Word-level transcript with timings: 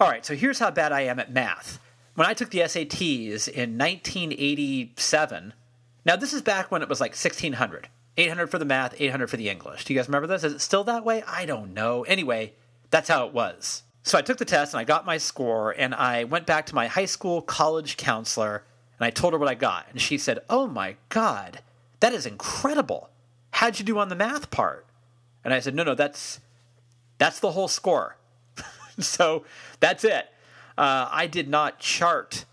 All 0.00 0.08
right, 0.08 0.24
so 0.24 0.34
here's 0.34 0.58
how 0.58 0.70
bad 0.70 0.92
I 0.92 1.02
am 1.02 1.18
at 1.18 1.30
math. 1.30 1.78
When 2.14 2.26
I 2.26 2.32
took 2.32 2.48
the 2.48 2.60
SATs 2.60 3.46
in 3.46 3.76
1987, 3.76 5.52
now 6.06 6.16
this 6.16 6.32
is 6.32 6.40
back 6.40 6.70
when 6.70 6.80
it 6.80 6.88
was 6.88 7.02
like 7.02 7.10
1600. 7.10 7.88
800 8.16 8.46
for 8.46 8.58
the 8.58 8.64
math, 8.64 8.98
800 8.98 9.28
for 9.28 9.36
the 9.36 9.50
English. 9.50 9.84
Do 9.84 9.92
you 9.92 10.00
guys 10.00 10.08
remember 10.08 10.26
this? 10.26 10.42
Is 10.42 10.54
it 10.54 10.60
still 10.62 10.84
that 10.84 11.04
way? 11.04 11.22
I 11.26 11.44
don't 11.44 11.74
know. 11.74 12.04
Anyway, 12.04 12.54
that's 12.88 13.10
how 13.10 13.26
it 13.26 13.34
was. 13.34 13.82
So 14.02 14.16
I 14.16 14.22
took 14.22 14.38
the 14.38 14.46
test 14.46 14.72
and 14.72 14.80
I 14.80 14.84
got 14.84 15.04
my 15.04 15.18
score 15.18 15.72
and 15.72 15.94
I 15.94 16.24
went 16.24 16.46
back 16.46 16.64
to 16.66 16.74
my 16.74 16.86
high 16.86 17.04
school 17.04 17.42
college 17.42 17.98
counselor 17.98 18.64
and 18.98 19.04
I 19.04 19.10
told 19.10 19.34
her 19.34 19.38
what 19.38 19.50
I 19.50 19.54
got. 19.54 19.86
And 19.90 20.00
she 20.00 20.16
said, 20.16 20.38
Oh 20.48 20.66
my 20.66 20.96
God, 21.10 21.60
that 22.00 22.14
is 22.14 22.24
incredible. 22.24 23.10
How'd 23.50 23.78
you 23.78 23.84
do 23.84 23.98
on 23.98 24.08
the 24.08 24.14
math 24.14 24.50
part? 24.50 24.86
And 25.44 25.52
I 25.52 25.60
said, 25.60 25.74
No, 25.74 25.82
no, 25.82 25.94
that's 25.94 26.40
that's 27.18 27.38
the 27.38 27.52
whole 27.52 27.68
score. 27.68 28.16
so 29.04 29.44
that's 29.80 30.04
it. 30.04 30.28
Uh, 30.78 31.08
I 31.10 31.26
did 31.26 31.48
not 31.48 31.78
chart 31.78 32.44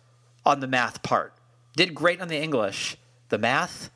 on 0.45 0.59
the 0.59 0.67
math 0.67 1.03
part. 1.03 1.33
Did 1.75 1.93
great 1.93 2.21
on 2.21 2.27
the 2.27 2.41
English. 2.41 2.97
The 3.29 3.37
math, 3.37 3.89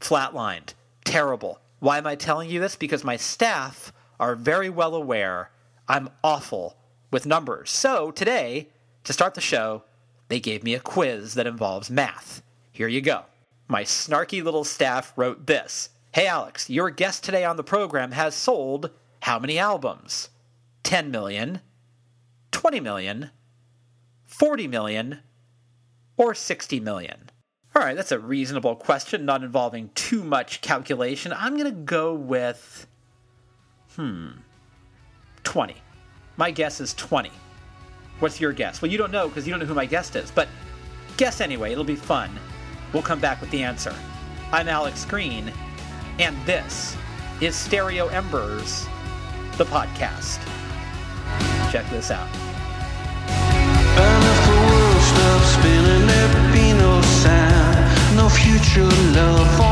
flatlined. 0.00 0.74
Terrible. 1.04 1.60
Why 1.80 1.98
am 1.98 2.06
I 2.06 2.14
telling 2.16 2.50
you 2.50 2.60
this? 2.60 2.76
Because 2.76 3.04
my 3.04 3.16
staff 3.16 3.92
are 4.18 4.34
very 4.34 4.68
well 4.70 4.94
aware 4.94 5.50
I'm 5.88 6.10
awful 6.22 6.76
with 7.10 7.24
numbers. 7.24 7.70
So 7.70 8.10
today, 8.10 8.68
to 9.04 9.12
start 9.12 9.34
the 9.34 9.40
show, 9.40 9.84
they 10.28 10.40
gave 10.40 10.62
me 10.62 10.74
a 10.74 10.80
quiz 10.80 11.34
that 11.34 11.46
involves 11.46 11.90
math. 11.90 12.42
Here 12.72 12.88
you 12.88 13.00
go. 13.00 13.22
My 13.68 13.84
snarky 13.84 14.42
little 14.42 14.64
staff 14.64 15.12
wrote 15.16 15.46
this 15.46 15.90
Hey 16.12 16.26
Alex, 16.26 16.68
your 16.68 16.90
guest 16.90 17.24
today 17.24 17.44
on 17.44 17.56
the 17.56 17.64
program 17.64 18.12
has 18.12 18.34
sold 18.34 18.90
how 19.22 19.38
many 19.38 19.58
albums? 19.58 20.30
10 20.82 21.10
million, 21.10 21.60
20 22.52 22.80
million, 22.80 23.30
40 24.26 24.68
million, 24.68 25.20
or 26.16 26.34
60 26.34 26.80
million? 26.80 27.30
All 27.74 27.82
right, 27.82 27.94
that's 27.94 28.12
a 28.12 28.18
reasonable 28.18 28.74
question, 28.76 29.24
not 29.24 29.44
involving 29.44 29.90
too 29.94 30.24
much 30.24 30.60
calculation. 30.60 31.32
I'm 31.32 31.56
going 31.56 31.72
to 31.72 31.80
go 31.80 32.14
with, 32.14 32.86
hmm, 33.94 34.28
20. 35.44 35.76
My 36.36 36.50
guess 36.50 36.80
is 36.80 36.94
20. 36.94 37.30
What's 38.18 38.40
your 38.40 38.52
guess? 38.52 38.82
Well, 38.82 38.90
you 38.90 38.98
don't 38.98 39.12
know 39.12 39.28
because 39.28 39.46
you 39.46 39.52
don't 39.52 39.60
know 39.60 39.66
who 39.66 39.74
my 39.74 39.86
guest 39.86 40.16
is, 40.16 40.30
but 40.30 40.48
guess 41.16 41.40
anyway. 41.40 41.72
It'll 41.72 41.84
be 41.84 41.94
fun. 41.94 42.30
We'll 42.92 43.02
come 43.02 43.20
back 43.20 43.40
with 43.40 43.50
the 43.50 43.62
answer. 43.62 43.94
I'm 44.50 44.68
Alex 44.68 45.04
Green, 45.04 45.52
and 46.18 46.36
this 46.46 46.96
is 47.40 47.54
Stereo 47.54 48.08
Embers, 48.08 48.86
the 49.56 49.64
podcast. 49.66 50.38
Check 51.70 51.86
this 51.90 52.10
out. 52.10 52.26
No 58.16 58.28
future 58.28 58.84
love, 59.14 59.67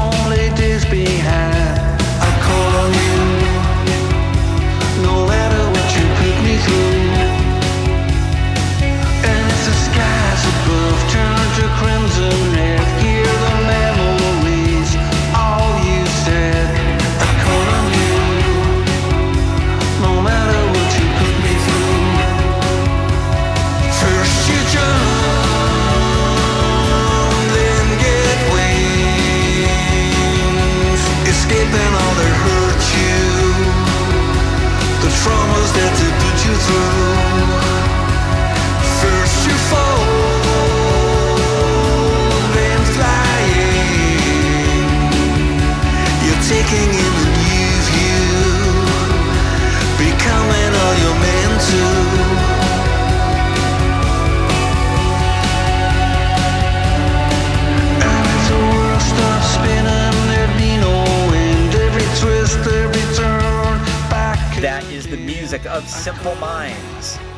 they 36.59 36.96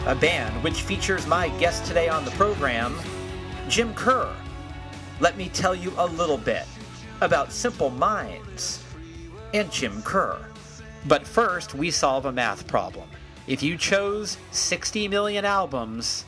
a 0.08 0.14
band 0.14 0.64
which 0.64 0.80
features 0.80 1.26
my 1.26 1.50
guest 1.58 1.84
today 1.84 2.08
on 2.08 2.24
the 2.24 2.30
program, 2.32 2.98
Jim 3.68 3.92
Kerr. 3.92 4.34
Let 5.20 5.36
me 5.36 5.50
tell 5.50 5.74
you 5.74 5.92
a 5.98 6.06
little 6.06 6.38
bit 6.38 6.64
about 7.20 7.52
Simple 7.52 7.90
Minds 7.90 8.82
and 9.52 9.70
Jim 9.70 10.00
Kerr. 10.00 10.38
But 11.06 11.26
first, 11.26 11.74
we 11.74 11.90
solve 11.90 12.24
a 12.24 12.32
math 12.32 12.66
problem. 12.66 13.06
If 13.46 13.62
you 13.62 13.76
chose 13.76 14.38
60 14.50 15.08
million 15.08 15.44
albums, 15.44 16.24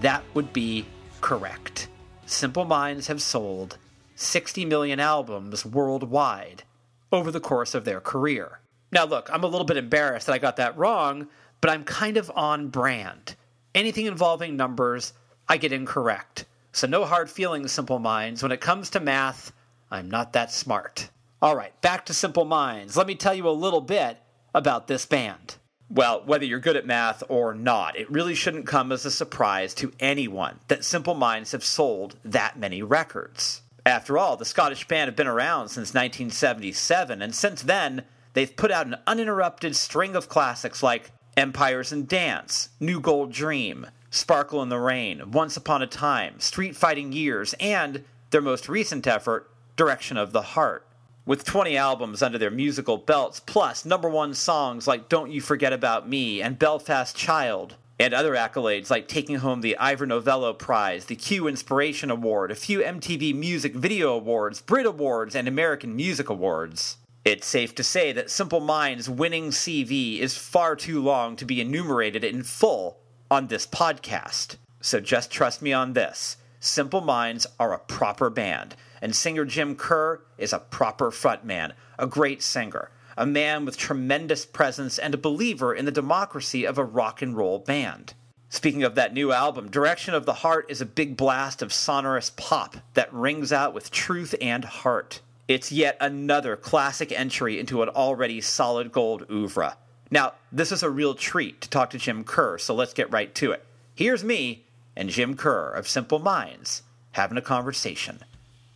that 0.00 0.22
would 0.34 0.52
be 0.52 0.84
correct. 1.22 1.88
Simple 2.26 2.66
Minds 2.66 3.06
have 3.06 3.22
sold 3.22 3.78
60 4.14 4.66
million 4.66 5.00
albums 5.00 5.64
worldwide 5.64 6.64
over 7.10 7.30
the 7.30 7.40
course 7.40 7.74
of 7.74 7.86
their 7.86 8.00
career. 8.00 8.60
Now, 8.90 9.06
look, 9.06 9.30
I'm 9.32 9.42
a 9.42 9.46
little 9.46 9.64
bit 9.64 9.78
embarrassed 9.78 10.26
that 10.26 10.34
I 10.34 10.38
got 10.38 10.56
that 10.56 10.76
wrong, 10.76 11.28
but 11.62 11.70
I'm 11.70 11.84
kind 11.84 12.18
of 12.18 12.30
on 12.34 12.68
brand. 12.68 13.36
Anything 13.74 14.04
involving 14.04 14.56
numbers, 14.56 15.14
I 15.48 15.56
get 15.56 15.72
incorrect. 15.72 16.44
So, 16.72 16.86
no 16.86 17.06
hard 17.06 17.30
feelings, 17.30 17.72
Simple 17.72 17.98
Minds. 17.98 18.42
When 18.42 18.52
it 18.52 18.60
comes 18.60 18.90
to 18.90 19.00
math, 19.00 19.52
I'm 19.90 20.10
not 20.10 20.34
that 20.34 20.52
smart. 20.52 21.08
All 21.40 21.56
right, 21.56 21.78
back 21.80 22.04
to 22.06 22.14
Simple 22.14 22.44
Minds. 22.44 22.96
Let 22.96 23.06
me 23.06 23.14
tell 23.14 23.34
you 23.34 23.48
a 23.48 23.50
little 23.50 23.80
bit 23.80 24.18
about 24.54 24.88
this 24.88 25.06
band. 25.06 25.56
Well, 25.88 26.22
whether 26.24 26.44
you're 26.44 26.58
good 26.58 26.76
at 26.76 26.86
math 26.86 27.22
or 27.28 27.54
not, 27.54 27.96
it 27.96 28.10
really 28.10 28.34
shouldn't 28.34 28.66
come 28.66 28.90
as 28.90 29.04
a 29.04 29.10
surprise 29.10 29.72
to 29.74 29.92
anyone 30.00 30.58
that 30.68 30.84
Simple 30.84 31.14
Minds 31.14 31.52
have 31.52 31.64
sold 31.64 32.16
that 32.24 32.58
many 32.58 32.82
records. 32.82 33.62
After 33.84 34.16
all, 34.18 34.36
the 34.36 34.44
Scottish 34.44 34.88
band 34.88 35.08
have 35.08 35.16
been 35.16 35.26
around 35.26 35.68
since 35.68 35.94
1977, 35.94 37.22
and 37.22 37.34
since 37.34 37.62
then, 37.62 38.04
they've 38.32 38.56
put 38.56 38.70
out 38.70 38.86
an 38.86 38.96
uninterrupted 39.06 39.76
string 39.76 40.16
of 40.16 40.28
classics 40.28 40.82
like 40.82 41.12
Empires 41.36 41.92
and 41.92 42.06
Dance, 42.06 42.68
New 42.78 43.00
Gold 43.00 43.32
Dream, 43.32 43.86
Sparkle 44.10 44.62
in 44.62 44.68
the 44.68 44.78
Rain, 44.78 45.30
Once 45.30 45.56
Upon 45.56 45.80
a 45.80 45.86
Time, 45.86 46.38
Street 46.38 46.76
Fighting 46.76 47.12
Years, 47.12 47.54
and 47.58 48.04
their 48.30 48.42
most 48.42 48.68
recent 48.68 49.06
effort, 49.06 49.50
Direction 49.74 50.18
of 50.18 50.32
the 50.32 50.42
Heart. 50.42 50.86
With 51.24 51.44
20 51.44 51.74
albums 51.74 52.22
under 52.22 52.36
their 52.36 52.50
musical 52.50 52.98
belts, 52.98 53.40
plus 53.40 53.86
number 53.86 54.10
one 54.10 54.34
songs 54.34 54.86
like 54.86 55.08
Don't 55.08 55.30
You 55.30 55.40
Forget 55.40 55.72
About 55.72 56.06
Me 56.06 56.42
and 56.42 56.58
Belfast 56.58 57.16
Child, 57.16 57.76
and 57.98 58.12
other 58.12 58.34
accolades 58.34 58.90
like 58.90 59.08
taking 59.08 59.36
home 59.36 59.62
the 59.62 59.78
Ivor 59.78 60.04
Novello 60.04 60.52
Prize, 60.52 61.06
the 61.06 61.16
Q 61.16 61.46
Inspiration 61.46 62.10
Award, 62.10 62.50
a 62.50 62.54
few 62.54 62.80
MTV 62.80 63.34
Music 63.34 63.74
Video 63.74 64.12
Awards, 64.12 64.60
Brit 64.60 64.84
Awards, 64.84 65.34
and 65.34 65.48
American 65.48 65.96
Music 65.96 66.28
Awards. 66.28 66.98
It's 67.24 67.46
safe 67.46 67.72
to 67.76 67.84
say 67.84 68.10
that 68.10 68.30
Simple 68.30 68.58
Minds' 68.58 69.08
winning 69.08 69.50
CV 69.50 70.18
is 70.18 70.36
far 70.36 70.74
too 70.74 71.00
long 71.00 71.36
to 71.36 71.44
be 71.44 71.60
enumerated 71.60 72.24
in 72.24 72.42
full 72.42 72.98
on 73.30 73.46
this 73.46 73.64
podcast. 73.64 74.56
So 74.80 74.98
just 74.98 75.30
trust 75.30 75.62
me 75.62 75.72
on 75.72 75.92
this. 75.92 76.36
Simple 76.58 77.00
Minds 77.00 77.46
are 77.60 77.72
a 77.72 77.78
proper 77.78 78.28
band, 78.28 78.74
and 79.00 79.14
singer 79.14 79.44
Jim 79.44 79.76
Kerr 79.76 80.20
is 80.36 80.52
a 80.52 80.58
proper 80.58 81.12
frontman, 81.12 81.74
a 81.96 82.08
great 82.08 82.42
singer, 82.42 82.90
a 83.16 83.24
man 83.24 83.64
with 83.64 83.76
tremendous 83.76 84.44
presence 84.44 84.98
and 84.98 85.14
a 85.14 85.18
believer 85.18 85.72
in 85.72 85.84
the 85.84 85.92
democracy 85.92 86.64
of 86.64 86.76
a 86.76 86.84
rock 86.84 87.22
and 87.22 87.36
roll 87.36 87.60
band. 87.60 88.14
Speaking 88.48 88.82
of 88.82 88.96
that 88.96 89.14
new 89.14 89.30
album, 89.30 89.70
Direction 89.70 90.12
of 90.14 90.26
the 90.26 90.34
Heart 90.34 90.66
is 90.68 90.80
a 90.80 90.86
big 90.86 91.16
blast 91.16 91.62
of 91.62 91.72
sonorous 91.72 92.30
pop 92.30 92.78
that 92.94 93.12
rings 93.12 93.52
out 93.52 93.74
with 93.74 93.92
truth 93.92 94.34
and 94.40 94.64
heart. 94.64 95.20
It's 95.48 95.72
yet 95.72 95.96
another 96.00 96.56
classic 96.56 97.12
entry 97.12 97.58
into 97.58 97.82
an 97.82 97.88
already 97.88 98.40
solid 98.40 98.92
gold 98.92 99.26
oeuvre. 99.30 99.76
Now, 100.10 100.34
this 100.52 100.72
is 100.72 100.82
a 100.82 100.90
real 100.90 101.14
treat 101.14 101.60
to 101.62 101.70
talk 101.70 101.90
to 101.90 101.98
Jim 101.98 102.22
Kerr, 102.22 102.58
so 102.58 102.74
let's 102.74 102.92
get 102.92 103.10
right 103.10 103.34
to 103.36 103.52
it. 103.52 103.64
Here's 103.94 104.22
me 104.22 104.64
and 104.94 105.08
Jim 105.08 105.36
Kerr 105.36 105.70
of 105.70 105.88
Simple 105.88 106.18
Minds 106.18 106.82
having 107.12 107.38
a 107.38 107.42
conversation 107.42 108.20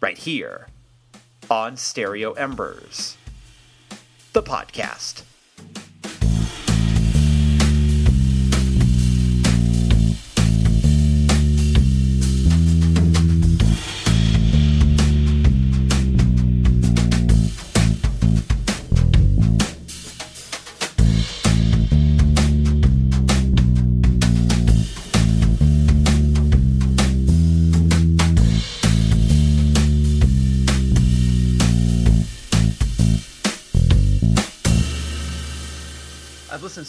right 0.00 0.18
here 0.18 0.68
on 1.50 1.76
Stereo 1.76 2.32
Embers, 2.32 3.16
the 4.32 4.42
podcast. 4.42 5.22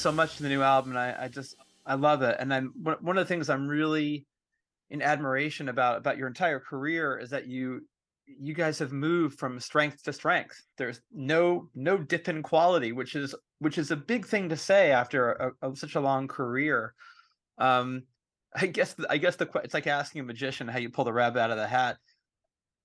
So 0.07 0.12
much 0.13 0.38
to 0.38 0.44
the 0.44 0.48
new 0.48 0.62
album, 0.62 0.92
and 0.92 1.00
I, 1.00 1.25
I 1.25 1.27
just 1.27 1.56
I 1.86 1.95
love 1.95 2.21
it. 2.21 2.38
And 2.39 2.54
I'm 2.54 2.71
one 2.77 3.18
of 3.18 3.27
the 3.27 3.33
things 3.33 3.50
I'm 3.50 3.68
really 3.68 4.25
in 4.89 5.01
admiration 5.01 5.68
about 5.68 5.98
about 5.98 6.18
your 6.18 6.30
entire 6.30 6.62
career 6.62 7.18
is 7.18 7.30
that 7.31 7.48
you 7.48 7.86
you 8.25 8.54
guys 8.54 8.80
have 8.80 8.94
moved 8.94 9.38
from 9.38 9.59
strength 9.59 10.04
to 10.04 10.13
strength. 10.13 10.62
There's 10.77 11.01
no 11.12 11.69
no 11.75 11.98
dip 11.98 12.30
in 12.30 12.42
quality, 12.42 12.94
which 12.94 13.15
is 13.15 13.36
which 13.59 13.77
is 13.77 13.92
a 13.92 13.98
big 13.98 14.25
thing 14.25 14.48
to 14.48 14.56
say 14.56 14.92
after 14.92 15.54
a, 15.62 15.69
a, 15.69 15.75
such 15.75 15.95
a 15.95 16.00
long 16.00 16.30
career. 16.30 16.94
Um, 17.57 18.03
I 18.56 18.68
guess 18.68 18.95
I 19.10 19.18
guess 19.18 19.36
the 19.36 19.50
it's 19.62 19.74
like 19.74 19.88
asking 19.88 20.21
a 20.21 20.24
magician 20.24 20.69
how 20.69 20.80
you 20.80 20.89
pull 20.89 21.03
the 21.03 21.12
rabbit 21.12 21.42
out 21.42 21.51
of 21.51 21.57
the 21.57 21.68
hat. 21.68 21.98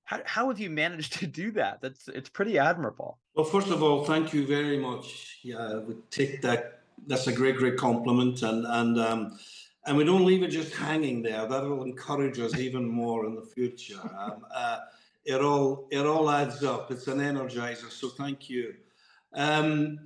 How 0.03 0.21
how 0.25 0.49
have 0.49 0.59
you 0.59 0.71
managed 0.71 1.21
to 1.21 1.29
do 1.29 1.53
that? 1.53 1.83
That's 1.83 2.09
it's 2.09 2.31
pretty 2.31 2.59
admirable. 2.59 3.21
Well, 3.37 3.47
first 3.47 3.69
of 3.69 3.81
all, 3.81 4.05
thank 4.05 4.35
you 4.35 4.45
very 4.45 4.77
much. 4.77 5.39
Yeah, 5.45 5.59
I 5.59 5.79
would 5.79 6.11
take 6.11 6.43
that. 6.43 6.82
That's 7.07 7.27
a 7.27 7.33
great, 7.33 7.57
great 7.57 7.77
compliment, 7.77 8.43
and 8.43 8.65
and 8.67 8.99
um, 8.99 9.39
and 9.87 9.97
we 9.97 10.05
don't 10.05 10.25
leave 10.25 10.43
it 10.43 10.49
just 10.49 10.75
hanging 10.75 11.23
there. 11.23 11.47
That 11.47 11.65
will 11.65 11.83
encourage 11.83 12.39
us 12.39 12.57
even 12.59 12.89
more 12.89 13.27
in 13.27 13.35
the 13.35 13.43
future. 13.43 14.01
Um, 14.19 14.45
uh, 14.55 14.79
it 15.25 15.41
all 15.41 15.89
it 15.91 16.07
all 16.07 16.31
adds 16.31 16.63
up. 16.63 16.91
It's 16.91 17.09
an 17.09 17.19
energizer. 17.19 17.91
So 17.91 18.09
thank 18.11 18.49
you. 18.49 18.75
Um, 19.35 19.99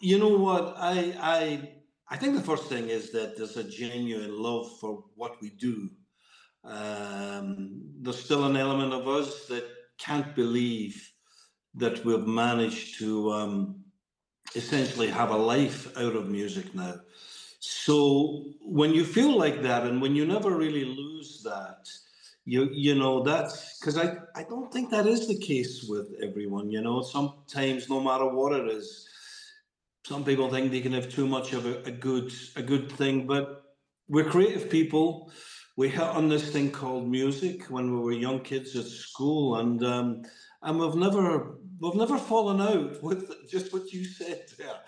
you 0.00 0.18
know 0.18 0.36
what? 0.36 0.74
I 0.76 1.14
I 1.20 1.70
I 2.08 2.16
think 2.16 2.36
the 2.36 2.42
first 2.42 2.64
thing 2.64 2.88
is 2.88 3.10
that 3.12 3.36
there's 3.36 3.56
a 3.56 3.64
genuine 3.64 4.40
love 4.40 4.78
for 4.78 5.04
what 5.14 5.40
we 5.40 5.50
do. 5.50 5.88
Um, 6.64 7.82
there's 8.00 8.22
still 8.22 8.44
an 8.44 8.56
element 8.56 8.92
of 8.92 9.08
us 9.08 9.46
that 9.46 9.64
can't 9.98 10.34
believe 10.34 11.10
that 11.74 12.04
we've 12.04 12.26
managed 12.26 12.98
to 12.98 13.32
um, 13.32 13.81
essentially 14.54 15.08
have 15.08 15.30
a 15.30 15.36
life 15.36 15.96
out 15.96 16.16
of 16.16 16.28
music 16.28 16.74
now. 16.74 17.00
So 17.60 18.44
when 18.60 18.92
you 18.92 19.04
feel 19.04 19.36
like 19.36 19.62
that, 19.62 19.84
and 19.84 20.02
when 20.02 20.16
you 20.16 20.24
never 20.26 20.56
really 20.56 20.84
lose 20.84 21.42
that, 21.44 21.88
you 22.44 22.68
you 22.72 22.96
know 22.96 23.22
that's 23.22 23.78
because 23.78 23.96
I 23.96 24.16
I 24.34 24.42
don't 24.42 24.72
think 24.72 24.90
that 24.90 25.06
is 25.06 25.28
the 25.28 25.38
case 25.38 25.84
with 25.88 26.08
everyone. 26.22 26.70
You 26.70 26.82
know, 26.82 27.02
sometimes 27.02 27.88
no 27.88 28.00
matter 28.00 28.26
what 28.26 28.52
it 28.52 28.66
is, 28.68 29.08
some 30.04 30.24
people 30.24 30.50
think 30.50 30.72
they 30.72 30.80
can 30.80 30.92
have 30.92 31.08
too 31.08 31.26
much 31.26 31.52
of 31.52 31.66
a, 31.66 31.82
a 31.84 31.92
good 31.92 32.32
a 32.56 32.62
good 32.62 32.90
thing, 32.90 33.26
but 33.26 33.62
we're 34.08 34.28
creative 34.28 34.68
people. 34.68 35.30
We 35.76 35.88
hit 35.88 36.02
on 36.02 36.28
this 36.28 36.50
thing 36.50 36.70
called 36.70 37.08
music 37.08 37.64
when 37.70 37.92
we 37.92 38.00
were 38.00 38.12
young 38.12 38.40
kids 38.40 38.74
at 38.76 38.86
school, 38.86 39.56
and 39.56 39.84
um, 39.84 40.22
and 40.62 40.78
we've 40.80 40.96
never 40.96 41.58
we've 41.82 41.94
never 41.96 42.16
fallen 42.16 42.60
out 42.60 43.02
with 43.02 43.48
just 43.48 43.72
what 43.72 43.92
you 43.92 44.04
said 44.04 44.44
there. 44.56 44.80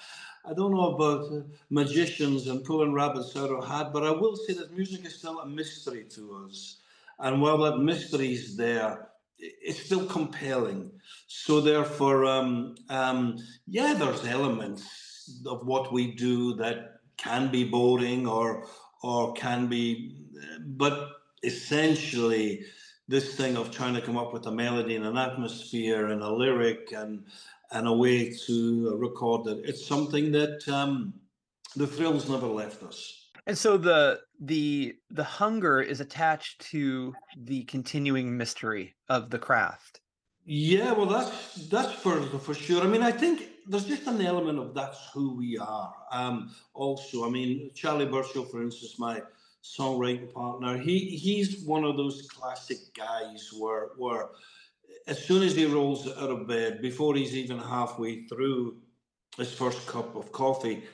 I 0.47 0.55
don't 0.55 0.73
know 0.73 0.95
about 0.95 1.33
uh, 1.33 1.41
magicians 1.71 2.47
and 2.47 2.63
pulling 2.65 2.93
rabbits 2.93 3.37
out 3.37 3.51
of 3.51 3.65
a 3.65 3.67
hat, 3.67 3.93
but 3.93 4.05
I 4.05 4.11
will 4.11 4.37
say 4.37 4.53
that 4.55 4.77
music 4.77 5.05
is 5.05 5.17
still 5.17 5.41
a 5.41 5.47
mystery 5.47 6.05
to 6.11 6.47
us. 6.47 6.79
And 7.19 7.43
while 7.43 7.59
that 7.59 7.79
mystery 7.79 8.33
is 8.33 8.57
there, 8.57 9.09
it's 9.39 9.81
still 9.81 10.07
compelling. 10.07 10.91
So 11.27 11.61
therefore, 11.61 12.27
um, 12.27 12.77
um, 12.89 13.39
yeah, 13.67 13.95
there's 13.95 14.25
elements 14.27 15.41
of 15.47 15.67
what 15.67 15.93
we 15.93 16.13
do 16.15 16.55
that 16.57 17.01
can 17.17 17.51
be 17.51 17.65
boring 17.65 18.27
or 18.27 18.67
or 19.03 19.35
can 19.35 19.67
be, 19.67 20.17
but 20.61 21.11
essentially, 21.43 22.65
this 23.09 23.35
thing 23.35 23.57
of 23.57 23.71
trying 23.71 23.95
to 23.95 24.01
come 24.01 24.17
up 24.17 24.33
with 24.33 24.47
a 24.47 24.51
melody 24.51 24.97
and 24.97 25.05
an 25.05 25.19
atmosphere 25.19 26.09
and 26.09 26.23
a 26.23 26.33
lyric 26.33 26.93
and 26.93 27.25
and 27.73 27.89
a 27.89 27.93
way 27.93 28.33
to 28.47 28.97
record 28.97 29.47
it, 29.49 29.61
it's 29.65 29.85
something 29.85 30.31
that 30.33 30.67
um, 30.69 31.13
the 31.75 31.87
thrills 31.87 32.29
never 32.29 32.47
left 32.47 32.83
us. 32.83 33.31
And 33.47 33.59
so 33.59 33.77
the 33.77 34.21
the 34.41 34.97
the 35.11 35.25
hunger 35.25 35.81
is 35.81 36.01
attached 36.01 36.61
to 36.71 37.15
the 37.37 37.65
continuing 37.65 38.37
mystery 38.37 38.95
of 39.09 39.31
the 39.31 39.39
craft. 39.39 40.01
Yeah, 40.47 40.93
well, 40.93 41.07
that's 41.07 41.67
that's 41.69 41.93
for 41.93 42.21
for 42.23 42.55
sure. 42.55 42.83
I 42.83 42.87
mean, 42.87 43.03
I 43.03 43.13
think 43.13 43.49
there's 43.67 43.87
just 43.87 44.07
an 44.07 44.21
element 44.21 44.59
of 44.59 44.75
that's 44.75 45.09
who 45.13 45.37
we 45.37 45.59
are. 45.59 45.95
Um, 46.13 46.55
also, 46.75 47.27
I 47.27 47.31
mean, 47.31 47.71
Charlie 47.75 48.07
Burchill, 48.07 48.45
for 48.45 48.63
instance, 48.63 48.99
my 48.99 49.23
songwriting 49.65 50.33
partner, 50.33 50.77
he 50.77 50.99
he's 51.17 51.65
one 51.65 51.85
of 51.85 51.97
those 51.97 52.29
classic 52.29 52.79
guys 52.95 53.51
where 53.59 53.89
where 53.97 54.29
as 55.07 55.25
soon 55.25 55.43
as 55.43 55.57
he 55.57 55.65
rolls 55.67 56.07
out 56.07 56.31
of 56.31 56.47
bed, 56.47 56.81
before 56.81 57.15
he's 57.15 57.35
even 57.35 57.59
halfway 57.59 58.25
through 58.25 58.77
his 59.37 59.53
first 59.53 59.87
cup 59.87 60.15
of 60.15 60.31
coffee, 60.33 60.85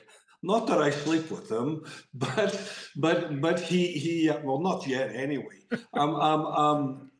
not 0.41 0.67
that 0.67 0.81
I 0.81 0.89
sleep 0.89 1.29
with 1.29 1.51
him, 1.51 1.83
but 2.13 2.51
but 2.95 3.41
but 3.41 3.59
he 3.59 3.87
he 3.87 4.31
well 4.43 4.59
not 4.59 4.87
yet 4.87 5.15
anyway. 5.15 5.59
um 5.93 6.15
um 6.15 6.45
um 6.45 7.11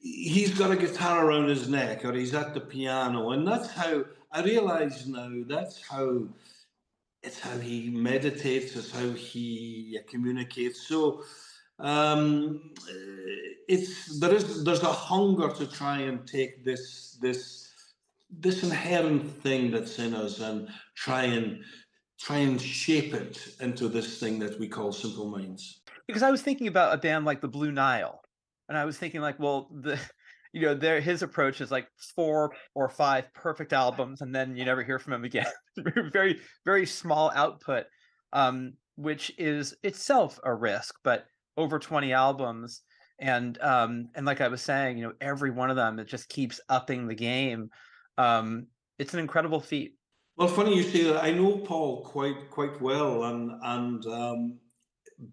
he's 0.00 0.56
got 0.58 0.70
a 0.70 0.76
guitar 0.76 1.26
around 1.26 1.48
his 1.48 1.68
neck 1.68 2.04
or 2.04 2.12
he's 2.12 2.34
at 2.34 2.52
the 2.52 2.60
piano 2.60 3.30
and 3.30 3.46
that's 3.48 3.70
how 3.70 4.04
I 4.30 4.42
realize 4.42 5.06
now 5.06 5.30
that's 5.46 5.80
how 5.82 6.24
it's 7.24 7.40
how 7.40 7.58
he 7.58 7.90
meditates, 7.90 8.76
it's 8.76 8.92
how 8.92 9.10
he 9.10 9.98
communicates. 10.08 10.86
So 10.86 11.22
um 11.80 12.72
it's 13.66 14.20
there 14.20 14.34
is 14.34 14.62
there's 14.64 14.82
a 14.82 14.92
hunger 14.92 15.48
to 15.48 15.66
try 15.66 15.98
and 15.98 16.26
take 16.26 16.64
this 16.64 17.18
this 17.20 17.68
this 18.30 18.62
inherent 18.62 19.24
thing 19.42 19.70
that's 19.70 19.98
in 19.98 20.14
us 20.14 20.40
and 20.40 20.68
try 20.94 21.24
and 21.24 21.64
try 22.20 22.38
and 22.38 22.60
shape 22.60 23.12
it 23.14 23.36
into 23.60 23.88
this 23.88 24.18
thing 24.20 24.38
that 24.38 24.58
we 24.60 24.68
call 24.68 24.92
Simple 24.92 25.28
Minds. 25.28 25.82
Because 26.06 26.22
I 26.22 26.30
was 26.30 26.42
thinking 26.42 26.68
about 26.68 26.94
a 26.94 26.98
band 26.98 27.24
like 27.24 27.40
the 27.40 27.48
Blue 27.48 27.72
Nile, 27.72 28.20
and 28.68 28.78
I 28.78 28.84
was 28.84 28.96
thinking 28.98 29.20
like, 29.20 29.38
well, 29.38 29.68
the 29.72 29.98
you 30.54 30.60
know, 30.60 30.74
their 30.74 31.00
his 31.00 31.22
approach 31.22 31.60
is 31.60 31.72
like 31.72 31.88
four 32.14 32.52
or 32.76 32.88
five 32.88 33.26
perfect 33.34 33.72
albums, 33.72 34.20
and 34.20 34.32
then 34.32 34.56
you 34.56 34.64
never 34.64 34.84
hear 34.84 35.00
from 35.00 35.14
him 35.14 35.24
again. 35.24 35.46
very 36.12 36.40
very 36.64 36.86
small 36.86 37.32
output, 37.34 37.86
um, 38.32 38.74
which 38.94 39.32
is 39.36 39.74
itself 39.82 40.38
a 40.44 40.54
risk, 40.54 40.94
but 41.02 41.26
over 41.56 41.80
twenty 41.80 42.12
albums. 42.12 42.82
And 43.18 43.60
um, 43.60 44.10
and 44.14 44.24
like 44.24 44.40
I 44.40 44.46
was 44.46 44.62
saying, 44.62 44.96
you 44.96 45.04
know, 45.04 45.14
every 45.20 45.50
one 45.50 45.70
of 45.70 45.76
them 45.76 45.98
it 45.98 46.06
just 46.06 46.28
keeps 46.28 46.60
upping 46.68 47.08
the 47.08 47.16
game. 47.16 47.70
Um, 48.16 48.68
it's 49.00 49.12
an 49.12 49.18
incredible 49.18 49.60
feat. 49.60 49.96
Well, 50.36 50.46
funny 50.46 50.76
you 50.76 50.84
say 50.84 51.02
that. 51.02 51.24
I 51.24 51.32
know 51.32 51.58
Paul 51.58 52.04
quite 52.04 52.48
quite 52.50 52.80
well, 52.80 53.24
and 53.24 53.50
and 53.60 54.06
um, 54.06 54.58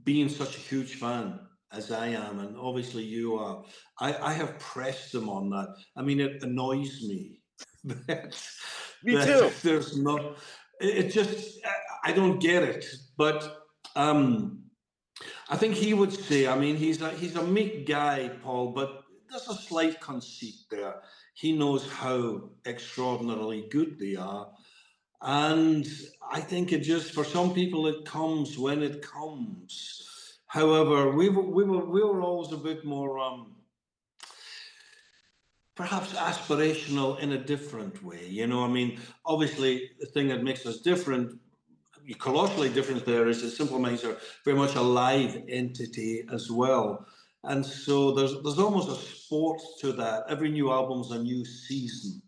being 0.03 0.29
such 0.29 0.57
a 0.57 0.61
huge 0.61 0.95
fan 0.95 1.39
as 1.73 1.91
I 1.91 2.07
am, 2.07 2.39
and 2.39 2.57
obviously 2.57 3.03
you 3.03 3.35
are, 3.35 3.63
I, 3.99 4.13
I 4.13 4.33
have 4.33 4.59
pressed 4.59 5.11
them 5.11 5.29
on 5.29 5.49
that. 5.51 5.75
I 5.95 6.01
mean, 6.01 6.19
it 6.19 6.43
annoys 6.43 7.03
me 7.07 7.41
that, 7.83 8.37
me 9.03 9.15
that 9.15 9.25
too. 9.25 9.51
There's 9.63 9.97
not. 9.97 10.37
It, 10.79 11.05
it 11.05 11.11
just 11.11 11.59
I 12.03 12.11
don't 12.11 12.39
get 12.39 12.63
it, 12.63 12.85
but 13.17 13.65
um, 13.95 14.63
I 15.49 15.57
think 15.57 15.75
he 15.75 15.93
would 15.93 16.13
say. 16.13 16.47
I 16.47 16.57
mean, 16.57 16.75
he's 16.75 17.01
a 17.01 17.09
he's 17.11 17.35
a 17.35 17.43
meek 17.43 17.87
guy, 17.87 18.29
Paul, 18.43 18.71
but 18.73 19.03
there's 19.29 19.47
a 19.47 19.55
slight 19.55 19.99
conceit 20.01 20.55
there. 20.69 20.95
He 21.33 21.53
knows 21.53 21.89
how 21.89 22.49
extraordinarily 22.65 23.67
good 23.69 23.97
they 23.97 24.15
are 24.15 24.51
and 25.21 25.87
I 26.31 26.41
think 26.41 26.73
it 26.73 26.79
just, 26.79 27.13
for 27.13 27.23
some 27.23 27.53
people, 27.53 27.85
it 27.87 28.05
comes 28.05 28.57
when 28.57 28.81
it 28.81 29.01
comes. 29.03 30.07
However, 30.51 31.11
we 31.11 31.29
were, 31.29 31.43
we 31.43 31.63
were, 31.63 31.85
we 31.85 32.03
were 32.03 32.21
always 32.21 32.51
a 32.51 32.57
bit 32.57 32.83
more, 32.83 33.19
um, 33.19 33.55
perhaps 35.75 36.11
aspirational 36.11 37.17
in 37.19 37.31
a 37.31 37.37
different 37.37 38.03
way. 38.03 38.27
You 38.27 38.47
know, 38.47 38.61
I 38.65 38.67
mean, 38.67 38.99
obviously, 39.25 39.91
the 40.01 40.07
thing 40.07 40.27
that 40.27 40.43
makes 40.43 40.65
us 40.65 40.81
different, 40.81 41.39
colossally 42.19 42.67
different 42.67 43.05
there, 43.05 43.29
is 43.29 43.41
that 43.41 43.51
Simple 43.51 43.79
Minds 43.79 44.03
are 44.03 44.17
very 44.43 44.57
much 44.57 44.75
a 44.75 44.81
live 44.81 45.41
entity 45.47 46.25
as 46.29 46.51
well. 46.51 47.05
And 47.45 47.65
so 47.65 48.11
there's 48.11 48.33
there's 48.43 48.59
almost 48.59 48.89
a 48.89 48.95
sport 48.95 49.61
to 49.79 49.93
that. 49.93 50.25
Every 50.27 50.49
new 50.49 50.69
album's 50.69 51.11
a 51.11 51.19
new 51.19 51.45
season, 51.45 52.21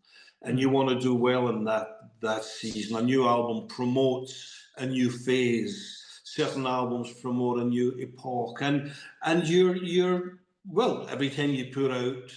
and 0.43 0.57
you 0.57 0.69
want 0.69 0.87
to 0.89 0.99
do 0.99 1.13
well 1.13 1.49
in 1.49 1.65
that 1.65 1.87
that 2.21 2.45
season. 2.45 2.95
A 2.95 3.01
new 3.01 3.27
album 3.27 3.67
promotes 3.67 4.49
a 4.77 4.85
new 4.85 5.11
phase. 5.11 6.02
Certain 6.35 6.65
albums 6.65 7.11
promote 7.21 7.59
a 7.59 7.63
new 7.63 7.93
epoch, 7.99 8.59
and 8.61 8.91
and 9.23 9.47
you're 9.47 9.75
you're 9.75 10.39
well 10.67 11.05
every 11.11 11.29
time 11.29 11.51
you 11.51 11.65
put 11.65 11.91
out 11.91 12.27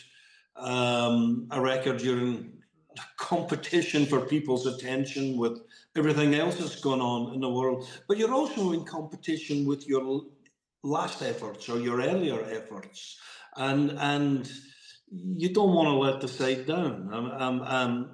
um, 0.56 1.46
a 1.50 1.58
record, 1.58 2.02
you're 2.02 2.18
in 2.18 2.52
competition 3.16 4.04
for 4.04 4.20
people's 4.20 4.66
attention 4.66 5.38
with 5.38 5.60
everything 5.96 6.34
else 6.34 6.56
that's 6.56 6.78
going 6.78 7.00
on 7.00 7.32
in 7.32 7.40
the 7.40 7.48
world. 7.48 7.88
But 8.06 8.18
you're 8.18 8.34
also 8.34 8.72
in 8.72 8.84
competition 8.84 9.66
with 9.66 9.88
your 9.88 10.26
last 10.82 11.22
efforts 11.22 11.66
or 11.70 11.78
your 11.78 12.02
earlier 12.02 12.42
efforts, 12.50 13.18
and 13.56 13.92
and 13.92 14.50
you 15.10 15.48
don't 15.54 15.72
want 15.72 15.88
to 15.88 15.96
let 15.96 16.20
the 16.20 16.28
side 16.28 16.66
down. 16.66 17.08
Um, 17.14 17.30
um, 17.30 17.62
um, 17.62 18.10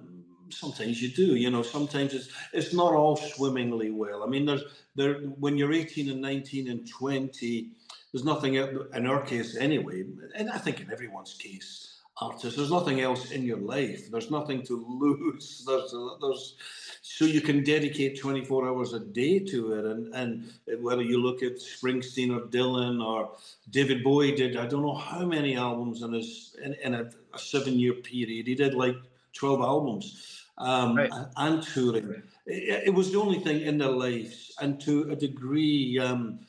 sometimes 0.52 1.02
you 1.02 1.08
do. 1.08 1.36
You 1.36 1.50
know, 1.50 1.62
sometimes 1.62 2.14
it's 2.14 2.28
it's 2.52 2.74
not 2.74 2.92
all 2.94 3.16
swimmingly 3.16 3.90
well. 3.90 4.22
I 4.22 4.26
mean, 4.26 4.46
there's 4.46 4.64
there 4.94 5.14
when 5.14 5.56
you're 5.56 5.72
18 5.72 6.10
and 6.10 6.20
19 6.20 6.68
and 6.68 6.88
20, 6.88 7.70
there's 8.12 8.24
nothing 8.24 8.54
in 8.54 9.06
our 9.06 9.22
case 9.22 9.56
anyway, 9.56 10.04
and 10.34 10.50
I 10.50 10.58
think 10.58 10.80
in 10.80 10.92
everyone's 10.92 11.34
case, 11.34 12.00
artists, 12.20 12.56
there's 12.56 12.70
nothing 12.70 13.00
else 13.00 13.30
in 13.30 13.44
your 13.44 13.58
life. 13.58 14.10
There's 14.10 14.30
nothing 14.30 14.62
to 14.64 14.76
lose. 15.00 15.64
There's 15.66 15.94
there's 16.20 16.56
so 17.02 17.24
you 17.24 17.40
can 17.40 17.64
dedicate 17.64 18.18
24 18.18 18.68
hours 18.68 18.92
a 18.92 19.00
day 19.00 19.38
to 19.40 19.72
it 19.72 19.84
and 19.84 20.14
and 20.14 20.52
whether 20.80 21.02
you 21.02 21.20
look 21.20 21.42
at 21.42 21.56
springsteen 21.56 22.34
or 22.34 22.46
dylan 22.46 23.04
or 23.04 23.32
david 23.70 24.04
bowie 24.04 24.34
did 24.34 24.56
i 24.56 24.66
don't 24.66 24.82
know 24.82 24.94
how 24.94 25.24
many 25.24 25.56
albums 25.56 26.02
in 26.02 26.12
his 26.12 26.56
in, 26.64 26.74
in 26.74 26.94
a, 26.94 27.10
a 27.34 27.38
seven 27.38 27.78
year 27.78 27.92
period 27.92 28.46
he 28.46 28.54
did 28.54 28.74
like 28.74 28.96
12 29.34 29.60
albums 29.60 30.41
um, 30.58 30.96
right. 30.96 31.10
and 31.36 31.62
touring 31.62 32.22
it, 32.46 32.84
it, 32.86 32.94
was 32.94 33.10
the 33.10 33.18
only 33.18 33.38
thing 33.40 33.62
in 33.62 33.78
their 33.78 33.90
lives 33.90 34.52
and 34.60 34.80
to 34.80 35.10
a 35.10 35.16
degree 35.16 35.98
um, 35.98 36.40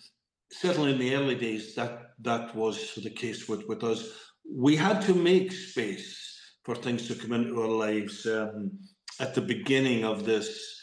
certainly 0.52 0.92
in 0.92 1.00
the 1.00 1.16
early 1.16 1.36
days 1.36 1.74
that 1.76 2.12
that 2.20 2.56
was 2.56 2.96
the 2.96 3.10
case 3.10 3.48
with 3.48 3.68
with 3.68 3.84
us 3.84 4.10
we 4.50 4.76
had 4.76 5.02
to 5.02 5.14
make 5.14 5.52
space 5.52 6.34
for 6.64 6.76
things 6.76 7.08
to 7.08 7.16
come 7.16 7.34
into 7.34 7.62
our 7.62 7.68
lives 7.68 8.26
um, 8.26 8.72
at 9.20 9.34
the 9.34 9.42
beginning 9.42 10.06
of 10.06 10.26
this 10.26 10.80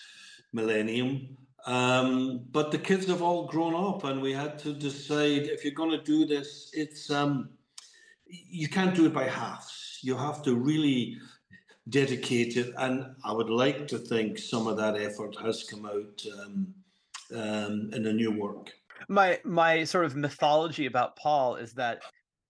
millennium. 0.52 1.36
Um, 1.66 2.46
but 2.50 2.70
the 2.70 2.78
kids 2.78 3.06
have 3.08 3.22
all 3.22 3.46
grown 3.46 3.74
up, 3.74 4.04
and 4.04 4.20
we 4.20 4.32
had 4.32 4.58
to 4.60 4.72
decide 4.72 5.42
if 5.42 5.64
you're 5.64 5.74
going 5.74 5.90
to 5.90 6.02
do 6.02 6.26
this, 6.26 6.70
it's 6.72 7.10
um, 7.10 7.50
you 8.26 8.68
can't 8.68 8.94
do 8.94 9.06
it 9.06 9.12
by 9.12 9.24
halves. 9.24 9.98
You 10.02 10.16
have 10.16 10.42
to 10.42 10.54
really 10.54 11.18
dedicate 11.90 12.56
it, 12.56 12.72
and 12.78 13.14
I 13.24 13.32
would 13.32 13.50
like 13.50 13.86
to 13.88 13.98
think 13.98 14.38
some 14.38 14.66
of 14.66 14.76
that 14.78 14.96
effort 14.96 15.36
has 15.42 15.64
come 15.64 15.86
out 15.86 16.22
um, 16.38 16.74
um, 17.34 17.90
in 17.92 18.02
the 18.02 18.12
new 18.12 18.32
work. 18.32 18.70
My 19.08 19.40
my 19.44 19.84
sort 19.84 20.04
of 20.04 20.16
mythology 20.16 20.86
about 20.86 21.16
Paul 21.16 21.56
is 21.56 21.72
that 21.74 22.02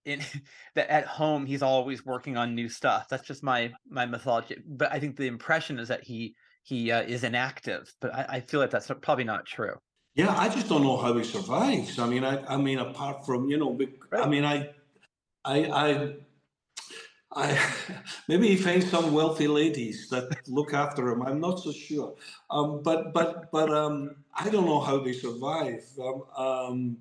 in 0.05 0.23
that 0.75 0.91
at 0.91 1.07
home 1.07 1.47
he's 1.47 1.63
always 1.63 2.05
working 2.05 2.37
on 2.37 2.55
new 2.55 2.69
stuff. 2.69 3.09
That's 3.09 3.27
just 3.27 3.43
my 3.43 3.73
my 3.89 4.07
mythology. 4.07 4.57
But 4.67 4.93
I 4.93 5.01
think 5.01 5.17
the 5.17 5.27
impression 5.27 5.79
is 5.79 5.89
that 5.89 6.05
he 6.05 6.35
he 6.63 6.91
uh, 6.91 7.03
is 7.03 7.25
inactive. 7.25 7.93
But 8.01 8.15
I, 8.15 8.27
I 8.29 8.41
feel 8.41 8.61
like 8.61 8.71
that's 8.71 8.91
probably 9.03 9.25
not 9.25 9.47
true. 9.47 9.75
Yeah, 10.15 10.35
I 10.37 10.49
just 10.49 10.69
don't 10.69 10.83
know 10.83 10.97
how 10.97 11.17
he 11.17 11.25
survives. 11.25 11.99
I 11.99 12.07
mean, 12.07 12.25
I 12.25 12.45
I 12.47 12.57
mean, 12.57 12.79
apart 12.79 13.25
from 13.25 13.49
you 13.49 13.59
know, 13.59 13.79
I 14.13 14.27
mean, 14.27 14.45
I 14.45 14.71
I 15.45 15.65
I. 15.65 16.15
I 17.33 17.59
maybe 18.29 18.49
he 18.49 18.57
finds 18.57 18.91
some 18.91 19.13
wealthy 19.13 19.47
ladies 19.47 20.09
that 20.09 20.49
look 20.49 20.75
after 20.75 21.09
him. 21.11 21.23
I'm 21.23 21.41
not 21.41 21.61
so 21.61 21.73
sure, 21.73 22.15
um, 22.51 22.83
but 22.83 23.13
but 23.13 23.51
but 23.53 23.71
um, 23.73 24.17
I 24.35 24.49
don't 24.51 24.67
know 24.67 24.81
how 24.81 24.99
they 24.99 25.13
survive 25.13 25.85
um, 26.03 26.23
um 26.37 26.97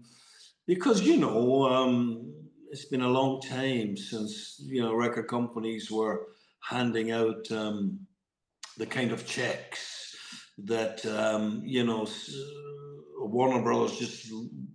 because 0.68 1.02
you 1.02 1.18
know 1.18 1.66
um, 1.66 2.32
it's 2.72 2.86
been 2.86 3.02
a 3.02 3.08
long 3.08 3.42
time 3.42 3.98
since 3.98 4.62
you 4.64 4.82
know 4.82 4.94
record 4.94 5.28
companies 5.28 5.90
were 5.90 6.28
handing 6.62 7.12
out 7.12 7.52
um, 7.52 8.00
the 8.78 8.86
kind 8.86 9.12
of 9.12 9.26
checks 9.26 10.16
that 10.60 11.04
you 11.64 11.84
know 11.84 12.08
Warner 13.18 13.62
Brothers 13.62 13.98
just 13.98 14.32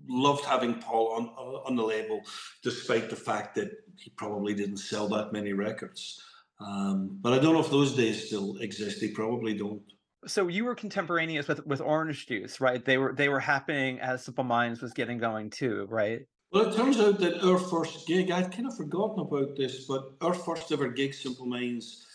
loved 0.09 0.45
having 0.45 0.75
Paul 0.75 1.13
on 1.13 1.27
on 1.67 1.77
the 1.77 1.83
label, 1.83 2.23
despite 2.63 3.11
the 3.11 3.17
fact 3.17 3.55
that 3.57 3.71
he 3.97 4.11
probably 4.11 4.55
didn't 4.55 4.79
sell 4.79 5.09
that 5.09 5.33
many 5.33 5.53
records. 5.53 6.23
Um, 6.61 7.19
but 7.21 7.33
I 7.33 7.39
don't 7.39 7.55
know 7.55 7.61
if 7.61 7.71
those 7.71 7.95
days 7.95 8.27
still 8.27 8.57
exist. 8.59 9.01
They 9.01 9.09
probably 9.09 9.55
don't. 9.55 9.83
So 10.27 10.49
you 10.49 10.65
were 10.65 10.75
contemporaneous 10.75 11.49
with 11.49 11.67
with 11.67 11.81
Orange 11.81 12.27
Juice, 12.27 12.61
right? 12.61 12.85
They 12.85 12.99
were 12.99 13.13
they 13.13 13.29
were 13.29 13.41
happening 13.41 14.01
as 14.01 14.25
Simple 14.25 14.45
Minds 14.45 14.81
was 14.81 14.93
getting 14.93 15.19
going 15.19 15.51
too, 15.51 15.87
right? 15.91 16.21
Well, 16.53 16.71
it 16.71 16.77
turns 16.77 17.01
out 17.01 17.19
that 17.19 17.43
our 17.45 17.59
first 17.59 18.07
gig, 18.07 18.31
I'd 18.31 18.53
kind 18.53 18.69
of 18.69 18.77
forgotten 18.77 19.19
about 19.19 19.57
this, 19.57 19.87
but 19.87 20.13
our 20.21 20.33
first 20.33 20.71
ever 20.71 20.89
gig, 20.89 21.13
Simple 21.13 21.47
Minds, 21.47 22.07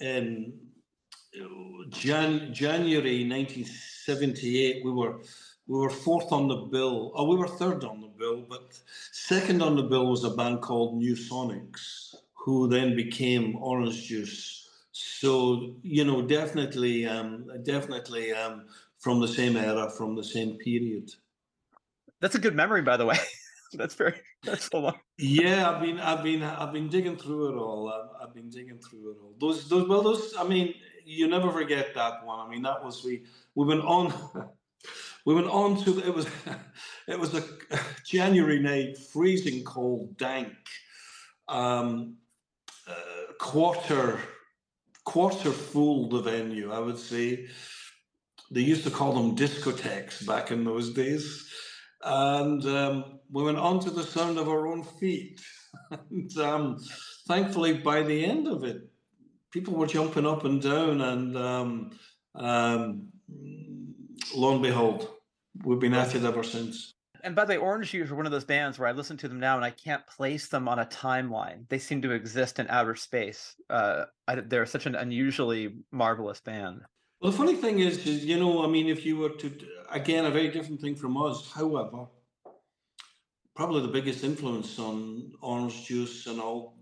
in 0.00 0.54
Jan- 1.90 2.52
January 2.52 3.28
1978, 3.28 4.84
we 4.84 4.90
were 4.90 5.20
we 5.72 5.78
were 5.78 5.88
fourth 5.88 6.32
on 6.32 6.48
the 6.48 6.56
bill. 6.56 7.12
Oh, 7.14 7.26
we 7.26 7.36
were 7.36 7.48
third 7.48 7.82
on 7.82 8.02
the 8.02 8.12
bill, 8.18 8.44
but 8.46 8.78
second 9.10 9.62
on 9.62 9.74
the 9.74 9.82
bill 9.82 10.06
was 10.06 10.22
a 10.22 10.28
band 10.28 10.60
called 10.60 10.98
Nu-Sonics, 10.98 12.14
who 12.34 12.68
then 12.68 12.94
became 12.94 13.56
Orange 13.56 14.06
Juice. 14.06 14.68
So 14.92 15.76
you 15.82 16.04
know, 16.04 16.20
definitely, 16.20 17.06
um, 17.06 17.46
definitely 17.62 18.32
um, 18.32 18.66
from 18.98 19.20
the 19.20 19.28
same 19.28 19.56
era, 19.56 19.88
from 19.88 20.14
the 20.14 20.22
same 20.22 20.58
period. 20.58 21.10
That's 22.20 22.34
a 22.34 22.38
good 22.38 22.54
memory, 22.54 22.82
by 22.82 22.98
the 22.98 23.06
way. 23.06 23.16
that's 23.72 23.94
very 23.94 24.20
that's 24.42 24.68
a 24.74 24.76
lot. 24.76 24.98
yeah, 25.16 25.70
I've 25.70 25.80
been 25.80 25.98
I've 25.98 26.22
been 26.22 26.42
I've 26.42 26.74
been 26.74 26.90
digging 26.90 27.16
through 27.16 27.48
it 27.48 27.58
all. 27.58 27.88
I've, 27.88 28.28
I've 28.28 28.34
been 28.34 28.50
digging 28.50 28.78
through 28.78 29.12
it 29.12 29.16
all. 29.22 29.34
Those 29.40 29.70
those 29.70 29.88
well 29.88 30.02
those 30.02 30.34
I 30.38 30.44
mean 30.44 30.74
you 31.06 31.28
never 31.28 31.50
forget 31.50 31.94
that 31.94 32.26
one. 32.26 32.46
I 32.46 32.50
mean 32.50 32.60
that 32.62 32.84
was 32.84 33.02
we 33.02 33.24
we 33.54 33.64
went 33.64 33.84
on 33.84 34.12
we 35.24 35.34
went 35.34 35.48
on 35.48 35.82
to 35.84 35.98
it 36.00 36.14
was 36.14 36.26
it 37.08 37.18
was 37.18 37.34
a 37.34 37.42
January 38.06 38.58
night, 38.58 38.98
freezing 38.98 39.64
cold, 39.64 40.16
dank, 40.16 40.52
um, 41.48 42.16
uh, 42.88 43.32
quarter 43.38 44.18
quarter 45.04 45.50
full 45.50 46.08
the 46.08 46.20
venue. 46.20 46.72
I 46.72 46.78
would 46.78 46.98
say 46.98 47.46
they 48.50 48.60
used 48.60 48.84
to 48.84 48.90
call 48.90 49.12
them 49.12 49.36
discotheques 49.36 50.26
back 50.26 50.50
in 50.50 50.64
those 50.64 50.90
days 50.90 51.48
and 52.04 52.64
um, 52.66 53.20
we 53.30 53.42
went 53.42 53.58
on 53.58 53.80
to 53.80 53.90
the 53.90 54.02
sound 54.02 54.38
of 54.38 54.48
our 54.48 54.66
own 54.66 54.82
feet. 54.82 55.40
and 56.10 56.36
um, 56.38 56.78
thankfully, 57.26 57.74
by 57.74 58.02
the 58.02 58.24
end 58.24 58.48
of 58.48 58.64
it, 58.64 58.82
people 59.50 59.74
were 59.74 59.86
jumping 59.86 60.26
up 60.26 60.44
and 60.44 60.60
down, 60.60 61.00
and 61.00 61.36
um, 61.36 61.90
um 62.34 63.08
lo 64.34 64.52
and 64.52 64.62
behold, 64.62 65.10
we've 65.64 65.80
been 65.80 65.94
at 65.94 66.14
it 66.14 66.24
ever 66.24 66.42
since. 66.42 66.94
And 67.24 67.36
by 67.36 67.44
the 67.44 67.52
way, 67.52 67.56
Orange 67.58 67.92
Juice 67.92 68.10
are 68.10 68.16
one 68.16 68.26
of 68.26 68.32
those 68.32 68.44
bands 68.44 68.78
where 68.78 68.88
I 68.88 68.92
listen 68.92 69.16
to 69.18 69.28
them 69.28 69.38
now 69.38 69.54
and 69.56 69.64
I 69.64 69.70
can't 69.70 70.04
place 70.06 70.48
them 70.48 70.68
on 70.68 70.80
a 70.80 70.86
timeline. 70.86 71.68
They 71.68 71.78
seem 71.78 72.02
to 72.02 72.10
exist 72.10 72.58
in 72.58 72.66
outer 72.68 72.96
space. 72.96 73.54
Uh, 73.70 74.06
I, 74.26 74.36
they're 74.36 74.66
such 74.66 74.86
an 74.86 74.96
unusually 74.96 75.72
marvelous 75.92 76.40
band. 76.40 76.80
Well, 77.20 77.30
the 77.30 77.38
funny 77.38 77.54
thing 77.54 77.78
is, 77.78 78.04
is, 78.06 78.24
you 78.24 78.40
know, 78.40 78.64
I 78.64 78.66
mean, 78.66 78.88
if 78.88 79.06
you 79.06 79.16
were 79.16 79.28
to, 79.28 79.52
again, 79.92 80.24
a 80.24 80.30
very 80.30 80.48
different 80.48 80.80
thing 80.80 80.96
from 80.96 81.16
us. 81.16 81.48
However, 81.54 82.06
probably 83.54 83.82
the 83.82 83.88
biggest 83.88 84.24
influence 84.24 84.80
on 84.80 85.30
Orange 85.40 85.86
Juice 85.86 86.26
and 86.26 86.40
all 86.40 86.76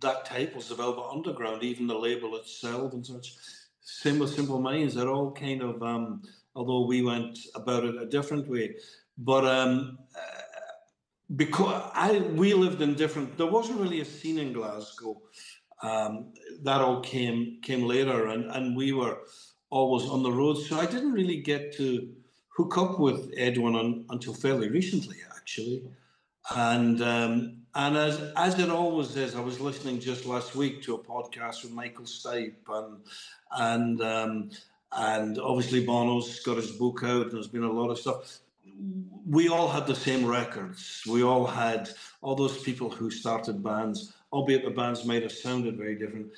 that 0.00 0.24
type 0.24 0.54
was 0.54 0.68
the 0.68 0.76
Velvet 0.76 1.08
Underground, 1.10 1.64
even 1.64 1.88
the 1.88 1.98
label 1.98 2.36
itself 2.36 2.92
and 2.92 3.04
such. 3.04 3.34
Same 3.80 4.20
with 4.20 4.34
Simple 4.34 4.60
Minds, 4.60 4.94
they're 4.94 5.10
all 5.10 5.32
kind 5.32 5.62
of, 5.62 5.82
um, 5.82 6.22
although 6.54 6.86
we 6.86 7.02
went 7.02 7.38
about 7.54 7.84
it 7.84 7.96
a 7.96 8.06
different 8.06 8.48
way. 8.48 8.76
But 9.18 9.44
um, 9.46 9.98
because 11.36 11.82
I 11.94 12.18
we 12.18 12.54
lived 12.54 12.82
in 12.82 12.94
different, 12.94 13.36
there 13.36 13.46
wasn't 13.46 13.80
really 13.80 14.00
a 14.00 14.04
scene 14.04 14.38
in 14.38 14.52
Glasgow. 14.52 15.20
Um, 15.82 16.32
that 16.62 16.80
all 16.80 17.00
came 17.00 17.58
came 17.62 17.82
later, 17.82 18.28
and 18.28 18.50
and 18.50 18.76
we 18.76 18.92
were 18.92 19.18
always 19.70 20.08
on 20.08 20.22
the 20.22 20.32
road. 20.32 20.54
So 20.54 20.78
I 20.78 20.86
didn't 20.86 21.12
really 21.12 21.40
get 21.40 21.76
to 21.76 22.08
hook 22.56 22.78
up 22.78 23.00
with 23.00 23.32
Edwyn 23.36 23.74
on, 23.74 24.04
until 24.10 24.32
fairly 24.34 24.68
recently, 24.68 25.16
actually. 25.36 25.82
And 26.54 27.02
um, 27.02 27.64
and 27.74 27.96
as 27.96 28.32
as 28.36 28.58
it 28.58 28.70
always 28.70 29.16
is, 29.16 29.34
I 29.34 29.40
was 29.40 29.60
listening 29.60 29.98
just 29.98 30.26
last 30.26 30.54
week 30.54 30.82
to 30.82 30.94
a 30.94 30.98
podcast 30.98 31.62
with 31.62 31.72
Michael 31.72 32.04
Stipe 32.04 32.54
and 32.68 32.98
and 33.50 34.02
um, 34.02 34.50
and 34.96 35.38
obviously 35.38 35.84
Bono's 35.84 36.40
got 36.40 36.56
his 36.56 36.72
book 36.72 37.02
out, 37.04 37.26
and 37.26 37.32
there's 37.32 37.48
been 37.48 37.64
a 37.64 37.72
lot 37.72 37.90
of 37.90 37.98
stuff. 37.98 38.38
We 39.26 39.48
all 39.48 39.68
had 39.68 39.86
the 39.86 39.94
same 39.94 40.24
records. 40.24 41.02
We 41.08 41.22
all 41.22 41.46
had 41.46 41.88
all 42.22 42.34
those 42.34 42.62
people 42.62 42.90
who 42.90 43.10
started 43.10 43.62
bands, 43.62 44.12
albeit 44.32 44.64
the 44.64 44.70
bands 44.70 45.04
might 45.04 45.22
have 45.22 45.32
sounded 45.32 45.76
very 45.76 45.96
different. 45.96 46.28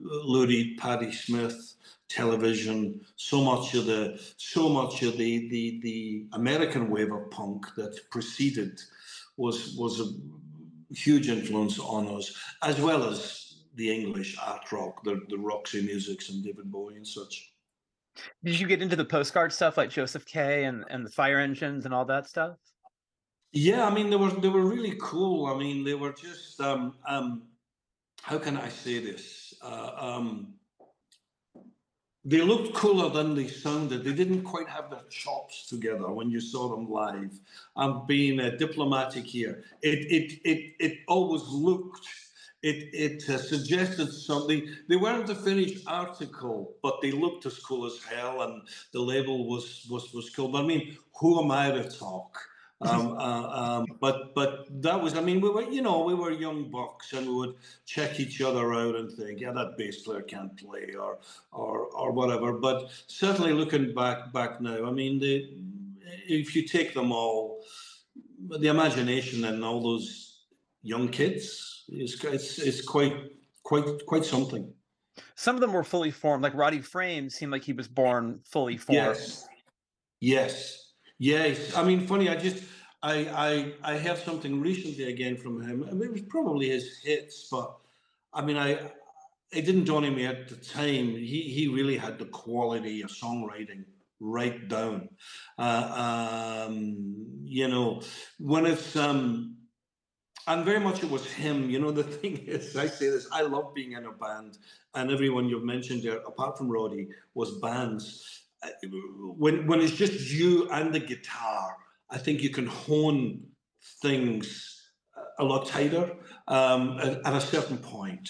Lou 0.00 0.76
Patti 0.76 1.12
Smith, 1.12 1.74
television, 2.08 3.00
so 3.16 3.42
much 3.42 3.74
of 3.74 3.86
the 3.86 4.20
so 4.36 4.68
much 4.68 5.02
of 5.02 5.16
the 5.16 5.48
the 5.48 5.80
the 5.82 6.26
American 6.32 6.90
wave 6.90 7.12
of 7.12 7.30
punk 7.30 7.66
that 7.76 7.98
preceded 8.10 8.80
was 9.36 9.74
was 9.76 10.00
a 10.00 10.94
huge 10.94 11.28
influence 11.28 11.78
on 11.78 12.08
us, 12.08 12.34
as 12.62 12.80
well 12.80 13.04
as 13.04 13.62
the 13.74 13.90
English 13.94 14.36
art 14.44 14.72
rock, 14.72 15.04
the 15.04 15.20
the 15.28 15.38
Roxy 15.38 15.82
Musics 15.82 16.30
and 16.30 16.42
David 16.42 16.70
Bowie 16.72 16.96
and 16.96 17.06
such. 17.06 17.52
Did 18.44 18.58
you 18.58 18.66
get 18.66 18.82
into 18.82 18.96
the 18.96 19.04
postcard 19.04 19.52
stuff 19.52 19.76
like 19.76 19.90
Josef 19.90 20.24
K 20.26 20.64
and 20.64 20.84
and 20.90 21.04
the 21.04 21.10
fire 21.10 21.38
engines 21.38 21.84
and 21.84 21.94
all 21.94 22.04
that 22.06 22.28
stuff? 22.28 22.56
Yeah, 23.52 23.86
I 23.86 23.94
mean 23.94 24.10
they 24.10 24.16
were 24.16 24.30
they 24.30 24.48
were 24.48 24.64
really 24.66 24.96
cool. 25.00 25.46
I 25.46 25.58
mean 25.58 25.84
they 25.84 25.94
were 25.94 26.12
just 26.12 26.60
um 26.60 26.94
um 27.06 27.42
how 28.22 28.38
can 28.38 28.56
I 28.56 28.68
say 28.68 28.98
this? 28.98 29.54
Uh, 29.62 29.92
um 29.96 30.54
they 32.24 32.42
looked 32.42 32.74
cooler 32.74 33.08
than 33.08 33.34
they 33.34 33.46
sounded. 33.46 34.04
They 34.04 34.12
didn't 34.12 34.42
quite 34.42 34.68
have 34.68 34.90
their 34.90 35.04
chops 35.08 35.66
together 35.66 36.10
when 36.12 36.30
you 36.30 36.40
saw 36.40 36.68
them 36.68 36.90
live. 36.90 37.38
I'm 37.74 38.06
being 38.06 38.38
uh, 38.38 38.50
diplomatic 38.58 39.24
here. 39.24 39.64
It 39.80 40.00
it 40.10 40.40
it 40.44 40.74
it 40.78 40.98
always 41.08 41.42
looked. 41.48 42.06
It 42.62 42.90
it 42.92 43.28
uh, 43.28 43.38
suggested 43.38 44.12
something. 44.12 44.68
They 44.88 44.96
weren't 44.96 45.30
a 45.30 45.34
finished 45.34 45.84
article, 45.86 46.74
but 46.82 47.00
they 47.00 47.12
looked 47.12 47.46
as 47.46 47.58
cool 47.58 47.86
as 47.86 48.02
hell, 48.02 48.42
and 48.42 48.62
the 48.92 49.00
label 49.00 49.48
was 49.48 49.86
was 49.88 50.12
was 50.12 50.30
cool. 50.30 50.48
But 50.48 50.64
I 50.64 50.66
mean, 50.66 50.96
who 51.20 51.40
am 51.40 51.52
I 51.52 51.70
to 51.70 51.88
talk? 51.88 52.36
Um, 52.80 53.12
uh, 53.18 53.48
um, 53.48 53.86
but 54.00 54.34
but 54.34 54.66
that 54.82 55.00
was 55.00 55.14
I 55.14 55.20
mean 55.20 55.40
we 55.40 55.50
were 55.50 55.70
you 55.70 55.82
know 55.82 56.02
we 56.02 56.14
were 56.14 56.32
young 56.32 56.68
bucks 56.68 57.12
and 57.12 57.28
we 57.28 57.34
would 57.34 57.54
check 57.86 58.18
each 58.18 58.40
other 58.40 58.74
out 58.74 58.96
and 58.96 59.10
think 59.12 59.40
yeah 59.40 59.52
that 59.52 59.76
bass 59.76 60.02
player 60.02 60.22
can't 60.22 60.56
play 60.56 60.94
or 60.98 61.18
or 61.52 61.86
or 61.94 62.10
whatever. 62.10 62.52
But 62.54 62.90
certainly 63.06 63.52
looking 63.52 63.94
back 63.94 64.32
back 64.32 64.60
now, 64.60 64.84
I 64.84 64.90
mean 64.90 65.20
the 65.20 65.48
if 66.26 66.56
you 66.56 66.66
take 66.66 66.92
them 66.92 67.12
all, 67.12 67.62
the 68.48 68.68
imagination 68.68 69.44
and 69.44 69.64
all 69.64 69.80
those 69.80 70.40
young 70.82 71.08
kids 71.08 71.77
is 71.88 72.22
it's, 72.24 72.58
it's 72.58 72.82
quite 72.84 73.14
quite 73.62 73.84
quite 74.06 74.24
something. 74.24 74.72
Some 75.34 75.56
of 75.56 75.60
them 75.60 75.72
were 75.72 75.84
fully 75.84 76.10
formed, 76.10 76.42
like 76.42 76.54
Roddy 76.54 76.80
Frame 76.80 77.28
seemed 77.28 77.52
like 77.52 77.64
he 77.64 77.72
was 77.72 77.88
born 77.88 78.40
fully 78.44 78.76
formed. 78.76 78.96
Yes. 78.96 79.48
Yes. 80.20 80.88
Yes, 81.18 81.74
I 81.76 81.82
mean, 81.82 82.06
funny. 82.06 82.28
I 82.28 82.36
just 82.36 82.62
I 83.02 83.74
I 83.82 83.94
I 83.94 83.98
heard 83.98 84.18
something 84.18 84.60
recently 84.60 85.04
again 85.04 85.36
from 85.36 85.60
him. 85.60 85.84
I 85.88 85.92
mean, 85.92 86.04
it 86.04 86.12
was 86.12 86.22
probably 86.22 86.68
his 86.68 87.00
hits, 87.02 87.48
but 87.50 87.76
I 88.32 88.42
mean, 88.42 88.56
I 88.56 88.92
it 89.50 89.62
didn't 89.62 89.84
dawn 89.84 90.04
on 90.04 90.14
me 90.14 90.26
at 90.26 90.48
the 90.48 90.56
time. 90.56 91.10
He 91.10 91.42
he 91.42 91.66
really 91.68 91.96
had 91.96 92.18
the 92.18 92.26
quality 92.26 93.02
of 93.02 93.10
songwriting 93.10 93.84
right 94.20 94.68
down. 94.68 95.08
Uh, 95.58 96.66
um, 96.68 97.42
you 97.44 97.66
know, 97.66 98.02
when 98.38 98.66
it's 98.66 98.94
um, 98.94 99.56
and 100.48 100.64
very 100.64 100.80
much 100.80 101.02
it 101.02 101.10
was 101.10 101.24
him. 101.26 101.70
You 101.70 101.78
know, 101.78 101.90
the 101.90 102.02
thing 102.18 102.38
is, 102.46 102.76
I 102.76 102.86
say 102.86 103.10
this. 103.10 103.28
I 103.32 103.42
love 103.42 103.74
being 103.74 103.92
in 103.92 104.06
a 104.06 104.12
band, 104.12 104.58
and 104.94 105.10
everyone 105.10 105.48
you've 105.48 105.64
mentioned 105.64 106.02
there, 106.02 106.18
apart 106.18 106.58
from 106.58 106.68
Roddy, 106.68 107.08
was 107.34 107.58
bands 107.58 108.44
when 109.36 109.66
when 109.66 109.80
it's 109.80 109.94
just 109.94 110.30
you 110.30 110.68
and 110.70 110.92
the 110.92 111.00
guitar, 111.00 111.76
I 112.10 112.18
think 112.18 112.42
you 112.42 112.50
can 112.50 112.66
hone 112.66 113.40
things 114.02 114.74
a 115.38 115.44
lot 115.44 115.66
tighter 115.66 116.16
um, 116.48 116.98
at, 116.98 117.24
at, 117.24 117.34
a 117.34 117.40
certain 117.40 117.78
point, 117.78 118.28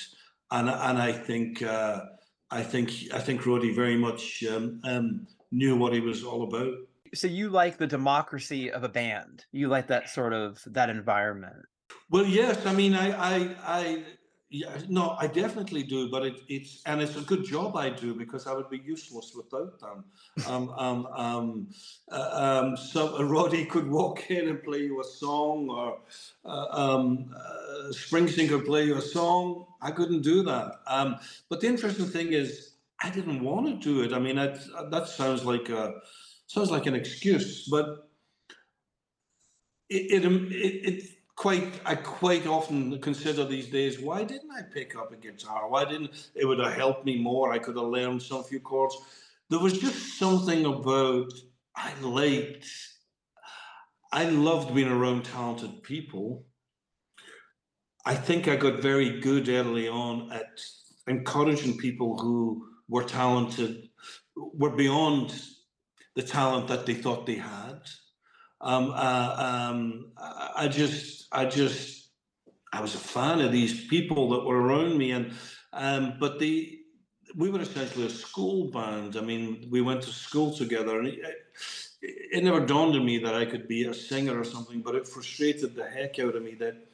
and 0.50 0.68
and 0.68 0.98
I 0.98 1.12
think 1.12 1.62
uh, 1.62 2.00
I 2.50 2.62
think 2.62 2.92
I 3.14 3.18
think 3.18 3.46
Roddy 3.46 3.72
very 3.72 3.96
much 3.96 4.44
um, 4.44 4.80
um, 4.84 5.26
knew 5.50 5.76
what 5.76 5.92
he 5.92 6.00
was 6.00 6.24
all 6.24 6.44
about. 6.44 6.74
So 7.14 7.26
you 7.26 7.48
like 7.48 7.78
the 7.78 7.86
democracy 7.86 8.70
of 8.70 8.84
a 8.84 8.88
band? 8.88 9.46
You 9.50 9.68
like 9.68 9.86
that 9.86 10.10
sort 10.10 10.34
of 10.34 10.62
that 10.66 10.90
environment? 10.90 11.64
Well, 12.10 12.24
yes. 12.26 12.64
I 12.66 12.72
mean, 12.72 12.94
I 12.94 13.10
I, 13.12 13.56
I 13.64 14.04
yeah, 14.50 14.78
no, 14.88 15.14
I 15.18 15.26
definitely 15.26 15.82
do, 15.82 16.08
but 16.08 16.24
it, 16.24 16.40
it's 16.48 16.82
and 16.86 17.02
it's 17.02 17.16
a 17.16 17.20
good 17.20 17.44
job 17.44 17.76
I 17.76 17.90
do 17.90 18.14
because 18.14 18.46
I 18.46 18.54
would 18.54 18.70
be 18.70 18.78
useless 18.78 19.34
without 19.36 19.78
them. 19.78 20.04
Um, 20.46 20.70
um, 20.70 21.06
um, 21.06 21.68
uh, 22.10 22.62
um, 22.64 22.76
so 22.76 23.22
Roddy 23.22 23.66
could 23.66 23.86
walk 23.88 24.30
in 24.30 24.48
and 24.48 24.62
play 24.62 24.78
you 24.78 25.00
a 25.02 25.04
song, 25.04 25.68
or 25.68 25.98
uh, 26.46 26.66
um, 26.70 27.34
uh, 27.36 27.90
Springsteen 27.92 28.48
could 28.48 28.64
play 28.64 28.84
you 28.84 28.96
a 28.96 29.02
song. 29.02 29.66
I 29.82 29.90
couldn't 29.90 30.22
do 30.22 30.42
that. 30.44 30.80
Um, 30.86 31.16
but 31.50 31.60
the 31.60 31.66
interesting 31.66 32.06
thing 32.06 32.32
is, 32.32 32.72
I 33.02 33.10
didn't 33.10 33.44
want 33.44 33.66
to 33.66 33.76
do 33.76 34.02
it. 34.02 34.14
I 34.14 34.18
mean, 34.18 34.36
that 34.36 34.60
that 34.90 35.08
sounds 35.08 35.44
like 35.44 35.68
a 35.68 36.00
sounds 36.46 36.70
like 36.70 36.86
an 36.86 36.94
excuse, 36.94 37.68
but 37.68 38.08
it 39.90 40.24
it, 40.24 40.24
it, 40.24 40.94
it 40.94 41.17
quite 41.38 41.80
I 41.86 41.94
quite 41.94 42.48
often 42.48 43.00
consider 43.00 43.44
these 43.44 43.68
days 43.68 44.00
why 44.00 44.24
didn't 44.24 44.50
I 44.50 44.62
pick 44.62 44.96
up 44.96 45.12
a 45.12 45.16
guitar? 45.16 45.68
Why 45.68 45.84
didn't 45.84 46.10
it 46.34 46.44
would 46.44 46.58
have 46.58 46.74
helped 46.74 47.04
me 47.06 47.16
more? 47.16 47.52
I 47.52 47.60
could 47.60 47.76
have 47.76 47.86
learned 47.86 48.20
some 48.20 48.42
few 48.42 48.58
chords. 48.58 48.96
There 49.48 49.60
was 49.60 49.78
just 49.78 50.18
something 50.18 50.64
about 50.66 51.32
I 51.76 51.94
liked 52.00 52.66
I 54.12 54.24
loved 54.24 54.74
being 54.74 54.88
around 54.88 55.26
talented 55.26 55.82
people. 55.84 56.44
I 58.04 58.14
think 58.16 58.48
I 58.48 58.56
got 58.56 58.82
very 58.82 59.20
good 59.20 59.48
early 59.48 59.86
on 59.86 60.32
at 60.32 60.60
encouraging 61.06 61.78
people 61.78 62.18
who 62.18 62.66
were 62.88 63.04
talented, 63.04 63.90
were 64.34 64.74
beyond 64.74 65.40
the 66.16 66.22
talent 66.22 66.66
that 66.68 66.84
they 66.84 66.94
thought 66.94 67.26
they 67.26 67.36
had. 67.36 67.80
Um, 68.60 68.92
uh, 68.92 69.34
um, 69.38 70.12
I 70.56 70.66
just 70.68 71.17
I 71.32 71.44
just 71.46 72.10
I 72.72 72.80
was 72.80 72.94
a 72.94 72.98
fan 72.98 73.40
of 73.40 73.52
these 73.52 73.86
people 73.86 74.30
that 74.30 74.44
were 74.44 74.60
around 74.60 74.98
me, 74.98 75.12
and 75.12 75.32
um, 75.72 76.14
but 76.18 76.38
the 76.38 76.78
we 77.36 77.50
were 77.50 77.60
essentially 77.60 78.06
a 78.06 78.10
school 78.10 78.70
band. 78.70 79.16
I 79.16 79.20
mean, 79.20 79.68
we 79.70 79.80
went 79.80 80.02
to 80.02 80.10
school 80.10 80.54
together, 80.54 80.98
and 80.98 81.08
it, 81.08 81.20
it 82.00 82.44
never 82.44 82.64
dawned 82.64 82.96
on 82.96 83.04
me 83.04 83.18
that 83.18 83.34
I 83.34 83.44
could 83.44 83.68
be 83.68 83.84
a 83.84 83.94
singer 83.94 84.38
or 84.38 84.44
something. 84.44 84.80
But 84.82 84.94
it 84.94 85.08
frustrated 85.08 85.74
the 85.74 85.84
heck 85.84 86.18
out 86.18 86.36
of 86.36 86.42
me 86.42 86.54
that 86.60 86.88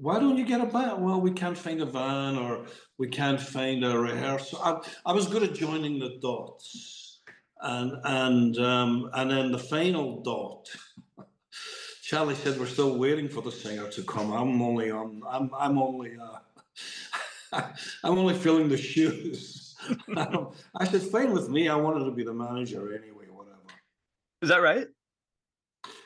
why 0.00 0.18
don't 0.18 0.38
you 0.38 0.44
get 0.44 0.60
a 0.60 0.66
band? 0.66 1.02
Well, 1.02 1.20
we 1.20 1.32
can't 1.32 1.58
find 1.58 1.80
a 1.80 1.86
van 1.86 2.36
or 2.36 2.66
we 2.98 3.08
can't 3.08 3.40
find 3.40 3.84
a 3.84 3.98
rehearsal. 3.98 4.60
I, 4.62 4.80
I 5.06 5.12
was 5.12 5.26
good 5.26 5.42
at 5.42 5.54
joining 5.54 5.98
the 5.98 6.18
dots, 6.20 7.20
and 7.60 7.92
and 8.04 8.58
um, 8.58 9.10
and 9.14 9.30
then 9.30 9.52
the 9.52 9.58
final 9.58 10.22
dot 10.22 10.68
Charlie 12.12 12.34
said 12.34 12.60
we're 12.60 12.66
still 12.66 12.98
waiting 12.98 13.26
for 13.26 13.40
the 13.40 13.50
singer 13.50 13.88
to 13.88 14.02
come. 14.02 14.34
I'm 14.34 14.60
only 14.60 14.90
on. 14.90 15.22
I'm. 15.26 15.50
I'm 15.58 15.78
only. 15.78 16.18
Uh, 16.20 17.62
I'm 18.04 18.18
only 18.18 18.34
filling 18.34 18.68
the 18.68 18.76
shoes. 18.76 19.74
I 20.14 20.84
said, 20.84 21.00
fine 21.00 21.32
with 21.32 21.48
me. 21.48 21.70
I 21.70 21.74
wanted 21.74 22.04
to 22.04 22.10
be 22.10 22.22
the 22.22 22.34
manager 22.34 22.94
anyway. 22.94 23.24
Whatever. 23.30 23.56
Is 24.42 24.50
that 24.50 24.58
right? 24.58 24.88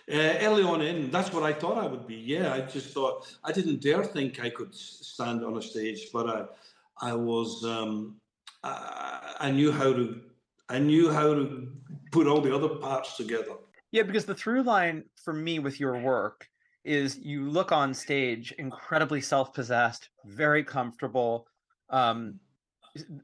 Uh, 0.08 0.46
early 0.46 0.62
on 0.62 0.80
in, 0.80 1.10
that's 1.10 1.32
what 1.32 1.42
I 1.42 1.52
thought 1.52 1.76
I 1.76 1.88
would 1.88 2.06
be. 2.06 2.14
Yeah, 2.14 2.54
I 2.54 2.60
just 2.60 2.94
thought 2.94 3.26
I 3.42 3.50
didn't 3.50 3.82
dare 3.82 4.04
think 4.04 4.38
I 4.38 4.50
could 4.50 4.72
stand 4.76 5.44
on 5.44 5.56
a 5.56 5.62
stage, 5.62 6.10
but 6.12 6.28
I, 6.28 7.08
I 7.10 7.14
was. 7.14 7.64
Um, 7.64 8.20
I, 8.62 9.34
I 9.40 9.50
knew 9.50 9.72
how 9.72 9.92
to. 9.92 10.20
I 10.68 10.78
knew 10.78 11.12
how 11.12 11.34
to 11.34 11.66
put 12.12 12.28
all 12.28 12.40
the 12.40 12.54
other 12.54 12.68
parts 12.68 13.16
together. 13.16 13.56
Yeah, 13.92 14.02
because 14.02 14.24
the 14.24 14.34
through 14.34 14.62
line 14.62 15.04
for 15.24 15.32
me 15.32 15.58
with 15.58 15.80
your 15.80 15.98
work 16.00 16.48
is 16.84 17.18
you 17.18 17.48
look 17.48 17.72
on 17.72 17.92
stage 17.92 18.52
incredibly 18.58 19.20
self-possessed, 19.20 20.08
very 20.24 20.62
comfortable. 20.62 21.46
Um, 21.90 22.38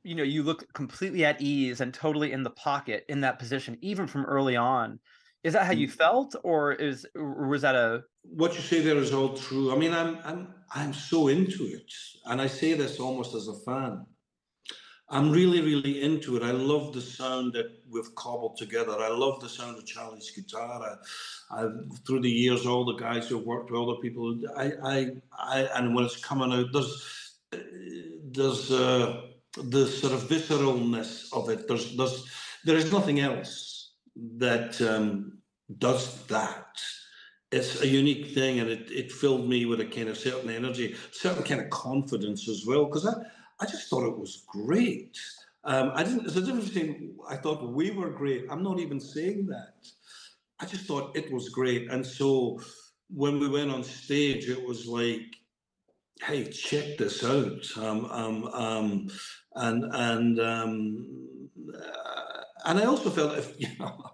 you 0.03 0.14
know, 0.14 0.22
you 0.22 0.42
look 0.42 0.70
completely 0.75 1.25
at 1.25 1.40
ease 1.40 1.81
and 1.81 1.94
totally 1.94 2.33
in 2.33 2.42
the 2.42 2.51
pocket 2.51 3.05
in 3.09 3.20
that 3.22 3.38
position, 3.38 3.79
even 3.81 4.07
from 4.07 4.25
early 4.25 4.57
on. 4.57 4.98
Is 5.44 5.55
that 5.55 5.66
how 5.66 5.72
you 5.72 5.88
mm. 5.88 5.92
felt, 5.92 6.37
or 6.44 6.72
is 6.72 7.07
or 7.16 7.48
was 7.48 7.62
that 7.62 7.75
a 7.75 8.05
what 8.22 8.55
you 8.55 8.61
say 8.61 8.81
there 8.81 8.96
is 8.96 9.12
all 9.12 9.37
true? 9.37 9.72
I 9.72 9.77
mean, 9.77 9.92
I'm 9.92 10.18
I'm 10.25 10.55
I'm 10.72 10.92
so 10.92 11.29
into 11.29 11.64
it, 11.64 11.92
and 12.27 12.40
I 12.40 12.46
say 12.46 12.75
this 12.75 13.01
almost 13.01 13.35
as 13.35 13.48
a 13.48 13.59
fan. 13.66 14.07
I'm 15.12 15.31
really, 15.31 15.61
really 15.61 16.03
into 16.03 16.37
it. 16.37 16.42
I 16.42 16.53
love 16.53 16.94
the 16.94 17.03
sound 17.03 17.53
that 17.53 17.70
we've 17.90 18.14
cobbled 18.14 18.57
together. 18.57 18.96
I 18.98 19.09
love 19.09 19.40
the 19.40 19.48
sound 19.48 19.77
of 19.77 19.85
Charlie's 19.85 20.31
guitar. 20.31 20.98
I, 21.51 21.61
I, 21.61 21.68
through 22.07 22.22
the 22.22 22.31
years, 22.31 22.64
all 22.64 22.87
the 22.87 22.94
guys 22.94 23.29
who 23.29 23.37
worked 23.37 23.70
with 23.70 23.83
other 23.83 24.01
people, 24.01 24.40
I, 24.57 24.72
I, 24.83 25.11
I, 25.38 25.59
and 25.77 25.94
when 25.94 26.07
it's 26.07 26.25
coming 26.25 26.51
out, 26.51 26.72
there's, 26.72 26.92
there's 28.31 28.72
uh, 28.72 29.20
the 29.57 29.87
sort 29.87 30.14
of 30.14 30.22
visceralness 30.22 31.31
of 31.35 31.51
it. 31.51 31.68
There's, 31.68 31.94
there's, 31.94 32.25
there 32.64 32.77
is 32.77 32.90
nothing 32.90 33.20
else 33.20 33.92
that 34.38 34.81
um, 34.81 35.38
does 35.77 36.25
that. 36.29 36.81
It's 37.51 37.83
a 37.83 37.87
unique 37.87 38.29
thing, 38.29 38.61
and 38.61 38.70
it, 38.70 38.90
it 38.90 39.12
filled 39.12 39.46
me 39.46 39.66
with 39.66 39.81
a 39.81 39.85
kind 39.85 40.09
of 40.09 40.16
certain 40.16 40.48
energy, 40.48 40.96
certain 41.11 41.42
kind 41.42 41.61
of 41.61 41.68
confidence 41.68 42.48
as 42.48 42.64
well, 42.66 42.87
because 42.87 43.07
I 43.07 43.12
I 43.62 43.64
just 43.64 43.88
thought 43.88 44.05
it 44.05 44.18
was 44.18 44.42
great. 44.48 45.16
Um, 45.62 45.92
I 45.94 46.03
didn't. 46.03 46.25
There's 46.25 46.37
a 46.37 46.42
difference 46.42 46.70
between 46.70 47.14
I 47.29 47.37
thought 47.37 47.72
we 47.72 47.92
were 47.92 48.11
great. 48.11 48.46
I'm 48.51 48.64
not 48.64 48.81
even 48.81 48.98
saying 48.98 49.46
that. 49.46 49.87
I 50.59 50.66
just 50.66 50.87
thought 50.87 51.16
it 51.16 51.33
was 51.33 51.48
great, 51.48 51.88
and 51.88 52.05
so 52.05 52.61
when 53.09 53.38
we 53.38 53.48
went 53.48 53.70
on 53.70 53.85
stage, 53.85 54.48
it 54.48 54.66
was 54.66 54.87
like, 54.88 55.29
"Hey, 56.20 56.51
check 56.51 56.98
this 56.98 57.22
out!" 57.22 57.64
Um, 57.77 58.07
um, 58.07 58.44
um, 58.53 59.11
and 59.55 59.85
and 59.94 60.40
um, 60.40 61.48
uh, 61.72 62.42
and 62.64 62.81
I 62.81 62.85
also 62.87 63.11
felt 63.11 63.38
if 63.38 63.55
you 63.61 63.68
know. 63.79 64.11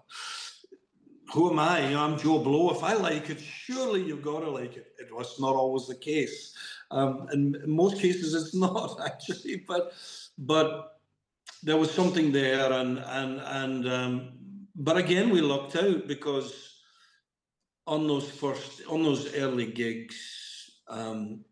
Who 1.33 1.51
am 1.51 1.59
I? 1.59 1.85
You 1.87 1.91
know, 1.91 2.03
I'm 2.03 2.17
Joe 2.17 2.39
Blow. 2.39 2.71
If 2.71 2.83
I 2.83 2.93
like 2.93 3.29
it, 3.29 3.39
surely 3.39 4.01
you've 4.03 4.23
got 4.23 4.39
to 4.39 4.49
like 4.49 4.77
it. 4.77 4.87
It 4.97 5.13
was 5.13 5.39
not 5.39 5.53
always 5.55 5.85
the 5.85 5.95
case. 5.95 6.55
Um, 6.91 7.27
in 7.33 7.61
most 7.65 8.01
cases, 8.01 8.33
it's 8.33 8.55
not 8.65 8.99
actually. 9.05 9.63
But 9.67 9.93
but 10.37 10.99
there 11.63 11.77
was 11.77 11.91
something 11.91 12.31
there, 12.31 12.71
and 12.71 12.99
and 12.99 13.39
and 13.39 13.87
um, 13.87 14.31
but 14.75 14.97
again, 14.97 15.29
we 15.29 15.41
lucked 15.41 15.75
out 15.75 16.07
because 16.07 16.75
on 17.85 18.07
those 18.07 18.29
first 18.29 18.81
on 18.87 19.03
those 19.03 19.33
early 19.35 19.71
gigs, 19.71 20.71
um, 20.87 21.43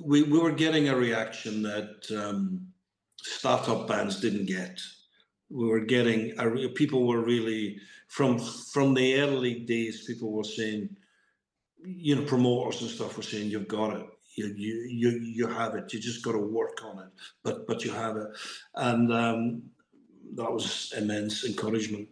we 0.00 0.22
we 0.22 0.38
were 0.38 0.52
getting 0.52 0.88
a 0.88 0.96
reaction 0.96 1.62
that 1.62 2.04
um, 2.16 2.66
startup 3.22 3.88
bands 3.88 4.20
didn't 4.20 4.46
get. 4.46 4.80
We 5.50 5.66
were 5.66 5.80
getting 5.80 6.32
people 6.74 7.06
were 7.06 7.20
really 7.20 7.78
from 8.08 8.38
from 8.38 8.94
the 8.94 9.20
early 9.20 9.60
days. 9.60 10.04
People 10.06 10.32
were 10.32 10.44
saying, 10.44 10.96
you 11.84 12.16
know, 12.16 12.22
promoters 12.22 12.80
and 12.82 12.90
stuff 12.90 13.16
were 13.16 13.22
saying, 13.22 13.50
"You've 13.50 13.68
got 13.68 13.96
it. 13.96 14.06
You 14.36 14.46
you 14.56 14.74
you 14.88 15.10
you 15.20 15.46
have 15.46 15.74
it. 15.74 15.92
You 15.92 16.00
just 16.00 16.24
got 16.24 16.32
to 16.32 16.38
work 16.38 16.82
on 16.84 16.98
it. 16.98 17.10
But 17.42 17.66
but 17.66 17.84
you 17.84 17.92
have 17.92 18.16
it." 18.16 18.28
And 18.74 19.12
um, 19.12 19.62
that 20.34 20.50
was 20.50 20.92
immense 20.96 21.44
encouragement. 21.44 22.08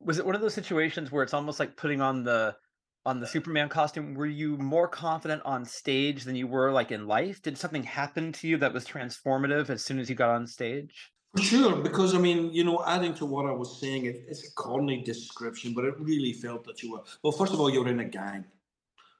Was 0.00 0.18
it 0.18 0.26
one 0.26 0.34
of 0.34 0.40
those 0.40 0.54
situations 0.54 1.10
where 1.10 1.22
it's 1.22 1.34
almost 1.34 1.58
like 1.58 1.76
putting 1.76 2.00
on 2.00 2.22
the 2.24 2.56
on 3.04 3.20
the 3.20 3.26
Superman 3.26 3.68
costume? 3.68 4.14
Were 4.14 4.26
you 4.26 4.56
more 4.58 4.88
confident 4.88 5.42
on 5.44 5.64
stage 5.64 6.24
than 6.24 6.36
you 6.36 6.46
were 6.46 6.70
like 6.70 6.92
in 6.92 7.06
life? 7.06 7.42
Did 7.42 7.58
something 7.58 7.82
happen 7.82 8.32
to 8.32 8.48
you 8.48 8.56
that 8.58 8.72
was 8.72 8.84
transformative 8.86 9.70
as 9.70 9.84
soon 9.84 9.98
as 9.98 10.08
you 10.08 10.14
got 10.14 10.30
on 10.30 10.46
stage? 10.46 11.10
For 11.36 11.42
sure, 11.42 11.76
because 11.76 12.14
I 12.14 12.18
mean, 12.18 12.52
you 12.52 12.64
know, 12.64 12.82
adding 12.86 13.14
to 13.14 13.26
what 13.26 13.46
I 13.46 13.52
was 13.52 13.80
saying, 13.80 14.06
it, 14.06 14.24
it's 14.28 14.48
a 14.48 14.52
corny 14.54 15.02
description, 15.02 15.74
but 15.74 15.84
it 15.84 15.94
really 15.98 16.32
felt 16.32 16.64
that 16.64 16.82
you 16.82 16.92
were. 16.92 17.02
Well, 17.22 17.32
first 17.32 17.52
of 17.52 17.60
all, 17.60 17.68
you 17.70 17.82
were 17.82 17.90
in 17.90 18.00
a 18.00 18.04
gang, 18.04 18.44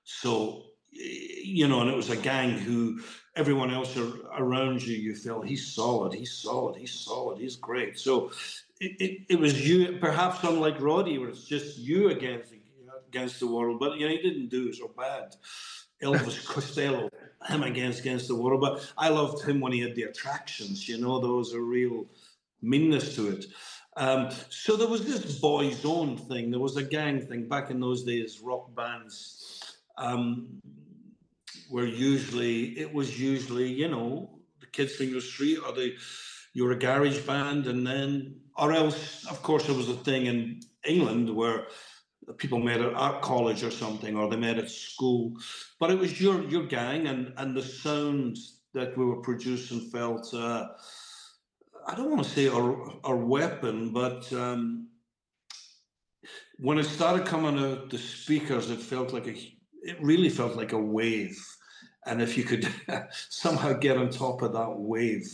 so 0.08 0.62
you 0.90 1.68
know, 1.68 1.80
and 1.82 1.90
it 1.90 1.96
was 1.96 2.10
a 2.10 2.16
gang 2.16 2.50
who 2.50 3.00
everyone 3.36 3.70
else 3.70 3.96
ar- 3.96 4.42
around 4.42 4.82
you, 4.82 4.96
you 4.96 5.14
felt 5.14 5.46
he's 5.46 5.74
solid, 5.74 6.14
he's 6.14 6.32
solid, 6.32 6.76
he's 6.76 6.92
solid, 6.92 7.38
he's 7.38 7.56
great. 7.56 7.98
So 7.98 8.32
it, 8.80 8.96
it, 8.98 9.20
it 9.28 9.38
was 9.38 9.68
you, 9.68 9.98
perhaps 10.00 10.42
unlike 10.42 10.80
Roddy, 10.80 11.18
where 11.18 11.28
it's 11.28 11.44
just 11.44 11.78
you 11.78 12.08
against 12.08 12.54
against 13.06 13.38
the 13.38 13.46
world, 13.46 13.78
but 13.78 13.98
you 13.98 14.06
know, 14.06 14.12
he 14.12 14.20
didn't 14.20 14.48
do 14.48 14.72
so 14.72 14.90
bad. 14.96 15.36
Elvis 16.02 16.44
Costello, 16.52 17.10
him 17.46 17.62
against 17.62 18.00
against 18.00 18.28
the 18.28 18.34
world, 18.34 18.60
but 18.62 18.90
I 18.96 19.10
loved 19.10 19.46
him 19.46 19.60
when 19.60 19.72
he 19.72 19.80
had 19.80 19.94
the 19.94 20.04
attractions. 20.04 20.88
You 20.88 20.98
know, 20.98 21.20
there 21.20 21.30
was 21.30 21.52
a 21.52 21.60
real 21.60 22.06
meanness 22.62 23.14
to 23.16 23.28
it. 23.28 23.46
Um, 23.96 24.30
so 24.48 24.76
there 24.76 24.88
was 24.88 25.04
this 25.04 25.38
boys' 25.38 25.84
own 25.84 26.16
thing. 26.16 26.50
There 26.50 26.60
was 26.60 26.76
a 26.76 26.82
gang 26.82 27.20
thing 27.20 27.48
back 27.48 27.70
in 27.70 27.80
those 27.80 28.04
days. 28.04 28.40
Rock 28.40 28.74
bands 28.74 29.57
um, 29.98 30.60
were 31.70 31.86
usually 31.86 32.78
it 32.78 32.92
was 32.92 33.20
usually 33.20 33.70
you 33.70 33.88
know 33.88 34.38
the 34.60 34.66
kids 34.66 34.96
from 34.96 35.08
your 35.08 35.20
street 35.20 35.58
or 35.64 35.72
the 35.72 35.94
you 36.54 36.64
were 36.64 36.72
a 36.72 36.78
garage 36.78 37.20
band, 37.26 37.66
and 37.66 37.86
then 37.86 38.40
or 38.56 38.72
else 38.72 39.26
of 39.30 39.42
course 39.42 39.66
there 39.66 39.76
was 39.76 39.88
a 39.88 39.94
thing 39.94 40.26
in 40.26 40.60
England 40.84 41.34
where 41.34 41.66
people 42.36 42.58
met 42.58 42.80
at 42.80 42.94
art 42.94 43.22
college 43.22 43.62
or 43.62 43.70
something, 43.70 44.16
or 44.16 44.28
they 44.28 44.36
met 44.36 44.58
at 44.58 44.70
school. 44.70 45.34
But 45.78 45.90
it 45.90 45.98
was 45.98 46.20
your 46.20 46.42
your 46.44 46.66
gang 46.66 47.06
and 47.06 47.32
and 47.36 47.54
the 47.54 47.62
sounds 47.62 48.60
that 48.74 48.96
we 48.96 49.04
were 49.04 49.20
producing 49.20 49.80
felt. 49.90 50.32
Uh, 50.32 50.68
I 51.86 51.94
don't 51.94 52.10
want 52.10 52.24
to 52.24 52.30
say 52.30 52.48
our 52.48 52.92
our 53.04 53.16
weapon, 53.16 53.92
but 53.92 54.30
um, 54.32 54.88
when 56.58 56.78
it 56.78 56.84
started 56.84 57.26
coming 57.26 57.58
out 57.58 57.90
the 57.90 57.98
speakers, 57.98 58.70
it 58.70 58.80
felt 58.80 59.12
like 59.12 59.26
a 59.26 59.57
it 59.82 60.00
really 60.00 60.28
felt 60.28 60.56
like 60.56 60.72
a 60.72 60.78
wave. 60.78 61.38
And 62.06 62.22
if 62.22 62.36
you 62.36 62.44
could 62.44 62.68
somehow 63.28 63.74
get 63.74 63.96
on 63.96 64.10
top 64.10 64.42
of 64.42 64.52
that 64.52 64.74
wave, 64.76 65.28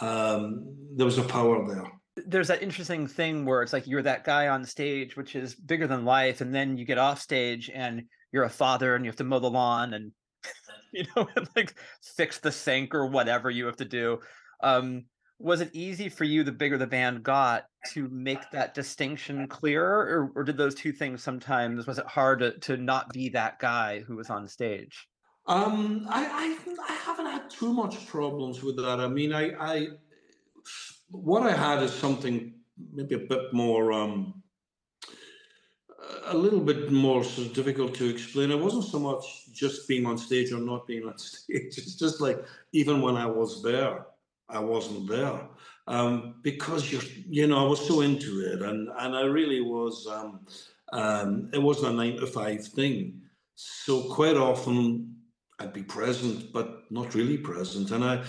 um, 0.00 0.74
there 0.96 1.06
was 1.06 1.18
a 1.18 1.22
power 1.22 1.66
there. 1.66 1.90
There's 2.26 2.48
that 2.48 2.62
interesting 2.62 3.06
thing 3.06 3.44
where 3.44 3.62
it's 3.62 3.72
like 3.72 3.86
you're 3.86 4.02
that 4.02 4.24
guy 4.24 4.48
on 4.48 4.64
stage, 4.64 5.16
which 5.16 5.36
is 5.36 5.54
bigger 5.54 5.86
than 5.86 6.04
life, 6.04 6.40
and 6.40 6.54
then 6.54 6.76
you 6.76 6.84
get 6.84 6.98
off 6.98 7.20
stage 7.20 7.70
and 7.72 8.04
you're 8.32 8.44
a 8.44 8.50
father 8.50 8.94
and 8.94 9.04
you 9.04 9.08
have 9.08 9.16
to 9.16 9.24
mow 9.24 9.38
the 9.38 9.50
lawn 9.50 9.94
and 9.94 10.12
you 10.92 11.04
know 11.16 11.28
like 11.56 11.74
fix 12.02 12.38
the 12.38 12.52
sink 12.52 12.94
or 12.94 13.06
whatever 13.06 13.50
you 13.50 13.66
have 13.66 13.76
to 13.76 13.84
do. 13.84 14.18
Um, 14.62 15.04
was 15.40 15.62
it 15.62 15.70
easy 15.72 16.08
for 16.08 16.24
you 16.24 16.44
the 16.44 16.52
bigger 16.52 16.76
the 16.76 16.86
band 16.86 17.22
got 17.22 17.64
to 17.92 18.08
make 18.10 18.50
that 18.52 18.74
distinction 18.74 19.48
clearer 19.48 20.30
or, 20.34 20.40
or 20.40 20.44
did 20.44 20.56
those 20.56 20.74
two 20.74 20.92
things 20.92 21.22
sometimes 21.22 21.86
was 21.86 21.98
it 21.98 22.06
hard 22.06 22.40
to, 22.40 22.52
to 22.58 22.76
not 22.76 23.10
be 23.12 23.30
that 23.30 23.58
guy 23.58 24.00
who 24.00 24.16
was 24.16 24.28
on 24.30 24.46
stage 24.46 25.08
Um, 25.46 26.06
I, 26.10 26.22
I 26.26 26.92
I 26.92 26.92
haven't 26.92 27.26
had 27.26 27.48
too 27.50 27.72
much 27.72 28.06
problems 28.06 28.62
with 28.62 28.76
that. 28.76 29.00
I 29.00 29.08
mean, 29.08 29.32
I 29.32 29.44
I 29.72 29.88
what 31.10 31.42
I 31.42 31.52
had 31.52 31.82
is 31.82 31.92
something 31.92 32.54
maybe 32.92 33.14
a 33.14 33.26
bit 33.32 33.52
more 33.52 33.92
um 33.92 34.42
a 36.26 36.36
little 36.36 36.60
bit 36.60 36.90
more 36.90 37.22
difficult 37.54 37.94
to 37.94 38.08
explain. 38.08 38.50
It 38.50 38.58
wasn't 38.58 38.84
so 38.84 38.98
much 38.98 39.24
just 39.52 39.88
being 39.88 40.06
on 40.06 40.18
stage 40.18 40.52
or 40.52 40.58
not 40.58 40.86
being 40.86 41.06
on 41.06 41.18
stage. 41.30 41.78
It's 41.78 41.96
just 41.96 42.20
like 42.20 42.38
even 42.72 43.02
when 43.02 43.16
I 43.16 43.26
was 43.26 43.62
there, 43.62 44.06
I 44.50 44.58
wasn't 44.58 45.08
there 45.08 45.40
um, 45.86 46.36
because 46.42 46.90
you're 46.90 47.02
you 47.28 47.46
know 47.46 47.64
I 47.64 47.68
was 47.68 47.86
so 47.86 48.00
into 48.00 48.40
it 48.40 48.62
and 48.62 48.88
and 48.98 49.16
I 49.16 49.22
really 49.22 49.60
was. 49.60 50.06
Um, 50.06 50.40
um, 50.92 51.50
it 51.52 51.62
wasn't 51.62 51.92
a 51.92 51.96
nine 51.96 52.16
to 52.16 52.26
five 52.26 52.66
thing. 52.66 53.22
So 53.54 54.02
quite 54.12 54.36
often 54.36 55.14
I'd 55.58 55.72
be 55.72 55.82
present, 55.82 56.52
but 56.52 56.90
not 56.90 57.14
really 57.14 57.36
present. 57.36 57.90
And 57.90 58.02
I, 58.02 58.24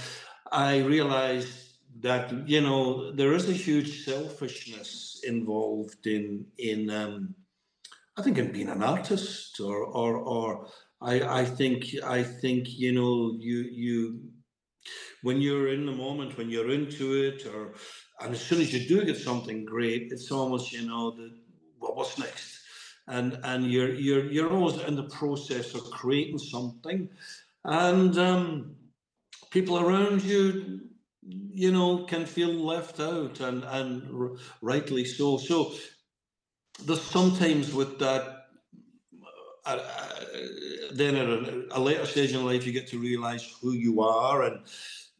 I 0.51 0.79
realized 0.79 1.57
that 2.01 2.47
you 2.47 2.61
know 2.61 3.11
there 3.11 3.33
is 3.33 3.49
a 3.49 3.53
huge 3.53 4.05
selfishness 4.05 5.21
involved 5.27 6.07
in 6.07 6.45
in 6.57 6.89
um, 6.89 7.35
I 8.17 8.21
think 8.21 8.37
in 8.37 8.51
being 8.51 8.69
an 8.69 8.83
artist, 8.83 9.59
or 9.59 9.83
or 9.85 10.17
or 10.17 10.67
I 11.01 11.41
I 11.41 11.45
think 11.45 11.95
I 12.03 12.23
think 12.23 12.77
you 12.77 12.91
know 12.91 13.35
you 13.39 13.59
you 13.71 14.19
when 15.23 15.41
you're 15.41 15.69
in 15.69 15.85
the 15.85 15.91
moment, 15.91 16.37
when 16.37 16.49
you're 16.49 16.71
into 16.71 17.13
it, 17.13 17.45
or 17.45 17.73
and 18.21 18.33
as 18.33 18.41
soon 18.41 18.61
as 18.61 18.73
you 18.73 18.87
do 18.87 19.05
get 19.05 19.17
something 19.17 19.65
great, 19.65 20.11
it's 20.11 20.31
almost 20.31 20.71
you 20.71 20.87
know 20.87 21.11
the 21.11 21.31
what 21.79 21.95
what's 21.95 22.17
next? 22.17 22.59
And 23.07 23.39
and 23.43 23.71
you're 23.71 23.93
you're 23.93 24.25
you're 24.25 24.51
always 24.51 24.81
in 24.81 24.95
the 24.95 25.09
process 25.09 25.73
of 25.75 25.83
creating 25.91 26.39
something. 26.39 27.09
And 27.65 28.17
um, 28.17 28.75
people 29.51 29.79
around 29.79 30.23
you 30.23 30.81
you 31.53 31.71
know 31.71 32.03
can 32.05 32.25
feel 32.25 32.51
left 32.51 32.99
out 32.99 33.39
and 33.39 33.63
and 33.63 34.37
rightly 34.61 35.05
so. 35.05 35.37
So 35.37 35.73
there's 36.85 37.01
sometimes 37.01 37.73
with 37.73 37.99
that 37.99 38.41
uh, 39.65 39.77
uh, 39.77 40.09
then 40.93 41.15
at 41.15 41.27
a, 41.27 41.67
a 41.71 41.79
later 41.79 42.05
stage 42.05 42.33
in 42.33 42.43
life 42.43 42.65
you 42.65 42.71
get 42.71 42.87
to 42.87 42.97
realize 42.97 43.55
who 43.61 43.73
you 43.73 44.01
are 44.01 44.43
and 44.43 44.59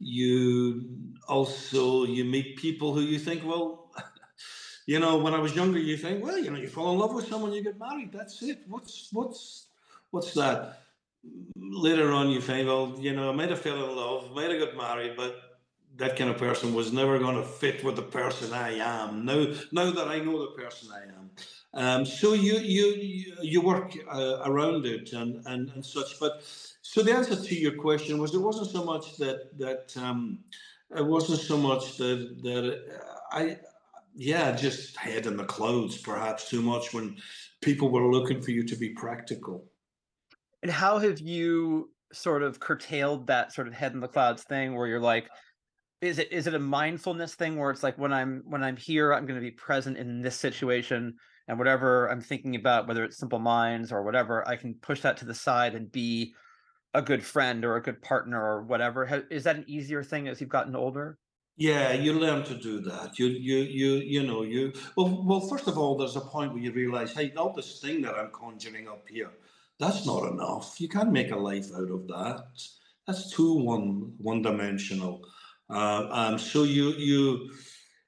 you 0.01 0.83
also 1.27 2.05
you 2.05 2.25
meet 2.25 2.57
people 2.57 2.93
who 2.93 3.01
you 3.01 3.19
think 3.19 3.45
well 3.45 3.91
you 4.87 4.99
know 4.99 5.17
when 5.17 5.33
i 5.33 5.39
was 5.39 5.55
younger 5.55 5.79
you 5.79 5.95
think 5.95 6.23
well 6.23 6.37
you 6.37 6.49
know 6.49 6.57
you 6.57 6.67
fall 6.67 6.91
in 6.93 6.99
love 6.99 7.13
with 7.13 7.27
someone 7.27 7.53
you 7.53 7.63
get 7.63 7.77
married 7.79 8.11
that's 8.11 8.41
it. 8.41 8.59
What's 8.67 9.09
what's 9.11 9.67
what's 10.09 10.33
that? 10.33 10.79
Later 11.55 12.11
on 12.11 12.29
you 12.29 12.41
think 12.41 12.67
well 12.67 12.95
you 12.99 13.13
know 13.13 13.29
i 13.29 13.33
might 13.33 13.49
have 13.49 13.61
fell 13.61 13.89
in 13.89 13.95
love 13.95 14.31
might 14.31 14.49
have 14.49 14.59
got 14.59 14.75
married 14.75 15.15
but 15.15 15.51
that 15.97 16.17
kind 16.17 16.29
of 16.29 16.37
person 16.37 16.73
was 16.73 16.91
never 16.91 17.19
going 17.19 17.35
to 17.35 17.43
fit 17.43 17.83
with 17.83 17.95
the 17.95 18.01
person 18.01 18.53
i 18.53 18.71
am. 18.71 19.25
Now 19.25 19.53
now 19.71 19.91
that 19.91 20.07
i 20.07 20.19
know 20.19 20.39
the 20.39 20.51
person 20.63 20.89
i 20.91 21.03
am. 21.03 21.29
Um, 21.73 22.05
so 22.05 22.33
you 22.33 22.57
you 22.57 23.27
you, 23.41 23.61
work 23.61 23.95
uh, 24.11 24.41
around 24.45 24.85
it 24.85 25.13
and, 25.13 25.41
and 25.45 25.69
and 25.69 25.85
such 25.85 26.19
but 26.19 26.43
so 26.91 27.01
the 27.01 27.13
answer 27.13 27.37
to 27.37 27.55
your 27.55 27.75
question 27.75 28.17
was 28.19 28.33
it 28.33 28.39
wasn't 28.39 28.69
so 28.69 28.83
much 28.83 29.15
that 29.15 29.57
that 29.57 29.95
um, 29.97 30.39
it 30.95 31.05
wasn't 31.05 31.39
so 31.39 31.57
much 31.57 31.97
that 31.97 32.19
that 32.43 32.65
uh, 32.95 33.37
i 33.37 33.57
yeah, 34.13 34.51
just 34.51 34.97
head 34.97 35.25
in 35.25 35.37
the 35.37 35.45
clouds, 35.45 35.97
perhaps 35.97 36.49
too 36.49 36.61
much 36.61 36.93
when 36.93 37.15
people 37.61 37.89
were 37.89 38.11
looking 38.11 38.41
for 38.41 38.51
you 38.51 38.63
to 38.63 38.75
be 38.75 38.89
practical. 38.89 39.65
and 40.63 40.71
how 40.71 40.99
have 40.99 41.19
you 41.19 41.89
sort 42.11 42.43
of 42.43 42.59
curtailed 42.59 43.27
that 43.27 43.53
sort 43.53 43.69
of 43.69 43.73
head 43.73 43.93
in 43.93 44.01
the 44.01 44.07
clouds 44.07 44.43
thing 44.43 44.75
where 44.75 44.85
you're 44.85 44.99
like 44.99 45.29
is 46.01 46.19
it 46.19 46.29
is 46.29 46.45
it 46.45 46.53
a 46.53 46.59
mindfulness 46.59 47.35
thing 47.35 47.55
where 47.55 47.71
it's 47.71 47.83
like 47.83 47.97
when 47.97 48.11
i'm 48.11 48.43
when 48.45 48.61
i'm 48.61 48.75
here 48.75 49.13
i'm 49.13 49.25
going 49.25 49.39
to 49.39 49.49
be 49.49 49.51
present 49.51 49.95
in 49.97 50.21
this 50.21 50.35
situation 50.35 51.15
and 51.47 51.57
whatever 51.57 52.07
i'm 52.11 52.19
thinking 52.19 52.55
about 52.55 52.85
whether 52.85 53.05
it's 53.05 53.17
simple 53.17 53.39
minds 53.39 53.93
or 53.93 54.03
whatever 54.03 54.45
i 54.45 54.57
can 54.57 54.73
push 54.73 54.99
that 54.99 55.15
to 55.15 55.23
the 55.23 55.33
side 55.33 55.73
and 55.73 55.89
be 55.89 56.35
a 56.93 57.01
good 57.01 57.23
friend 57.25 57.65
or 57.65 57.75
a 57.75 57.81
good 57.81 58.01
partner 58.01 58.41
or 58.41 58.63
whatever? 58.63 59.25
Is 59.31 59.43
that 59.45 59.55
an 59.57 59.65
easier 59.67 60.03
thing 60.03 60.27
as 60.27 60.41
you've 60.41 60.49
gotten 60.49 60.75
older 60.75 61.19
Yeah, 61.57 61.93
you 61.93 62.13
learn 62.13 62.43
to 62.45 62.55
do 62.55 62.79
that. 62.81 63.19
You 63.19 63.27
you 63.27 63.57
you 63.57 63.95
you 63.97 64.23
know 64.23 64.41
you 64.41 64.73
well 64.97 65.23
well 65.23 65.41
first 65.41 65.67
of 65.67 65.77
all 65.77 65.97
there's 65.97 66.15
a 66.15 66.21
point 66.21 66.53
where 66.53 66.61
you 66.61 66.71
realize, 66.71 67.13
hey, 67.13 67.33
all 67.35 67.53
this 67.53 67.79
thing 67.81 68.01
that 68.01 68.15
I'm 68.15 68.31
conjuring 68.31 68.87
up 68.87 69.07
here, 69.07 69.31
that's 69.77 70.05
not 70.05 70.31
enough. 70.31 70.79
You 70.81 70.89
can't 70.89 71.11
make 71.11 71.31
a 71.31 71.35
life 71.35 71.67
out 71.75 71.91
of 71.91 72.07
that. 72.07 72.45
That's 73.05 73.29
too 73.31 73.53
one 73.53 74.15
one 74.17 74.41
dimensional. 74.41 75.21
Uh, 75.69 76.07
um, 76.11 76.39
so 76.39 76.63
you 76.63 76.91
you, 76.93 77.51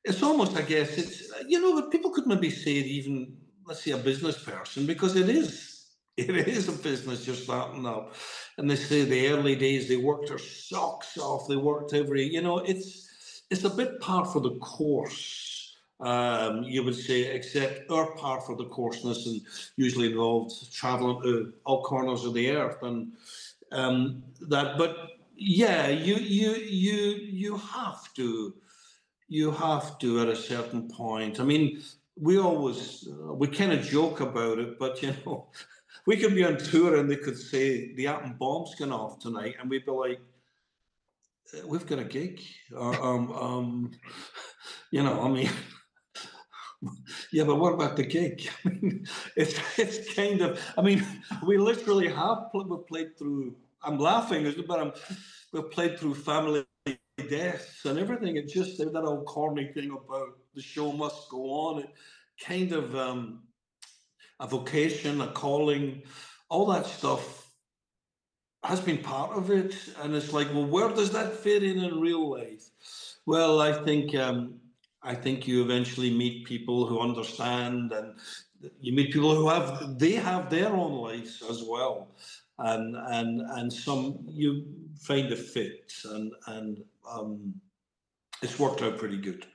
it's 0.04 0.24
almost 0.24 0.58
I 0.58 0.62
guess 0.64 0.98
it's 0.98 1.32
you 1.48 1.62
know, 1.62 1.80
but 1.80 1.92
people 1.92 2.12
could 2.12 2.28
maybe 2.28 2.50
say 2.50 2.78
it 2.78 2.86
even 2.88 3.38
let's 3.66 3.84
say 3.84 3.92
a 3.92 3.98
business 3.98 4.44
person 4.44 4.86
because 4.88 5.16
it 5.16 5.30
is 5.30 5.73
it 6.18 6.48
is 6.48 6.68
a 6.68 6.74
business 6.74 7.26
you're 7.26 7.36
starting 7.36 7.86
up, 7.88 8.14
and 8.58 8.70
they 8.70 8.76
say 8.76 9.04
the 9.04 9.30
early 9.30 9.56
days 9.56 9.88
they 9.88 9.98
worked 9.98 10.28
their 10.28 10.38
socks 10.38 11.18
off, 11.18 11.48
they 11.48 11.56
worked 11.56 11.94
every 11.94 12.24
you 12.32 12.42
know 12.42 12.60
it's 12.60 13.44
it's 13.50 13.64
a 13.64 13.70
bit 13.70 14.00
par 14.00 14.26
for 14.26 14.40
the 14.40 14.56
course. 14.60 15.50
Um, 16.00 16.64
you 16.64 16.84
would 16.84 16.96
say, 16.96 17.34
except 17.34 17.90
our 17.90 18.12
part 18.16 18.46
for 18.46 18.58
the 18.58 18.66
courseness 18.66 19.26
and 19.26 19.42
usually 19.78 20.12
involved 20.12 20.74
traveling 20.74 21.22
to 21.24 21.54
all 21.66 21.82
corners 21.84 22.26
of 22.26 22.34
the 22.34 22.52
earth 22.52 22.84
and 22.84 23.14
um, 23.72 24.24
that. 24.50 24.78
But 24.78 24.98
yeah, 25.36 25.88
you 25.88 26.16
you 26.16 26.56
you 26.56 27.00
you 27.22 27.58
have 27.58 28.14
to 28.16 28.54
you 29.30 29.52
have 29.52 29.98
to 30.00 30.22
at 30.22 30.28
a 30.28 30.36
certain 30.36 30.90
point. 30.90 31.40
I 31.40 31.44
mean, 31.44 31.82
we 32.20 32.38
always 32.38 33.08
uh, 33.08 33.34
we 33.34 33.48
kind 33.48 33.72
of 33.72 33.84
joke 33.84 34.20
about 34.20 34.60
it, 34.60 34.78
but 34.78 35.02
you 35.02 35.16
know, 35.26 35.48
we 36.06 36.18
could 36.18 36.36
be 36.36 36.44
on 36.44 36.58
tour 36.58 36.98
and 36.98 37.10
they 37.10 37.16
could 37.16 37.38
say 37.38 37.94
the 37.96 38.08
atom 38.08 38.34
bomb's 38.38 38.76
going 38.76 38.92
off 38.92 39.20
tonight, 39.20 39.56
and 39.60 39.70
we'd 39.70 39.86
be 39.86 39.92
like, 39.92 40.22
"Uh, 41.54 41.68
"We've 41.68 41.86
got 41.86 42.00
a 42.00 42.04
gig," 42.04 42.42
or 42.76 42.94
um 43.02 43.32
um, 43.32 43.92
you 44.92 45.04
know, 45.04 45.22
I 45.22 45.30
mean. 45.30 45.50
Yeah, 47.32 47.46
but 47.46 47.56
what 47.56 47.74
about 47.74 47.96
the 47.96 48.04
gig? 48.04 48.46
I 48.66 48.70
mean, 48.70 49.08
it's 49.38 49.58
it's 49.80 50.14
kind 50.14 50.42
of. 50.42 50.60
I 50.78 50.82
mean, 50.82 51.02
we 51.46 51.58
literally 51.58 52.10
have 52.10 52.50
we've 52.54 52.88
played 52.88 53.18
through. 53.18 53.56
I'm 53.82 53.98
laughing, 53.98 54.54
but 54.68 54.80
I'm 54.82 54.92
we've 55.54 55.72
played 55.72 55.98
through 55.98 56.16
family 56.16 56.66
deaths 57.30 57.86
and 57.86 57.98
everything. 58.00 58.36
It 58.36 58.50
just 58.50 58.78
that 58.78 59.04
old 59.06 59.26
corny 59.26 59.72
thing 59.74 59.92
about 59.92 60.38
the 60.54 60.62
show 60.62 60.92
must 60.92 61.30
go 61.30 61.44
on. 61.52 61.84
It 61.84 61.90
kind 62.42 62.72
of 62.74 62.96
um, 62.96 63.44
a 64.40 64.48
vocation, 64.48 65.22
a 65.22 65.28
calling, 65.28 66.04
all 66.50 66.66
that 66.68 66.86
stuff 66.86 67.52
has 68.64 68.80
been 68.80 68.98
part 68.98 69.32
of 69.38 69.52
it. 69.52 69.76
And 70.02 70.16
it's 70.16 70.34
like, 70.34 70.48
well, 70.54 70.66
where 70.66 70.90
does 70.90 71.12
that 71.12 71.34
fit 71.34 71.64
in 71.64 71.80
in 71.80 72.00
real 72.00 72.30
life? 72.30 72.64
Well, 73.26 73.62
I 73.62 73.74
think 73.84 74.16
um, 74.16 74.56
I 75.02 75.16
think 75.16 75.48
you 75.48 75.64
eventually 75.64 76.10
meet 76.10 76.46
people 76.46 76.86
who 76.86 77.00
understand, 77.00 77.92
and 77.92 78.16
you 78.82 78.94
meet 78.94 79.14
people 79.14 79.36
who 79.36 79.50
have 79.50 79.98
they 79.98 80.14
have 80.14 80.50
their 80.50 80.70
own 80.70 80.94
lives 80.94 81.42
as 81.50 81.64
well, 81.64 82.08
and 82.60 82.96
and 82.96 83.42
and 83.42 83.72
some 83.72 84.20
you 84.28 84.66
find 85.00 85.32
a 85.32 85.36
fit, 85.36 85.94
and 86.06 86.34
and 86.48 86.84
um, 87.10 87.54
it's 88.42 88.60
worked 88.60 88.82
out 88.82 88.98
pretty 88.98 89.18
good. 89.18 89.46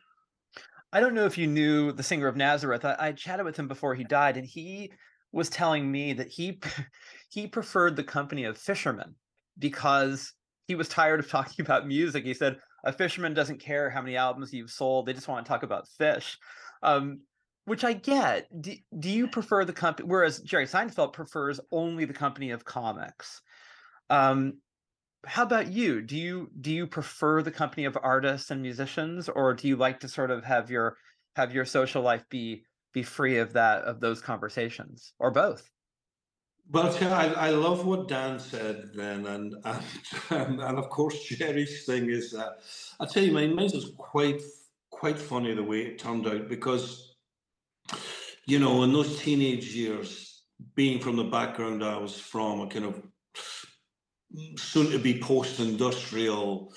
I 0.92 1.00
don't 1.00 1.14
know 1.14 1.26
if 1.26 1.36
you 1.36 1.46
knew 1.46 1.92
the 1.92 2.02
singer 2.02 2.28
of 2.28 2.36
Nazareth. 2.36 2.84
I, 2.84 2.96
I 2.98 3.12
chatted 3.12 3.44
with 3.44 3.58
him 3.58 3.68
before 3.68 3.94
he 3.94 4.04
died, 4.04 4.36
and 4.36 4.46
he 4.46 4.92
was 5.32 5.50
telling 5.50 5.90
me 5.90 6.14
that 6.14 6.28
he 6.28 6.60
he 7.30 7.46
preferred 7.46 7.96
the 7.96 8.04
company 8.04 8.44
of 8.44 8.56
fishermen 8.56 9.14
because 9.58 10.32
he 10.66 10.74
was 10.74 10.88
tired 10.88 11.20
of 11.20 11.28
talking 11.28 11.64
about 11.64 11.86
music. 11.86 12.24
He 12.24 12.34
said 12.34 12.58
a 12.84 12.92
fisherman 12.92 13.34
doesn't 13.34 13.60
care 13.60 13.90
how 13.90 14.00
many 14.00 14.16
albums 14.16 14.52
you've 14.52 14.70
sold; 14.70 15.06
they 15.06 15.12
just 15.12 15.28
want 15.28 15.44
to 15.44 15.48
talk 15.48 15.62
about 15.62 15.88
fish, 15.98 16.38
um, 16.82 17.20
which 17.66 17.84
I 17.84 17.92
get. 17.92 18.46
Do, 18.60 18.74
do 18.98 19.10
you 19.10 19.28
prefer 19.28 19.64
the 19.64 19.72
company? 19.72 20.08
Whereas 20.08 20.40
Jerry 20.40 20.66
Seinfeld 20.66 21.12
prefers 21.12 21.60
only 21.70 22.06
the 22.06 22.14
company 22.14 22.50
of 22.50 22.64
comics. 22.64 23.42
Um, 24.08 24.54
how 25.26 25.42
about 25.42 25.68
you? 25.68 26.00
Do 26.00 26.16
you 26.16 26.50
do 26.60 26.70
you 26.70 26.86
prefer 26.86 27.42
the 27.42 27.50
company 27.50 27.84
of 27.84 27.98
artists 28.02 28.50
and 28.50 28.62
musicians, 28.62 29.28
or 29.28 29.54
do 29.54 29.68
you 29.68 29.76
like 29.76 30.00
to 30.00 30.08
sort 30.08 30.30
of 30.30 30.44
have 30.44 30.70
your 30.70 30.96
have 31.36 31.52
your 31.52 31.64
social 31.64 32.02
life 32.02 32.28
be 32.28 32.64
be 32.92 33.02
free 33.02 33.38
of 33.38 33.52
that 33.54 33.82
of 33.82 34.00
those 34.00 34.20
conversations, 34.20 35.12
or 35.18 35.30
both? 35.30 35.70
Yeah, 36.72 37.16
I, 37.16 37.48
I 37.48 37.50
love 37.50 37.86
what 37.86 38.08
Dan 38.08 38.38
said 38.38 38.90
then, 38.94 39.26
and 39.34 39.54
and, 39.64 40.60
and 40.60 40.78
of 40.78 40.88
course 40.88 41.18
Jerry's 41.24 41.84
thing 41.84 42.10
is 42.10 42.30
that 42.32 42.58
I 43.00 43.06
tell 43.06 43.22
you, 43.22 43.32
mine 43.32 43.54
mine 43.54 43.66
is 43.66 43.92
quite 43.98 44.42
quite 44.90 45.18
funny 45.18 45.54
the 45.54 45.62
way 45.62 45.82
it 45.82 45.98
turned 45.98 46.26
out 46.26 46.48
because 46.48 47.16
you 48.46 48.58
know 48.58 48.82
in 48.84 48.92
those 48.92 49.18
teenage 49.20 49.74
years, 49.74 50.44
being 50.74 51.00
from 51.00 51.16
the 51.16 51.24
background 51.24 51.82
I 51.82 51.96
was 51.98 52.18
from, 52.20 52.60
a 52.60 52.68
kind 52.68 52.84
of 52.84 53.02
soon 54.56 54.90
to 54.90 54.98
be 54.98 55.20
post-industrial 55.20 56.72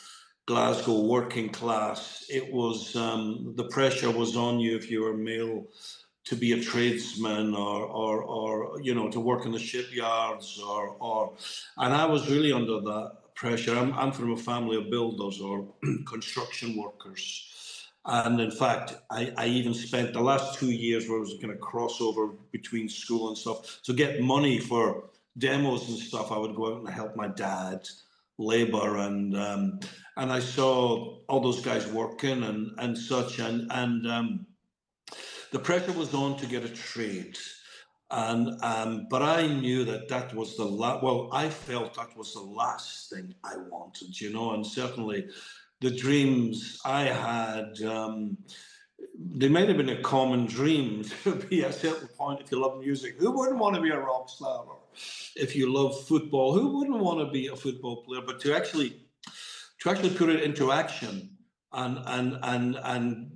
Glasgow 0.48 1.02
working 1.02 1.50
class, 1.50 2.26
it 2.30 2.52
was 2.52 2.96
um, 2.96 3.54
the 3.56 3.66
pressure 3.66 4.10
was 4.12 4.36
on 4.36 4.60
you 4.60 4.76
if 4.76 4.90
you 4.90 5.02
were 5.02 5.16
male 5.16 5.66
to 6.24 6.36
be 6.36 6.54
a 6.54 6.62
tradesman 6.62 7.54
or 7.56 7.84
or 7.86 8.24
or 8.24 8.82
you 8.82 8.94
know 8.94 9.10
to 9.10 9.20
work 9.20 9.46
in 9.46 9.52
the 9.52 9.60
shipyards 9.60 10.60
or 10.60 10.90
or 11.00 11.36
and 11.78 11.94
I 11.94 12.06
was 12.06 12.30
really 12.30 12.52
under 12.52 12.80
that 12.82 13.12
pressure. 13.36 13.76
I'm 13.76 13.94
I'm 13.94 14.12
from 14.12 14.32
a 14.32 14.38
family 14.38 14.78
of 14.78 14.90
builders 14.90 15.40
or 15.40 15.68
construction 16.08 16.76
workers. 16.76 17.48
And 18.04 18.42
in 18.42 18.50
fact, 18.50 18.96
I, 19.12 19.32
I 19.38 19.46
even 19.46 19.76
spent 19.76 20.14
the 20.14 20.22
last 20.22 20.58
two 20.58 20.72
years 20.72 21.08
where 21.08 21.20
I 21.20 21.22
was 21.22 21.36
kind 21.40 21.54
of 21.54 21.60
crossover 21.60 22.36
between 22.52 22.90
school 22.90 23.28
and 23.28 23.38
stuff. 23.38 23.80
to 23.84 23.94
get 23.94 24.22
money 24.22 24.58
for 24.60 25.11
demos 25.38 25.89
and 25.89 25.98
stuff, 25.98 26.32
I 26.32 26.38
would 26.38 26.56
go 26.56 26.74
out 26.74 26.80
and 26.80 26.89
help 26.89 27.15
my 27.15 27.28
dad 27.28 27.88
labor 28.38 28.98
and 28.98 29.38
um, 29.38 29.80
and 30.17 30.32
I 30.32 30.39
saw 30.39 31.20
all 31.28 31.39
those 31.39 31.62
guys 31.62 31.88
working 31.88 32.44
and 32.44 32.72
and 32.80 32.98
such 32.98 33.39
and 33.39 33.72
and 33.72 34.08
um, 34.08 34.46
the 35.52 35.60
pressure 35.60 35.91
was 35.94 36.13
on 36.13 36.38
to 36.38 36.46
get 36.46 36.63
a 36.63 36.70
trade. 36.70 37.38
And 38.10 38.62
um, 38.62 39.08
but 39.10 39.22
I 39.22 39.48
knew 39.48 39.86
that 39.86 40.10
that 40.10 40.34
was 40.36 40.58
the 40.58 40.65
last 40.65 41.02
well 41.04 41.30
I 41.32 41.50
felt 41.50 41.96
that 41.96 42.17
was 42.17 42.34
the 42.34 42.41
last 42.41 43.10
thing 43.10 43.34
I 43.44 43.56
wanted 43.58 44.20
you 44.20 44.34
know 44.34 44.54
and 44.54 44.65
certainly 44.65 45.28
the 45.80 45.91
dreams 45.91 46.80
I 46.84 47.04
had 47.04 47.82
um, 47.84 48.38
they 49.17 49.48
might 49.48 49.67
have 49.67 49.78
been 49.78 49.89
a 49.89 50.02
common 50.02 50.46
dream 50.46 51.04
to 51.24 51.36
be 51.36 51.63
at 51.63 51.70
a 51.70 51.74
certain 51.74 52.08
point 52.10 52.41
if 52.41 52.52
you 52.52 52.60
love 52.60 52.80
music. 52.80 53.15
Who 53.17 53.32
wouldn't 53.32 53.60
want 53.60 53.76
to 53.76 53.82
be 53.82 53.89
a 53.89 54.00
rock 54.00 54.30
star? 54.30 54.65
or 54.65 54.81
if 55.36 55.56
you 55.56 55.71
love 55.71 56.08
football 56.08 56.54
who 56.54 56.77
wouldn't 56.77 56.99
want 56.99 57.19
to 57.19 57.32
be 57.32 57.47
a 57.47 57.56
football 57.56 58.04
player? 58.04 58.21
But 58.25 58.39
to 58.41 58.56
actually 58.56 59.01
to 59.80 59.89
actually 59.89 60.12
put 60.12 60.30
it 60.30 60.43
into 60.43 60.71
action 60.71 61.30
and 61.73 61.97
and 62.06 62.38
and 62.43 62.77
and 62.84 63.32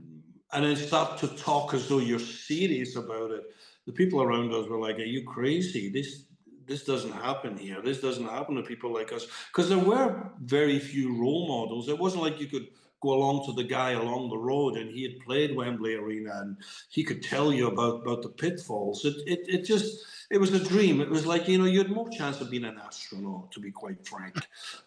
and 0.53 0.65
then 0.65 0.75
start 0.75 1.17
to 1.19 1.27
talk 1.29 1.73
as 1.73 1.87
though 1.89 1.99
you're 1.99 2.19
serious 2.19 2.95
about 2.95 3.31
it. 3.31 3.43
The 3.85 3.91
people 3.91 4.21
around 4.21 4.53
us 4.53 4.67
were 4.67 4.79
like 4.79 4.97
are 4.97 5.03
you 5.03 5.23
crazy? 5.23 5.89
This 5.89 6.25
this 6.67 6.83
doesn't 6.83 7.11
happen 7.11 7.57
here. 7.57 7.81
This 7.81 8.01
doesn't 8.01 8.27
happen 8.27 8.55
to 8.55 8.63
people 8.63 8.91
like 8.91 9.13
us. 9.13 9.27
Because 9.47 9.69
there 9.69 9.77
were 9.77 10.31
very 10.41 10.79
few 10.79 11.15
role 11.15 11.47
models. 11.47 11.89
It 11.89 11.99
wasn't 11.99 12.23
like 12.23 12.39
you 12.39 12.47
could 12.47 12.67
go 13.01 13.13
along 13.13 13.45
to 13.45 13.53
the 13.53 13.63
guy 13.63 13.91
along 13.91 14.29
the 14.29 14.37
road 14.37 14.77
and 14.77 14.89
he 14.89 15.03
had 15.03 15.19
played 15.19 15.55
Wembley 15.55 15.93
Arena 15.93 16.31
and 16.41 16.57
he 16.89 17.03
could 17.03 17.21
tell 17.21 17.53
you 17.53 17.67
about 17.67 18.01
about 18.01 18.21
the 18.23 18.29
pitfalls. 18.29 19.05
It 19.05 19.15
it, 19.27 19.39
it 19.47 19.65
just 19.65 20.05
it 20.31 20.37
was 20.37 20.53
a 20.53 20.59
dream. 20.59 21.01
It 21.01 21.09
was 21.09 21.25
like 21.25 21.47
you 21.47 21.57
know 21.57 21.65
you 21.65 21.79
had 21.79 21.91
more 21.91 22.09
chance 22.09 22.41
of 22.41 22.49
being 22.49 22.65
an 22.65 22.77
astronaut, 22.77 23.51
to 23.51 23.59
be 23.59 23.71
quite 23.71 24.05
frank, 24.07 24.35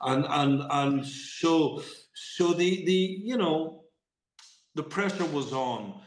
and 0.01 0.25
and 0.29 0.63
and 0.71 1.07
so 1.07 1.83
so 2.15 2.53
the 2.53 2.85
the 2.85 3.21
you 3.23 3.37
know 3.37 3.85
the 4.75 4.83
pressure 4.83 5.25
was 5.27 5.53
on 5.53 6.01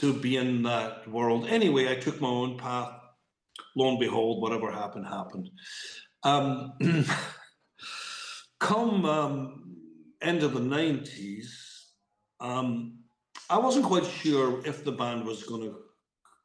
to 0.00 0.12
be 0.12 0.36
in 0.36 0.62
that 0.64 1.08
world. 1.08 1.46
Anyway, 1.48 1.90
I 1.90 1.94
took 1.94 2.20
my 2.20 2.28
own 2.28 2.58
path. 2.58 2.92
Lo 3.76 3.88
and 3.88 3.98
behold, 3.98 4.42
whatever 4.42 4.70
happened 4.70 5.06
happened. 5.06 5.50
Um, 6.24 6.72
come 8.60 9.04
um, 9.04 9.76
end 10.20 10.42
of 10.42 10.54
the 10.54 10.60
90s, 10.60 11.46
um, 12.40 12.98
I 13.48 13.58
wasn't 13.58 13.86
quite 13.86 14.04
sure 14.04 14.64
if 14.66 14.84
the 14.84 14.92
band 14.92 15.24
was 15.24 15.44
going 15.44 15.62
to 15.62 15.76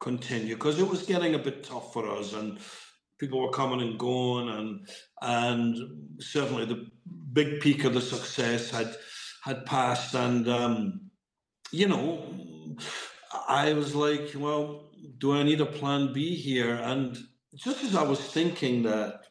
continue 0.04 0.54
because 0.54 0.78
it 0.78 0.88
was 0.88 1.02
getting 1.02 1.34
a 1.34 1.38
bit 1.46 1.64
tough 1.64 1.92
for 1.92 2.04
us 2.10 2.34
and 2.34 2.58
people 3.18 3.40
were 3.40 3.58
coming 3.60 3.80
and 3.80 3.98
going 3.98 4.48
and 4.50 4.88
and 5.22 5.76
certainly 6.20 6.66
the 6.66 6.86
big 7.32 7.60
peak 7.60 7.84
of 7.84 7.94
the 7.94 8.00
success 8.00 8.70
had 8.70 8.94
had 9.42 9.64
passed 9.64 10.14
and 10.14 10.48
um, 10.48 11.00
you 11.72 11.88
know 11.88 12.22
I 13.48 13.72
was 13.72 13.94
like 13.94 14.32
well 14.36 14.90
do 15.18 15.32
I 15.32 15.42
need 15.42 15.62
a 15.62 15.74
plan 15.78 16.12
B 16.12 16.34
here 16.34 16.74
and 16.74 17.16
just 17.54 17.82
as 17.82 17.96
I 17.96 18.02
was 18.02 18.20
thinking 18.20 18.82
that 18.82 19.24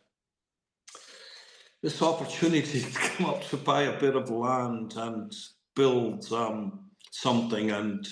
this 1.84 2.02
opportunity 2.02 2.80
to 2.92 2.92
come 2.92 3.28
up 3.28 3.44
to 3.50 3.58
buy 3.58 3.84
a 3.84 4.00
bit 4.00 4.16
of 4.16 4.32
land 4.32 4.94
and 4.96 5.32
build 5.76 6.32
um, 6.32 6.90
something. 7.12 7.70
And, 7.72 8.08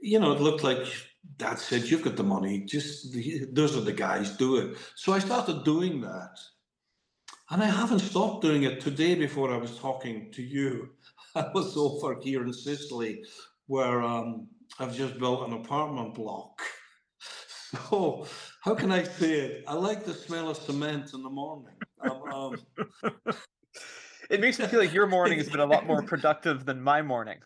you 0.00 0.20
know, 0.20 0.32
it 0.32 0.40
looked 0.40 0.64
like 0.64 0.86
Dad 1.38 1.58
said, 1.58 1.84
You've 1.84 2.02
got 2.02 2.16
the 2.16 2.24
money, 2.24 2.60
just 2.60 3.14
those 3.52 3.76
are 3.76 3.80
the 3.80 3.92
guys, 3.92 4.36
do 4.36 4.56
it. 4.56 4.76
So 4.96 5.12
I 5.12 5.20
started 5.20 5.64
doing 5.64 6.00
that. 6.02 6.38
And 7.50 7.62
I 7.62 7.66
haven't 7.66 8.00
stopped 8.00 8.42
doing 8.42 8.64
it 8.64 8.80
today 8.80 9.14
before 9.14 9.52
I 9.52 9.56
was 9.56 9.78
talking 9.78 10.30
to 10.32 10.42
you. 10.42 10.90
I 11.34 11.48
was 11.54 11.76
over 11.76 12.18
here 12.20 12.42
in 12.42 12.52
Sicily 12.52 13.24
where 13.66 14.02
um, 14.02 14.48
I've 14.78 14.94
just 14.94 15.18
built 15.18 15.46
an 15.46 15.54
apartment 15.54 16.14
block. 16.14 16.60
So 17.90 18.26
how 18.62 18.74
can 18.74 18.90
I 18.90 19.02
say 19.02 19.40
it? 19.40 19.64
I 19.68 19.74
like 19.74 20.06
the 20.06 20.14
smell 20.14 20.48
of 20.48 20.56
cement 20.56 21.12
in 21.12 21.22
the 21.22 21.28
morning. 21.28 21.74
Um, 22.00 22.56
It 24.30 24.40
makes 24.40 24.58
me 24.58 24.66
feel 24.66 24.80
like 24.80 24.92
your 24.92 25.06
morning 25.06 25.38
has 25.38 25.48
been 25.48 25.60
a 25.60 25.66
lot 25.66 25.86
more 25.86 26.02
productive 26.02 26.66
than 26.66 26.82
my 26.82 27.00
morning. 27.00 27.38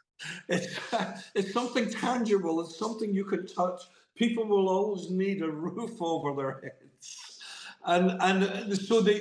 It's, 0.48 0.78
it's 1.35 1.52
something 1.52 1.90
tangible. 1.90 2.61
It's 2.61 2.78
something 2.78 3.14
you 3.14 3.24
can 3.24 3.46
touch. 3.46 3.82
People 4.16 4.46
will 4.46 4.68
always 4.68 5.11
need 5.11 5.42
a 5.42 5.50
roof 5.50 5.96
over 6.00 6.35
their 6.35 6.61
heads. 6.61 7.38
And 7.85 8.12
and 8.22 8.78
so 8.78 9.00
the 9.00 9.18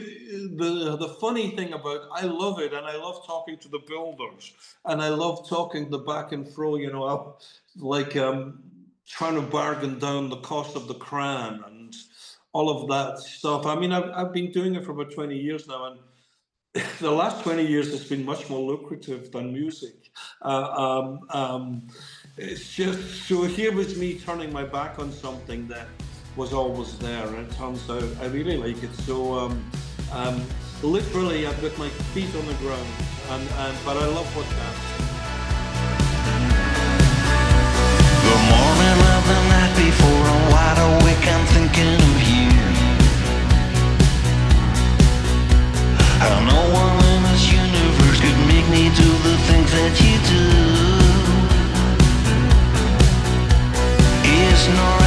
the 0.55 0.95
the 0.95 1.07
funny 1.19 1.55
thing 1.55 1.73
about 1.73 2.01
I 2.13 2.25
love 2.25 2.59
it 2.59 2.73
and 2.73 2.85
I 2.85 2.95
love 2.95 3.25
talking 3.25 3.57
to 3.57 3.67
the 3.67 3.79
builders 3.87 4.53
and 4.85 5.01
I 5.01 5.09
love 5.09 5.49
talking 5.49 5.89
the 5.89 5.97
back 5.97 6.31
and 6.31 6.47
fro. 6.47 6.75
You 6.75 6.91
know, 6.91 7.37
like 7.77 8.15
um, 8.17 8.61
trying 9.07 9.33
to 9.33 9.41
bargain 9.41 9.97
down 9.97 10.29
the 10.29 10.41
cost 10.41 10.75
of 10.75 10.87
the 10.87 10.93
crown 10.93 11.63
and 11.65 11.95
all 12.53 12.69
of 12.69 12.87
that 12.89 13.17
stuff. 13.17 13.65
I 13.65 13.73
mean, 13.73 13.91
I've 13.91 14.11
I've 14.11 14.31
been 14.31 14.51
doing 14.51 14.75
it 14.75 14.85
for 14.85 14.91
about 14.91 15.11
twenty 15.11 15.39
years 15.39 15.67
now, 15.67 15.85
and 15.85 15.99
the 16.99 17.11
last 17.11 17.43
20 17.43 17.65
years 17.65 17.91
has 17.91 18.05
been 18.05 18.23
much 18.23 18.49
more 18.49 18.61
lucrative 18.61 19.31
than 19.31 19.51
music. 19.51 20.10
Uh, 20.41 20.47
um, 20.75 21.19
um, 21.29 21.87
it's 22.37 22.73
just 22.73 23.27
so 23.27 23.43
here 23.43 23.71
was 23.71 23.97
me 23.97 24.17
turning 24.17 24.51
my 24.51 24.63
back 24.63 24.97
on 24.97 25.11
something 25.11 25.67
that 25.67 25.87
was 26.35 26.53
always 26.53 26.97
there, 26.97 27.27
and 27.27 27.37
it 27.37 27.51
turns 27.55 27.87
out 27.89 28.03
I 28.21 28.25
really 28.27 28.57
like 28.57 28.81
it. 28.81 28.93
So, 28.95 29.33
um, 29.37 29.71
um, 30.11 30.43
literally, 30.81 31.45
I've 31.45 31.61
got 31.61 31.77
my 31.77 31.89
feet 32.13 32.33
on 32.35 32.45
the 32.47 32.53
ground, 32.55 32.89
and, 33.29 33.49
and 33.49 33.77
but 33.85 33.97
I 33.97 34.05
love 34.07 34.35
what 34.35 34.49
that 34.49 35.01
you 49.73 50.17
do. 50.27 50.43
Is 54.25 54.67
nor 54.75 55.01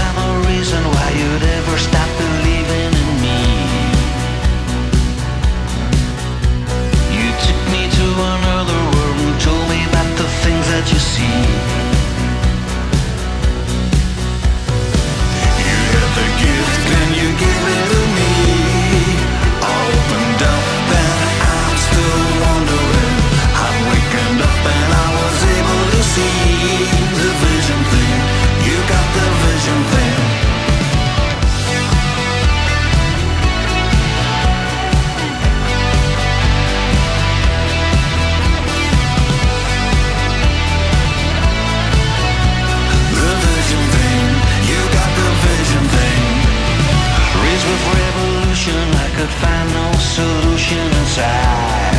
I 48.67 49.11
could 49.15 49.29
find 49.29 49.69
no 49.75 49.93
solution 49.99 50.87
inside. 51.01 51.94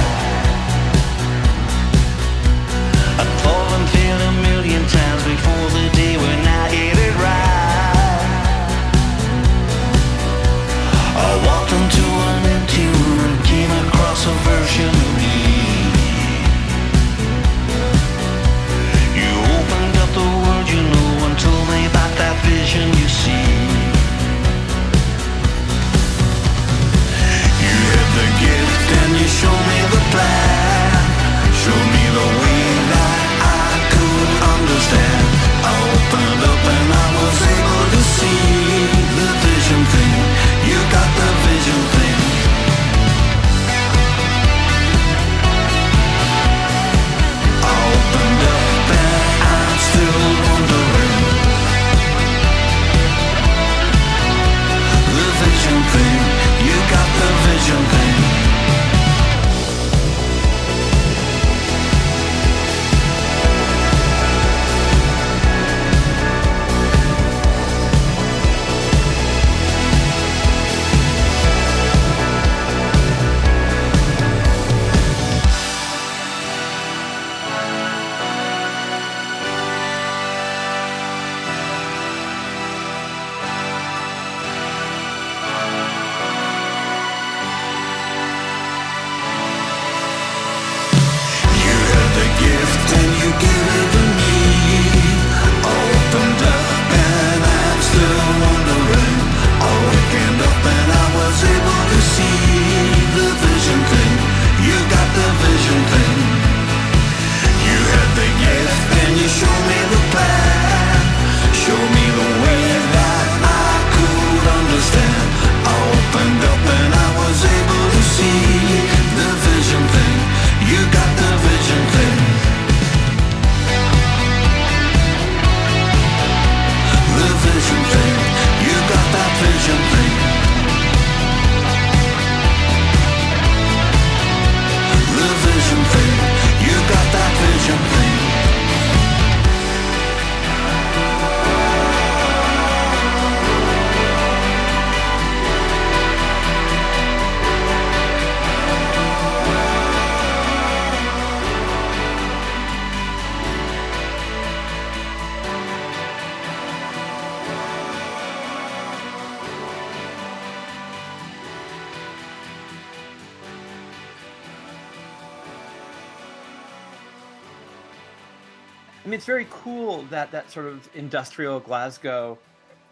Mean, 169.15 169.19
it's 169.19 169.25
very 169.25 169.47
cool 169.49 170.01
that 170.09 170.29
that 170.31 170.51
sort 170.51 170.65
of 170.65 170.89
industrial 170.93 171.61
Glasgow 171.61 172.37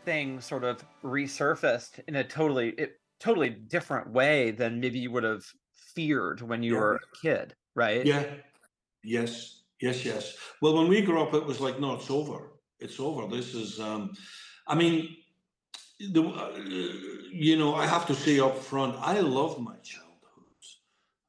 thing 0.06 0.40
sort 0.40 0.64
of 0.64 0.82
resurfaced 1.04 2.00
in 2.08 2.16
a 2.16 2.24
totally 2.24 2.70
it, 2.78 2.94
totally 3.20 3.50
different 3.50 4.10
way 4.10 4.52
than 4.52 4.80
maybe 4.80 5.00
you 5.00 5.12
would 5.12 5.26
have 5.26 5.44
feared 5.94 6.42
when 6.42 6.64
you 6.64 6.76
Yeah. 6.76 6.80
were 6.80 6.96
a 6.96 7.18
kid, 7.22 7.56
right? 7.76 8.06
Yeah. 8.06 8.24
Yes. 9.04 9.64
Yes. 9.82 10.06
Yes. 10.06 10.38
Well, 10.62 10.76
when 10.76 10.88
we 10.88 11.02
grew 11.02 11.22
up, 11.22 11.34
it 11.34 11.46
was 11.46 11.60
like, 11.60 11.78
no, 11.82 11.96
it's 11.96 12.10
over. 12.10 12.54
It's 12.80 13.00
over. 13.02 13.28
This 13.28 13.54
is. 13.54 13.80
Um, 13.82 14.14
I 14.66 14.76
mean, 14.76 15.18
the. 16.00 16.24
Uh, 16.24 16.58
you 17.34 17.58
know, 17.58 17.76
I 17.76 17.86
have 17.86 18.06
to 18.08 18.16
say 18.16 18.40
up 18.40 18.58
front, 18.58 18.96
I 19.00 19.20
love 19.20 19.60
my 19.60 19.76
childhood. 19.84 20.13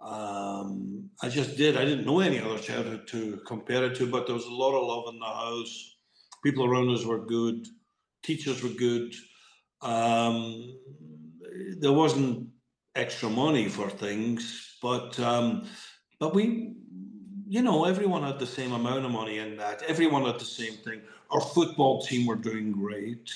Um, 0.04 1.08
I 1.22 1.28
just 1.28 1.56
did. 1.56 1.76
I 1.76 1.84
didn't 1.84 2.04
know 2.04 2.20
any 2.20 2.38
other 2.40 2.58
childhood 2.58 3.08
to 3.08 3.40
compare 3.46 3.84
it 3.84 3.96
to, 3.96 4.06
but 4.06 4.26
there 4.26 4.34
was 4.34 4.44
a 4.44 4.52
lot 4.52 4.78
of 4.78 4.86
love 4.86 5.14
in 5.14 5.18
the 5.18 5.24
house. 5.24 5.96
People 6.44 6.66
around 6.66 6.90
us 6.90 7.04
were 7.04 7.24
good. 7.24 7.66
Teachers 8.22 8.62
were 8.62 8.68
good. 8.68 9.14
Um, 9.80 10.78
there 11.78 11.92
wasn't 11.92 12.48
extra 12.94 13.30
money 13.30 13.68
for 13.68 13.88
things, 13.88 14.76
but 14.82 15.18
um, 15.20 15.66
but 16.18 16.34
we, 16.34 16.74
you 17.46 17.62
know, 17.62 17.84
everyone 17.84 18.22
had 18.22 18.38
the 18.38 18.46
same 18.46 18.72
amount 18.72 19.04
of 19.04 19.10
money 19.10 19.38
in 19.38 19.56
that. 19.56 19.82
Everyone 19.82 20.24
had 20.24 20.38
the 20.38 20.44
same 20.44 20.74
thing. 20.74 21.00
Our 21.30 21.40
football 21.40 22.02
team 22.02 22.26
were 22.26 22.36
doing 22.36 22.72
great. 22.72 23.30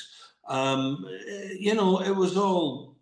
Um, 0.48 1.06
eh, 1.28 1.54
you 1.58 1.74
know, 1.74 2.00
it 2.00 2.14
was 2.14 2.36
all, 2.36 2.97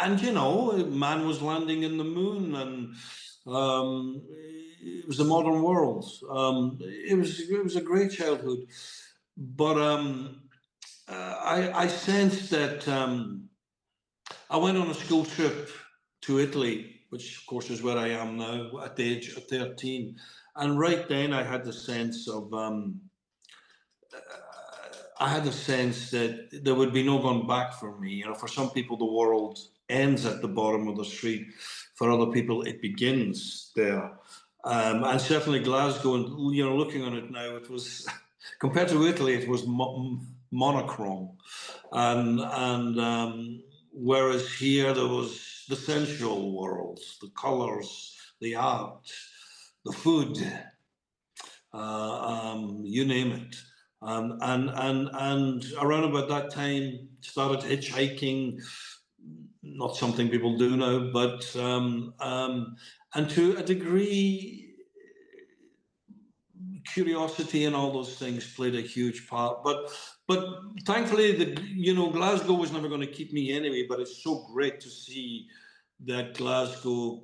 and 0.00 0.20
you 0.20 0.32
know, 0.32 0.72
man 0.72 1.26
was 1.26 1.42
landing 1.42 1.82
in 1.82 1.98
the 1.98 2.04
moon, 2.04 2.54
and 2.54 2.94
um, 3.46 4.22
it 4.28 5.06
was 5.06 5.18
the 5.18 5.24
modern 5.24 5.62
world. 5.62 6.06
Um, 6.30 6.78
it 6.80 7.16
was 7.16 7.40
it 7.40 7.62
was 7.62 7.76
a 7.76 7.80
great 7.80 8.12
childhood, 8.12 8.66
but 9.36 9.76
um, 9.78 10.42
uh, 11.08 11.36
I 11.42 11.84
I 11.84 11.86
sensed 11.88 12.50
that. 12.50 12.86
Um, 12.88 13.48
I 14.52 14.58
went 14.58 14.76
on 14.76 14.88
a 14.88 14.94
school 14.94 15.24
trip 15.24 15.70
to 16.22 16.38
Italy, 16.38 17.00
which 17.08 17.38
of 17.38 17.46
course 17.46 17.70
is 17.70 17.82
where 17.82 17.96
I 17.96 18.08
am 18.08 18.36
now 18.36 18.80
at 18.84 18.96
the 18.96 19.02
age 19.02 19.30
of 19.34 19.46
13. 19.46 20.14
And 20.56 20.78
right 20.78 21.08
then 21.08 21.32
I 21.32 21.42
had 21.42 21.64
the 21.64 21.72
sense 21.72 22.28
of, 22.28 22.52
um, 22.52 23.00
uh, 24.14 24.18
I 25.20 25.28
had 25.30 25.44
the 25.44 25.52
sense 25.52 26.10
that 26.10 26.50
there 26.64 26.74
would 26.74 26.92
be 26.92 27.02
no 27.02 27.18
going 27.18 27.46
back 27.46 27.72
for 27.72 27.98
me. 27.98 28.10
You 28.10 28.26
know, 28.26 28.34
for 28.34 28.46
some 28.46 28.68
people, 28.70 28.98
the 28.98 29.06
world 29.06 29.58
ends 29.92 30.24
at 30.26 30.40
the 30.40 30.48
bottom 30.48 30.88
of 30.88 30.96
the 30.96 31.04
street. 31.04 31.46
For 31.94 32.10
other 32.10 32.32
people, 32.32 32.62
it 32.62 32.80
begins 32.80 33.70
there. 33.76 34.18
Um, 34.64 35.04
and 35.04 35.20
certainly 35.20 35.60
Glasgow, 35.60 36.14
and 36.14 36.54
you 36.54 36.64
know, 36.64 36.76
looking 36.76 37.02
on 37.02 37.16
it 37.16 37.30
now, 37.30 37.56
it 37.56 37.68
was 37.68 38.06
compared 38.60 38.88
to 38.88 39.06
Italy, 39.06 39.34
it 39.34 39.48
was 39.48 39.66
mo- 39.66 40.20
monochrome, 40.50 41.36
and 41.92 42.40
and 42.40 43.00
um, 43.00 43.62
whereas 43.92 44.52
here 44.52 44.92
there 44.94 45.08
was 45.08 45.64
the 45.68 45.76
sensual 45.76 46.56
worlds, 46.56 47.18
the 47.20 47.30
colors, 47.30 48.16
the 48.40 48.54
art, 48.54 49.10
the 49.84 49.92
food, 49.92 50.38
uh, 51.74 51.76
um, 51.76 52.82
you 52.84 53.04
name 53.04 53.32
it. 53.32 53.56
Um, 54.00 54.38
and 54.42 54.68
and 54.70 55.10
and 55.12 55.64
around 55.80 56.04
about 56.04 56.28
that 56.28 56.50
time, 56.50 57.08
started 57.20 57.60
hitchhiking. 57.60 58.60
Not 59.74 59.96
something 59.96 60.28
people 60.28 60.58
do 60.58 60.76
now, 60.76 61.10
but 61.12 61.56
um, 61.56 62.14
um, 62.20 62.76
and 63.14 63.28
to 63.30 63.56
a 63.56 63.62
degree, 63.62 64.74
curiosity 66.92 67.64
and 67.64 67.74
all 67.74 67.92
those 67.92 68.16
things 68.16 68.52
played 68.54 68.74
a 68.74 68.80
huge 68.80 69.28
part. 69.28 69.64
But 69.64 69.90
but 70.28 70.46
thankfully, 70.84 71.32
the 71.32 71.62
you 71.62 71.94
know 71.94 72.10
Glasgow 72.10 72.54
was 72.54 72.72
never 72.72 72.88
going 72.88 73.00
to 73.00 73.06
keep 73.06 73.32
me 73.32 73.52
anyway. 73.52 73.86
But 73.88 74.00
it's 74.00 74.22
so 74.22 74.46
great 74.52 74.80
to 74.80 74.90
see 74.90 75.46
that 76.04 76.34
Glasgow 76.34 77.22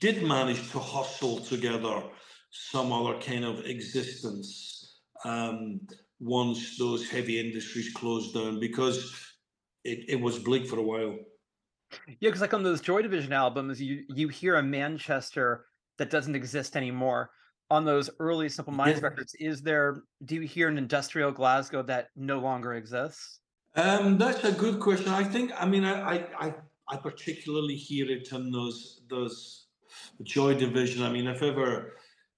did 0.00 0.22
manage 0.22 0.70
to 0.72 0.78
hustle 0.78 1.38
together 1.40 2.02
some 2.50 2.92
other 2.92 3.18
kind 3.20 3.44
of 3.44 3.66
existence 3.66 5.00
um, 5.24 5.80
once 6.20 6.78
those 6.78 7.08
heavy 7.08 7.40
industries 7.40 7.92
closed 7.92 8.34
down 8.34 8.60
because 8.60 9.14
it, 9.84 10.04
it 10.08 10.20
was 10.20 10.38
bleak 10.38 10.66
for 10.66 10.78
a 10.78 10.82
while. 10.82 11.16
Yeah, 12.06 12.28
because 12.28 12.40
like 12.40 12.54
on 12.54 12.62
those 12.62 12.80
Joy 12.80 13.02
Division 13.02 13.32
albums, 13.32 13.80
you 13.80 14.04
you 14.08 14.28
hear 14.28 14.56
a 14.56 14.62
Manchester 14.62 15.66
that 15.98 16.10
doesn't 16.10 16.34
exist 16.34 16.76
anymore. 16.76 17.30
On 17.70 17.84
those 17.84 18.10
early 18.20 18.48
Simple 18.48 18.72
Minds 18.74 19.00
Yeah. 19.00 19.06
records, 19.06 19.34
is 19.40 19.62
there? 19.62 20.02
Do 20.24 20.34
you 20.36 20.42
hear 20.42 20.68
an 20.68 20.76
industrial 20.78 21.32
Glasgow 21.32 21.82
that 21.84 22.08
no 22.14 22.38
longer 22.38 22.74
exists? 22.74 23.40
Um, 23.76 24.18
that's 24.18 24.44
a 24.44 24.52
good 24.52 24.80
question. 24.80 25.08
I 25.08 25.24
think. 25.24 25.50
I 25.60 25.66
mean, 25.66 25.84
I, 25.84 26.16
I, 26.16 26.46
I, 26.46 26.54
I 26.88 26.96
particularly 26.96 27.74
hear 27.74 28.10
it 28.10 28.30
in 28.32 28.50
those 28.52 29.00
those 29.08 29.66
Joy 30.22 30.54
Division. 30.54 31.02
I 31.02 31.10
mean, 31.10 31.26
if 31.26 31.42
ever, 31.42 31.96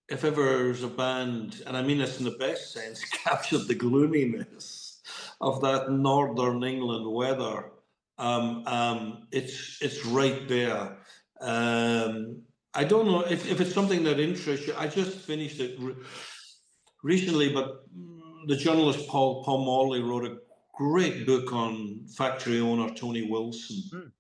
if 0.09 0.25
ever 0.25 0.45
there's 0.45 0.85
a 0.85 0.89
band, 0.89 1.63
and 1.67 1.77
I 1.77 1.83
mean 1.83 1.99
this 1.99 2.19
in 2.19 2.25
the 2.25 2.37
best 2.39 2.73
sense, 2.73 3.05
captured 3.25 3.67
the 3.67 3.75
gloominess 3.75 5.03
of 5.41 5.61
that 5.63 5.91
northern 5.91 6.63
England 6.63 7.13
weather. 7.13 7.73
Um, 8.19 8.63
um, 8.67 9.29
it's 9.31 9.79
it's 9.83 10.05
right 10.07 10.49
there. 10.49 10.99
Um, 11.41 12.43
I 12.75 12.85
don't 12.85 13.07
know 13.07 13.21
if, 13.21 13.51
if 13.51 13.61
it's 13.61 13.73
something 13.73 14.05
that 14.05 14.19
interests 14.21 14.67
you. 14.67 14.75
I 14.77 14.87
just 14.87 15.19
finished 15.19 15.61
it 15.61 15.77
re- 15.79 15.95
recently, 17.03 17.53
but 17.53 17.85
the 18.47 18.57
journalist 18.57 19.07
Paul 19.09 19.45
Paul 19.45 19.65
Morley 19.65 20.03
wrote 20.03 20.25
a 20.25 20.39
great 20.75 21.27
book 21.27 21.53
on 21.53 22.05
factory 22.17 22.61
owner 22.61 22.93
Tony 22.95 23.29
Wilson. 23.31 23.83
Mm. 23.93 24.13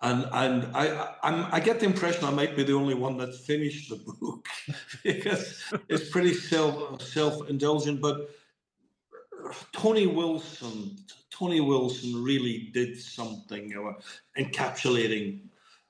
And 0.00 0.24
and 0.32 0.76
I 0.76 0.88
I- 0.88 1.14
I'm, 1.24 1.46
I 1.52 1.60
get 1.60 1.80
the 1.80 1.86
impression 1.86 2.24
I 2.24 2.30
might 2.30 2.56
be 2.56 2.62
the 2.64 2.74
only 2.74 2.94
one 2.94 3.16
that 3.18 3.34
finished 3.34 3.90
the 3.90 3.96
book 3.96 4.46
because 5.04 5.62
it's 5.88 6.10
pretty 6.10 6.34
self 6.34 7.02
self 7.02 7.48
indulgent. 7.48 8.00
But 8.00 8.30
Tony 9.72 10.06
Wilson 10.06 10.96
Tony 11.38 11.60
Wilson 11.60 12.22
really 12.22 12.70
did 12.72 13.00
something 13.00 13.72
uh, 13.76 13.92
encapsulating 14.40 15.40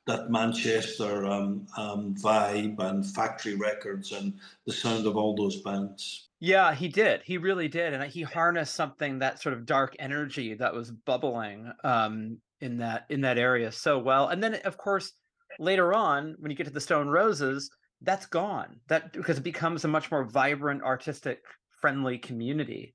that 0.07 0.31
Manchester 0.31 1.27
um, 1.27 1.67
um, 1.77 2.15
vibe 2.15 2.79
and 2.81 3.07
factory 3.07 3.55
records 3.55 4.13
and 4.13 4.35
the 4.67 4.73
sound 4.73 5.07
of 5.07 5.17
all 5.17 5.35
those 5.35 5.61
bands. 5.63 6.29
Yeah, 6.41 6.75
he 6.75 6.89
did. 6.89 7.23
He 7.25 7.37
really 7.37 7.69
did, 7.69 7.95
and 7.95 8.03
he 8.05 8.23
harnessed 8.23 8.75
something 8.75 9.19
that 9.19 9.41
sort 9.41 9.55
of 9.55 9.67
dark 9.67 9.97
energy 9.99 10.55
that 10.55 10.73
was 10.73 10.91
bubbling 10.91 11.71
um, 11.83 12.39
in 12.61 12.79
that 12.79 13.07
in 13.09 13.21
that 13.23 13.39
area 13.39 13.73
so 13.73 13.99
well. 13.99 14.29
And 14.29 14.43
then, 14.43 14.55
of 14.65 14.77
course, 14.77 15.13
later 15.59 15.95
on, 15.95 16.37
when 16.39 16.51
you 16.51 16.57
get 16.57 16.67
to 16.67 16.73
the 16.73 16.81
Stone 16.81 17.09
Roses, 17.09 17.71
that's 18.03 18.27
gone. 18.27 18.81
That 18.89 19.13
because 19.13 19.39
it 19.39 19.45
becomes 19.45 19.85
a 19.85 19.89
much 19.89 20.11
more 20.11 20.25
vibrant, 20.25 20.83
artistic, 20.83 21.41
friendly 21.81 22.19
community. 22.19 22.95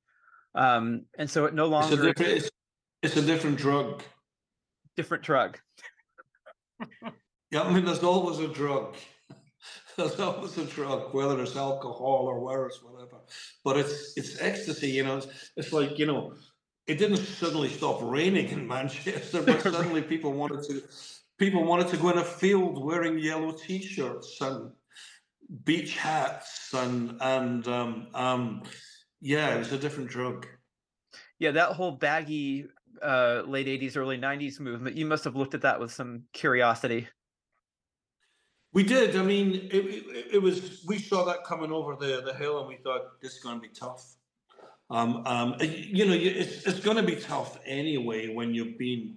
Um, 0.56 1.06
and 1.18 1.30
so 1.30 1.45
it 1.45 1.54
no 1.54 1.66
It's 1.66 1.70
a 1.70 1.72
longer 1.72 2.14
different, 2.14 2.32
it's, 2.38 2.49
it's 3.01 3.18
a 3.18 3.22
different 3.22 3.58
drug. 3.58 4.04
different 4.95 5.24
drug. 5.24 5.60
Yeah, 7.51 7.62
I 7.62 7.72
mean, 7.74 7.86
there's 7.86 8.04
always 8.04 8.39
a 8.39 8.47
drug. 8.47 8.95
There's 9.95 10.20
always 10.20 10.58
a 10.58 10.66
drug, 10.66 11.14
whether 11.14 11.39
it's 11.43 11.56
alcohol 11.56 12.26
or 12.28 12.39
whether 12.39 12.66
it's 12.66 12.82
whatever. 12.82 13.18
But 13.64 13.78
it's 13.78 14.18
it's 14.18 14.41
ecstasy, 14.41 14.89
you 14.89 15.04
know. 15.04 15.18
It's, 15.18 15.51
it's 15.56 15.72
like 15.72 15.99
you 15.99 16.08
know, 16.08 16.34
it 16.88 16.97
didn't 16.97 17.18
suddenly 17.18 17.70
stop 17.70 17.99
raining 18.01 18.49
in 18.49 18.68
Manchester, 18.76 19.43
but 19.43 19.62
suddenly 19.76 20.01
people 20.01 20.34
wanted 20.34 20.64
to 20.64 20.82
people 21.38 21.64
wanted 21.64 21.89
to 21.89 21.97
go 21.97 22.10
in 22.10 22.18
a 22.18 22.24
field 22.24 22.84
wearing 22.84 23.20
yellow 23.20 23.51
t-shirts 23.51 24.41
and 24.41 24.72
beach 25.64 25.95
hats 25.97 26.74
and 26.74 27.18
and 27.22 27.68
um, 27.68 28.08
um, 28.16 28.64
yeah, 29.24 29.55
it 29.55 29.59
was 29.59 29.71
a 29.71 29.78
different 29.78 30.09
drug. 30.09 30.45
Yeah, 31.39 31.51
that 31.51 31.69
whole 31.69 31.93
baggy 31.93 32.65
uh, 33.01 33.43
late 33.47 33.67
'80s, 33.67 33.95
early 33.95 34.17
'90s 34.17 34.59
movement. 34.59 34.97
You 34.97 35.05
must 35.05 35.24
have 35.24 35.36
looked 35.36 35.53
at 35.53 35.61
that 35.61 35.80
with 35.80 35.93
some 35.93 36.24
curiosity. 36.34 37.07
We 38.74 38.84
did. 38.84 39.15
I 39.15 39.24
mean, 39.24 39.69
it, 39.71 39.86
it, 39.86 40.28
it 40.34 40.41
was. 40.41 40.84
We 40.86 40.97
saw 40.97 41.24
that 41.26 41.45
coming 41.45 41.71
over 41.71 41.95
the 41.95 42.21
the 42.26 42.34
hill, 42.34 42.59
and 42.59 42.67
we 42.67 42.76
thought 42.76 43.21
this 43.21 43.36
is 43.36 43.39
going 43.39 43.55
to 43.55 43.61
be 43.61 43.74
tough. 43.74 44.13
Um, 44.89 45.24
um, 45.26 45.55
you 45.61 46.05
know, 46.05 46.13
it's 46.13 46.67
it's 46.67 46.82
going 46.82 46.97
to 46.97 47.03
be 47.03 47.15
tough 47.15 47.57
anyway 47.65 48.34
when 48.34 48.53
you've 48.53 48.78
been, 48.78 49.15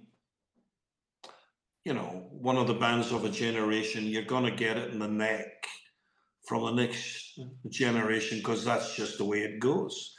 you 1.83 1.93
know, 1.93 2.29
one 2.31 2.55
of 2.55 2.67
the 2.67 2.73
bands 2.73 3.11
of 3.11 3.25
a 3.25 3.29
generation. 3.29 4.05
You're 4.05 4.23
going 4.23 4.45
to 4.45 4.51
get 4.51 4.77
it 4.77 4.93
in 4.93 4.99
the 4.99 5.07
neck 5.07 5.67
from 6.45 6.63
the 6.63 6.71
next 6.71 7.26
generation 7.69 8.39
because 8.39 8.63
that's 8.63 8.95
just 8.95 9.17
the 9.17 9.25
way 9.25 9.39
it 9.39 9.59
goes. 9.59 10.13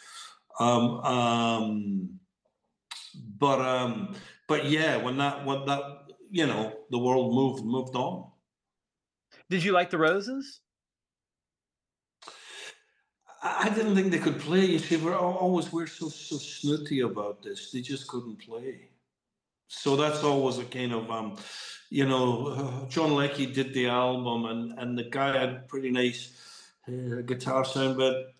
Um, 0.61 1.01
um, 1.01 2.21
but 3.39 3.61
um, 3.61 4.15
but 4.47 4.67
yeah, 4.67 4.97
when 4.97 5.19
that 5.19 5.45
when 5.45 5.65
that 5.67 5.83
you 6.31 6.47
know 6.47 6.73
the 6.91 6.99
world 6.99 7.35
moved 7.35 7.65
moved 7.65 7.95
on. 7.95 8.31
Did 9.51 9.65
you 9.65 9.73
like 9.73 9.91
the 9.91 9.99
Roses? 9.99 10.61
I 13.43 13.69
didn't 13.69 13.95
think 13.95 14.11
they 14.11 14.19
could 14.19 14.41
play. 14.41 14.65
You 14.65 14.79
see, 14.79 14.97
we're 14.97 15.17
always 15.17 15.73
we're 15.73 15.87
so 15.87 16.09
so 16.09 16.37
snooty 16.37 17.01
about 17.01 17.43
this. 17.43 17.71
They 17.71 17.81
just 17.81 18.09
couldn't 18.09 18.41
play. 18.41 18.91
So 19.69 19.97
that's 19.97 20.25
always 20.25 20.59
a 20.59 20.65
kind 20.65 20.93
of 20.93 21.11
um, 21.11 21.37
you 21.91 22.07
know, 22.07 22.87
John 22.89 23.15
Leckie 23.15 23.47
did 23.47 23.73
the 23.75 23.89
album, 23.89 24.45
and 24.47 24.79
and 24.79 24.99
the 24.99 25.05
guy 25.05 25.39
had 25.39 25.69
pretty 25.69 25.91
nice 25.91 26.33
uh, 26.89 27.23
guitar 27.23 27.65
sound, 27.65 27.97
but 27.97 28.33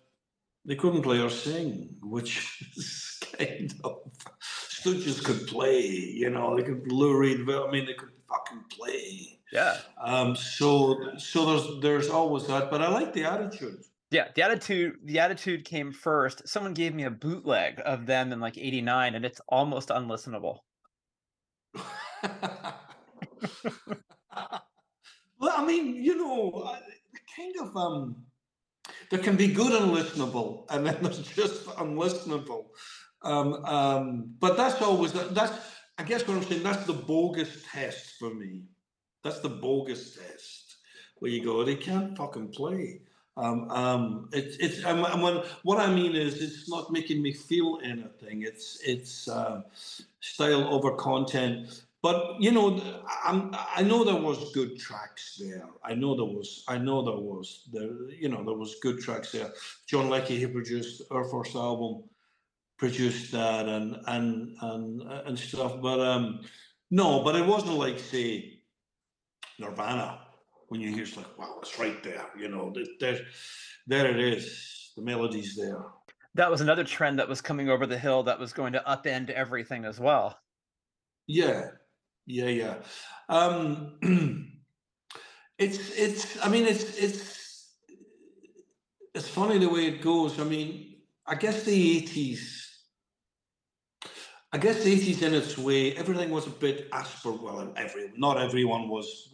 they 0.65 0.75
couldn't 0.75 1.01
play 1.01 1.19
or 1.19 1.29
sing, 1.29 1.95
which 2.01 2.63
is 2.77 3.19
kind 3.37 3.73
of 3.83 3.99
Stooges 4.41 5.23
could 5.23 5.47
play. 5.47 5.81
You 5.81 6.29
know, 6.29 6.55
they 6.55 6.63
could 6.63 6.91
Lou 6.91 7.17
Reed. 7.17 7.41
I 7.49 7.69
mean, 7.71 7.85
they 7.85 7.93
could 7.93 8.11
fucking 8.29 8.63
play. 8.69 9.39
Yeah. 9.51 9.77
Um, 10.01 10.35
so 10.35 11.17
so 11.17 11.45
there's 11.45 11.81
there's 11.81 12.09
always 12.09 12.47
that, 12.47 12.69
but 12.71 12.81
I 12.81 12.89
like 12.89 13.13
the 13.13 13.25
attitude. 13.25 13.83
Yeah, 14.11 14.29
the 14.35 14.41
attitude 14.41 14.97
the 15.03 15.19
attitude 15.19 15.65
came 15.65 15.91
first. 15.91 16.47
Someone 16.47 16.73
gave 16.73 16.93
me 16.93 17.03
a 17.03 17.11
bootleg 17.11 17.81
of 17.85 18.05
them 18.05 18.31
in 18.31 18.39
like 18.39 18.57
89 18.57 19.15
and 19.15 19.25
it's 19.25 19.41
almost 19.47 19.89
unlistenable. 19.89 20.59
well, 25.39 25.53
I 25.55 25.65
mean, 25.65 25.95
you 25.95 26.17
know, 26.17 26.77
kind 27.35 27.55
of 27.61 27.75
um, 27.75 28.15
there 29.09 29.19
can 29.19 29.35
be 29.35 29.47
good 29.47 29.71
unlistenable, 29.71 30.65
and 30.69 30.85
then 30.85 30.97
there's 31.01 31.19
just 31.35 31.65
unlistenable. 31.65 32.65
Um, 33.21 33.65
um, 33.65 34.35
but 34.39 34.57
that's 34.57 34.81
always 34.81 35.13
that's. 35.13 35.53
I 35.97 36.03
guess 36.03 36.25
what 36.25 36.37
I'm 36.37 36.43
saying 36.43 36.63
that's 36.63 36.85
the 36.85 36.93
bogus 36.93 37.63
test 37.69 38.13
for 38.19 38.33
me. 38.33 38.63
That's 39.23 39.39
the 39.41 39.49
bogus 39.49 40.15
test 40.15 40.69
where 41.19 41.31
you 41.31 41.43
go, 41.43 41.63
they 41.63 41.75
can't 41.75 42.17
fucking 42.17 42.49
play. 42.49 43.01
Um, 43.37 43.69
um, 43.71 44.29
it's 44.33 44.57
it's 44.57 44.85
um, 44.85 45.01
when, 45.21 45.43
what 45.63 45.79
I 45.79 45.93
mean 45.93 46.15
is 46.15 46.41
it's 46.41 46.69
not 46.69 46.91
making 46.91 47.21
me 47.21 47.31
feel 47.31 47.79
anything. 47.83 48.43
It's 48.43 48.79
it's 48.85 49.29
uh, 49.29 49.61
style 50.19 50.67
over 50.73 50.91
content. 50.95 51.83
But 52.01 52.41
you 52.41 52.51
know, 52.51 52.81
I'm, 53.25 53.53
I 53.53 53.83
know 53.83 54.05
there 54.05 54.21
was 54.21 54.51
good 54.53 54.79
tracks 54.79 55.37
there. 55.39 55.67
I 55.83 55.95
know 55.95 56.15
there 56.15 56.25
was. 56.25 56.63
I 56.67 56.77
know 56.77 57.03
there 57.03 57.19
was. 57.19 57.67
There, 57.73 58.09
you 58.11 58.29
know, 58.29 58.43
there 58.43 58.55
was 58.55 58.77
good 58.81 58.99
tracks 59.01 59.31
there. 59.33 59.51
John 59.87 60.09
Leckie, 60.09 60.39
he 60.39 60.47
produced 60.47 61.01
our 61.11 61.25
first 61.25 61.55
album, 61.55 62.03
produced 62.77 63.33
that 63.33 63.67
and 63.67 63.97
and 64.07 64.55
and 64.61 65.01
and 65.01 65.37
stuff. 65.37 65.81
But 65.81 65.99
um, 65.99 66.41
no, 66.89 67.21
but 67.23 67.35
it 67.35 67.45
wasn't 67.45 67.77
like 67.77 67.99
say 67.99 68.61
Nirvana 69.59 70.21
when 70.69 70.79
you 70.79 70.93
hear 70.93 71.03
it's 71.03 71.17
like, 71.17 71.37
wow, 71.37 71.57
it's 71.61 71.77
right 71.77 72.01
there. 72.03 72.25
You 72.37 72.47
know, 72.47 72.71
there, 72.73 72.85
there, 72.99 73.19
there 73.87 74.07
it 74.07 74.19
is. 74.19 74.91
The 74.95 75.01
melody's 75.01 75.55
there. 75.55 75.83
That 76.35 76.49
was 76.49 76.61
another 76.61 76.83
trend 76.83 77.19
that 77.19 77.27
was 77.27 77.41
coming 77.41 77.69
over 77.69 77.85
the 77.85 77.97
hill 77.97 78.23
that 78.23 78.39
was 78.39 78.53
going 78.53 78.73
to 78.73 78.83
upend 78.87 79.31
everything 79.31 79.83
as 79.83 79.99
well. 79.99 80.39
Yeah, 81.27 81.69
yeah, 82.29 82.47
yeah. 82.47 82.75
Um, 83.27 83.97
it's 85.57 85.97
it's. 85.97 86.45
I 86.45 86.49
mean, 86.49 86.67
it's 86.67 86.95
it's 86.97 87.73
it's 89.15 89.27
funny 89.27 89.57
the 89.57 89.67
way 89.67 89.87
it 89.87 90.01
goes. 90.01 90.39
I 90.39 90.43
mean, 90.43 90.97
I 91.25 91.35
guess 91.35 91.63
the 91.63 91.97
eighties. 91.97 92.67
I 94.51 94.57
guess 94.59 94.83
the 94.83 94.91
eighties, 94.91 95.21
in 95.23 95.33
its 95.33 95.57
way, 95.57 95.95
everything 95.95 96.29
was 96.29 96.45
a 96.45 96.51
bit 96.51 96.89
aspir. 96.91 97.31
Well, 97.41 97.73
every 97.75 98.11
not 98.15 98.39
everyone 98.39 98.89
was 98.89 99.33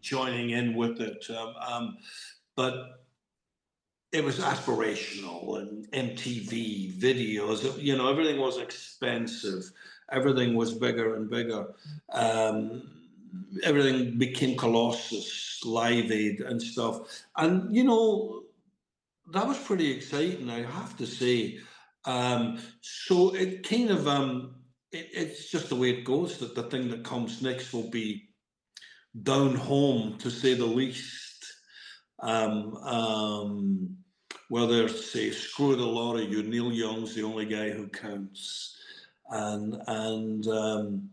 joining 0.00 0.50
in 0.50 0.74
with 0.76 1.00
it, 1.00 1.26
um, 1.30 1.54
um, 1.60 1.96
but 2.54 3.04
it 4.12 4.22
was 4.24 4.38
aspirational 4.38 5.58
and 5.58 5.90
MTV 5.90 6.94
videos. 6.94 7.82
You 7.82 7.96
know, 7.96 8.08
everything 8.08 8.38
was 8.38 8.58
expensive. 8.58 9.70
Everything 10.10 10.54
was 10.54 10.72
bigger 10.72 11.16
and 11.16 11.28
bigger. 11.28 11.66
Um, 12.12 12.82
everything 13.62 14.18
became 14.18 14.56
Colossus, 14.56 15.60
Live 15.64 16.10
Aid, 16.10 16.40
and 16.40 16.60
stuff. 16.60 17.24
And 17.36 17.74
you 17.74 17.84
know, 17.84 18.42
that 19.32 19.46
was 19.46 19.58
pretty 19.58 19.90
exciting. 19.90 20.50
I 20.50 20.62
have 20.62 20.96
to 20.98 21.06
say. 21.06 21.58
Um, 22.04 22.58
so 22.80 23.34
it 23.34 23.68
kind 23.68 23.90
of 23.90 24.08
um, 24.08 24.54
it, 24.92 25.08
it's 25.12 25.50
just 25.50 25.68
the 25.68 25.76
way 25.76 25.90
it 25.90 26.04
goes. 26.04 26.38
That 26.38 26.54
the 26.54 26.64
thing 26.64 26.88
that 26.90 27.04
comes 27.04 27.42
next 27.42 27.72
will 27.72 27.90
be 27.90 28.30
down 29.22 29.54
home, 29.54 30.16
to 30.18 30.30
say 30.30 30.54
the 30.54 30.66
least. 30.66 31.24
Um, 32.20 32.74
um, 32.78 33.96
whether 34.48 34.88
say 34.88 35.30
screw 35.30 35.76
the 35.76 35.84
of 35.84 36.32
you, 36.32 36.42
Neil 36.42 36.72
Young's 36.72 37.14
the 37.14 37.22
only 37.22 37.44
guy 37.44 37.70
who 37.70 37.86
counts, 37.88 38.77
and 39.30 39.82
and 39.86 40.46
um, 40.46 41.10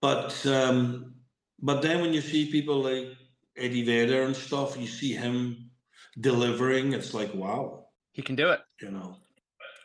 but 0.00 0.44
um, 0.46 1.14
but 1.60 1.82
then 1.82 2.00
when 2.00 2.12
you 2.12 2.20
see 2.20 2.50
people 2.50 2.82
like 2.82 3.08
Eddie 3.56 3.84
Vedder 3.84 4.22
and 4.22 4.34
stuff, 4.36 4.76
you 4.78 4.86
see 4.86 5.12
him 5.12 5.70
delivering. 6.20 6.92
It's 6.92 7.14
like 7.14 7.34
wow, 7.34 7.86
He 8.12 8.22
can 8.22 8.36
do 8.36 8.50
it. 8.50 8.60
you 8.80 8.90
know, 8.90 9.16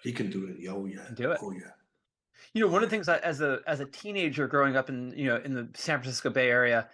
he 0.04 0.12
can 0.12 0.30
do 0.30 0.46
it. 0.46 0.68
Oh 0.70 0.86
yeah, 0.86 1.08
do 1.16 1.32
it. 1.32 1.40
Oh 1.42 1.52
yeah. 1.52 1.72
You 2.54 2.62
know, 2.62 2.68
one 2.72 2.84
of 2.84 2.90
the 2.90 2.96
things 2.96 3.10
I, 3.10 3.18
as 3.18 3.42
a 3.42 3.60
as 3.66 3.80
a 3.80 3.86
teenager 3.86 4.48
growing 4.48 4.76
up 4.76 4.90
in 4.90 5.14
you 5.18 5.26
know 5.26 5.38
in 5.38 5.54
the 5.54 5.70
San 5.74 6.00
Francisco 6.00 6.30
Bay 6.30 6.50
Area, 6.50 6.88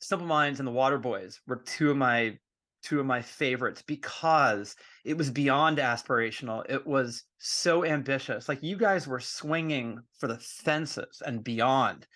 Simple 0.00 0.26
Minds 0.26 0.60
and 0.60 0.66
the 0.68 0.72
Waterboys 0.72 1.38
were 1.46 1.56
two 1.56 1.90
of 1.90 1.96
my 1.96 2.38
two 2.82 3.00
of 3.00 3.06
my 3.06 3.20
favorites 3.20 3.82
because 3.86 4.76
it 5.04 5.16
was 5.16 5.30
beyond 5.30 5.78
aspirational. 5.78 6.64
It 6.68 6.86
was 6.86 7.24
so 7.38 7.84
ambitious. 7.84 8.48
Like 8.48 8.62
you 8.62 8.76
guys 8.76 9.06
were 9.06 9.20
swinging 9.20 10.00
for 10.18 10.26
the 10.26 10.38
fences 10.38 11.22
and 11.24 11.42
beyond, 11.42 12.06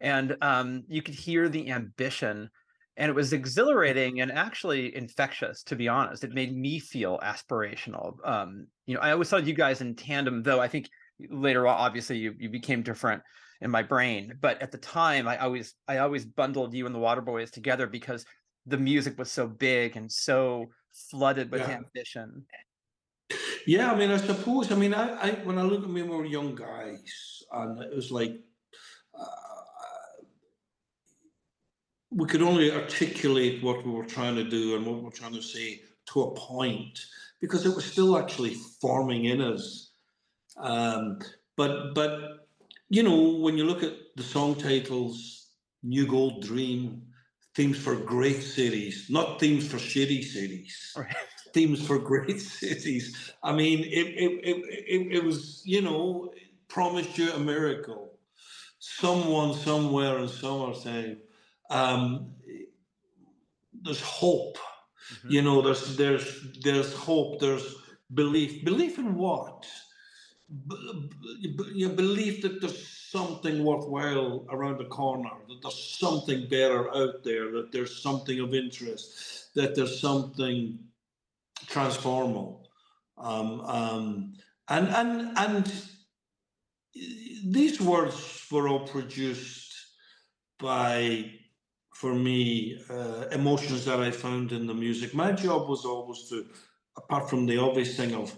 and 0.00 0.36
um, 0.40 0.84
you 0.88 1.02
could 1.02 1.14
hear 1.14 1.48
the 1.48 1.70
ambition. 1.70 2.50
And 2.96 3.08
it 3.08 3.14
was 3.14 3.32
exhilarating 3.32 4.22
and 4.22 4.32
actually 4.32 4.96
infectious, 4.96 5.62
to 5.64 5.76
be 5.76 5.86
honest. 5.86 6.24
It 6.24 6.32
made 6.32 6.56
me 6.56 6.80
feel 6.80 7.20
aspirational. 7.22 8.14
Um, 8.24 8.66
you 8.86 8.96
know, 8.96 9.00
I 9.00 9.12
always 9.12 9.28
thought 9.28 9.46
you 9.46 9.54
guys 9.54 9.80
in 9.80 9.94
tandem, 9.94 10.42
though. 10.42 10.60
I 10.60 10.66
think 10.66 10.88
later 11.30 11.66
on 11.66 11.76
obviously 11.76 12.18
you, 12.18 12.34
you 12.38 12.48
became 12.48 12.82
different 12.82 13.22
in 13.60 13.70
my 13.70 13.82
brain 13.82 14.34
but 14.40 14.60
at 14.62 14.70
the 14.70 14.78
time 14.78 15.26
i 15.26 15.36
always 15.38 15.74
i 15.88 15.98
always 15.98 16.24
bundled 16.24 16.72
you 16.74 16.86
and 16.86 16.94
the 16.94 16.98
waterboys 16.98 17.50
together 17.50 17.86
because 17.86 18.24
the 18.68 18.78
music 18.78 19.18
was 19.18 19.30
so 19.30 19.46
big 19.46 19.96
and 19.96 20.10
so 20.10 20.66
flooded 21.10 21.50
with 21.50 21.60
Yeah. 21.62 21.80
ambition 21.80 22.46
Yeah, 23.66 23.92
I 23.92 23.96
mean, 23.98 24.10
I 24.10 24.16
suppose. 24.16 24.72
I 24.72 24.76
mean, 24.76 24.94
I, 24.94 25.04
I 25.24 25.30
when 25.44 25.58
I 25.58 25.62
look 25.62 25.82
at 25.84 25.90
me, 25.90 26.02
we 26.02 26.16
were 26.16 26.24
young 26.24 26.54
guys, 26.54 27.42
and 27.52 27.78
it 27.82 27.94
was 27.94 28.10
like 28.10 28.34
uh, 29.12 30.24
we 32.10 32.26
could 32.26 32.40
only 32.42 32.72
articulate 32.72 33.62
what 33.62 33.84
we 33.84 33.92
were 33.92 34.06
trying 34.06 34.36
to 34.36 34.44
do 34.44 34.76
and 34.76 34.86
what 34.86 34.96
we 34.96 35.02
were 35.02 35.10
trying 35.10 35.34
to 35.34 35.42
say 35.42 35.82
to 36.06 36.22
a 36.22 36.34
point 36.34 36.98
because 37.40 37.66
it 37.66 37.74
was 37.74 37.84
still 37.84 38.18
actually 38.18 38.54
forming 38.80 39.26
in 39.26 39.40
us. 39.40 39.90
Um, 40.56 41.18
but 41.56 41.94
but 41.94 42.46
you 42.88 43.02
know, 43.02 43.36
when 43.36 43.58
you 43.58 43.64
look 43.64 43.82
at 43.82 43.94
the 44.16 44.22
song 44.22 44.54
titles, 44.54 45.48
New 45.82 46.06
Gold 46.06 46.42
Dream, 46.42 47.02
themes 47.54 47.78
for 47.78 47.96
great 47.96 48.42
cities, 48.42 49.06
not 49.10 49.40
themes 49.40 49.66
for 49.66 49.78
shitty 49.78 50.22
cities 50.24 50.94
Right. 50.96 51.14
themes 51.54 51.86
for 51.86 51.98
great 51.98 52.40
cities. 52.60 53.32
I 53.42 53.52
mean, 53.52 53.80
it, 53.80 54.06
it, 54.24 54.32
it, 54.44 55.16
it, 55.16 55.24
was, 55.24 55.62
you 55.64 55.82
know, 55.82 56.32
promised 56.68 57.16
you 57.18 57.32
a 57.32 57.38
miracle. 57.38 58.12
Someone 58.78 59.54
somewhere 59.54 60.18
in 60.18 60.28
summertime, 60.28 61.18
um, 61.70 62.32
there's 63.82 64.00
hope. 64.02 64.58
Mhm. 65.12 65.30
You 65.30 65.42
know, 65.42 65.62
there's 65.62 65.96
there's 65.96 66.26
there's 66.62 66.92
hope. 66.94 67.40
There's 67.40 67.66
belief. 68.12 68.64
Belief 68.64 68.98
in 68.98 69.14
what? 69.14 69.66
B- 70.68 71.10
b- 71.56 71.72
you 71.74 71.88
believe 71.90 72.42
that 72.42 72.60
there's 72.60 72.78
something 73.10 73.64
worthwhile 73.64 74.46
around 74.50 74.78
the 74.78 74.84
corner. 74.84 75.30
That 75.48 75.60
there's 75.62 75.96
something 75.98 76.48
better 76.48 76.94
out 76.94 77.24
there. 77.24 77.50
That 77.52 77.72
there's 77.72 78.02
something 78.02 78.40
of 78.40 78.54
interest. 78.54 79.54
That 79.54 79.74
there's 79.74 80.00
something 80.00 80.78
transformal. 81.66 82.60
Um, 83.16 83.60
um, 83.62 84.34
and 84.68 84.88
and 84.88 85.38
and 85.38 85.72
these 87.44 87.80
words 87.80 88.46
were 88.50 88.68
all 88.68 88.86
produced 88.86 89.74
by, 90.58 91.30
for 91.94 92.14
me, 92.14 92.80
uh, 92.90 93.26
emotions 93.32 93.84
that 93.84 94.00
I 94.00 94.10
found 94.10 94.52
in 94.52 94.66
the 94.66 94.74
music. 94.74 95.14
My 95.14 95.32
job 95.32 95.68
was 95.68 95.84
always 95.84 96.28
to, 96.30 96.46
apart 96.96 97.30
from 97.30 97.46
the 97.46 97.58
obvious 97.58 97.96
thing 97.96 98.14
of 98.14 98.36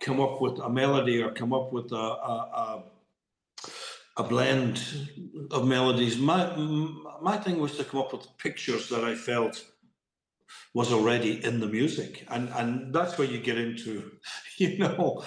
come 0.00 0.20
up 0.20 0.40
with 0.40 0.58
a 0.58 0.68
melody 0.68 1.22
or 1.22 1.30
come 1.30 1.52
up 1.52 1.72
with 1.72 1.92
a 1.92 1.96
a, 1.96 2.34
a, 2.62 2.84
a 4.16 4.22
blend 4.22 4.82
of 5.50 5.66
melodies. 5.66 6.18
My 6.18 6.54
my 7.20 7.36
thing 7.36 7.58
was 7.58 7.76
to 7.76 7.84
come 7.84 8.00
up 8.00 8.12
with 8.12 8.26
pictures 8.38 8.88
that 8.88 9.04
I 9.04 9.14
felt 9.14 9.64
was 10.74 10.92
already 10.92 11.44
in 11.44 11.60
the 11.60 11.66
music, 11.66 12.26
and 12.28 12.48
and 12.50 12.94
that's 12.94 13.18
where 13.18 13.28
you 13.28 13.38
get 13.38 13.58
into, 13.58 14.12
you 14.58 14.78
know, 14.78 15.24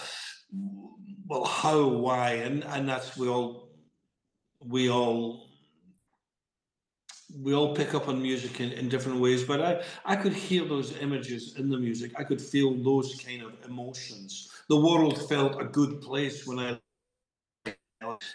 well, 1.28 1.46
how, 1.46 1.88
why, 1.88 2.32
and 2.32 2.64
and 2.66 2.88
that's 2.88 3.18
we 3.18 3.28
all 3.28 3.70
we 4.60 4.90
all 4.90 5.46
we 7.42 7.54
all 7.54 7.76
pick 7.76 7.94
up 7.94 8.08
on 8.08 8.22
music 8.22 8.62
in, 8.62 8.72
in 8.72 8.88
different 8.88 9.20
ways, 9.20 9.44
but 9.44 9.62
I, 9.62 9.84
I 10.06 10.16
could 10.16 10.34
hear 10.34 10.64
those 10.66 10.96
images 10.98 11.56
in 11.58 11.70
the 11.70 11.78
music. 11.78 12.12
I 12.18 12.24
could 12.24 12.42
feel 12.42 12.74
those 12.84 13.16
kind 13.16 13.42
of 13.42 13.54
emotions. 13.66 14.52
The 14.70 14.78
world 14.78 15.28
felt 15.28 15.62
a 15.62 15.66
good 15.66 16.02
place 16.02 16.48
when 16.48 16.60
I. 16.60 16.80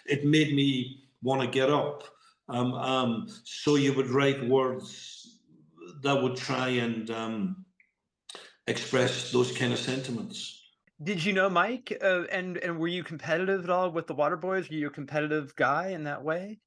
It 0.05 0.25
made 0.25 0.55
me 0.55 1.03
want 1.21 1.41
to 1.41 1.47
get 1.47 1.69
up. 1.69 2.03
Um, 2.49 2.73
um, 2.73 3.27
so 3.43 3.75
you 3.75 3.93
would 3.93 4.09
write 4.09 4.45
words 4.47 5.39
that 6.01 6.21
would 6.21 6.35
try 6.35 6.69
and 6.69 7.09
um, 7.11 7.65
express 8.67 9.31
those 9.31 9.51
kind 9.51 9.71
of 9.71 9.79
sentiments. 9.79 10.57
Did 11.03 11.23
you 11.23 11.33
know 11.33 11.49
Mike? 11.49 11.97
Uh, 12.01 12.23
and 12.31 12.57
and 12.57 12.77
were 12.77 12.87
you 12.87 13.03
competitive 13.03 13.63
at 13.63 13.69
all 13.69 13.89
with 13.89 14.07
the 14.07 14.15
Waterboys? 14.15 14.69
Were 14.69 14.75
you 14.75 14.87
a 14.87 14.91
competitive 14.91 15.55
guy 15.55 15.89
in 15.89 16.03
that 16.03 16.23
way? 16.23 16.59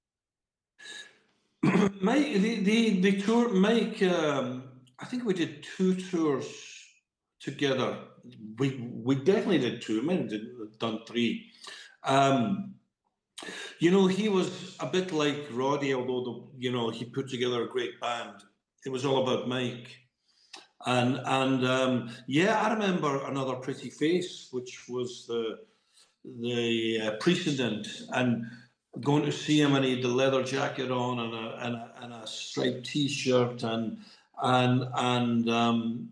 Mike, 1.63 2.35
the, 2.35 2.61
the, 2.61 3.01
the 3.01 3.23
tour, 3.23 3.49
Mike, 3.49 4.03
um, 4.03 4.65
I 4.99 5.05
think 5.07 5.25
we 5.25 5.35
did 5.35 5.63
two 5.77 5.95
tours 5.95 6.47
together. 7.41 7.99
We 8.59 8.91
we 8.93 9.17
definitely 9.17 9.59
did 9.59 9.83
two. 9.83 10.01
We 10.01 10.07
might 10.07 10.33
have 10.33 10.79
done 10.79 11.01
three. 11.07 11.51
Um, 12.03 12.75
you 13.79 13.91
know, 13.91 14.07
he 14.07 14.29
was 14.29 14.77
a 14.81 14.87
bit 14.87 15.13
like 15.13 15.47
Roddy, 15.51 15.95
although 15.95 16.25
the, 16.25 16.65
you 16.65 16.73
know 16.73 16.91
he 16.91 17.05
put 17.05 17.29
together 17.29 17.63
a 17.63 17.69
great 17.69 18.01
band. 18.01 18.43
It 18.85 18.91
was 18.91 19.05
all 19.05 19.23
about 19.23 19.49
Mike, 19.49 19.89
and 20.87 21.21
and 21.25 21.67
um, 21.67 22.11
yeah, 22.27 22.61
I 22.61 22.73
remember 22.73 23.25
another 23.27 23.55
pretty 23.57 23.91
face, 23.91 24.49
which 24.51 24.89
was 24.89 25.27
the 25.27 25.59
the 26.25 27.01
uh, 27.01 27.11
precedent 27.21 27.87
and 28.13 28.47
going 29.01 29.25
to 29.25 29.33
see 29.33 29.61
him 29.61 29.75
and 29.75 29.85
he 29.85 29.97
had 29.97 30.03
the 30.03 30.09
leather 30.09 30.43
jacket 30.43 30.91
on 30.91 31.19
and 31.19 31.35
a, 31.35 31.67
and 31.67 31.75
a, 31.75 31.93
and 32.01 32.13
a 32.13 32.27
striped 32.27 32.87
t-shirt 32.87 33.63
and 33.63 33.99
and 34.43 34.85
and 34.95 35.51
um, 35.51 36.09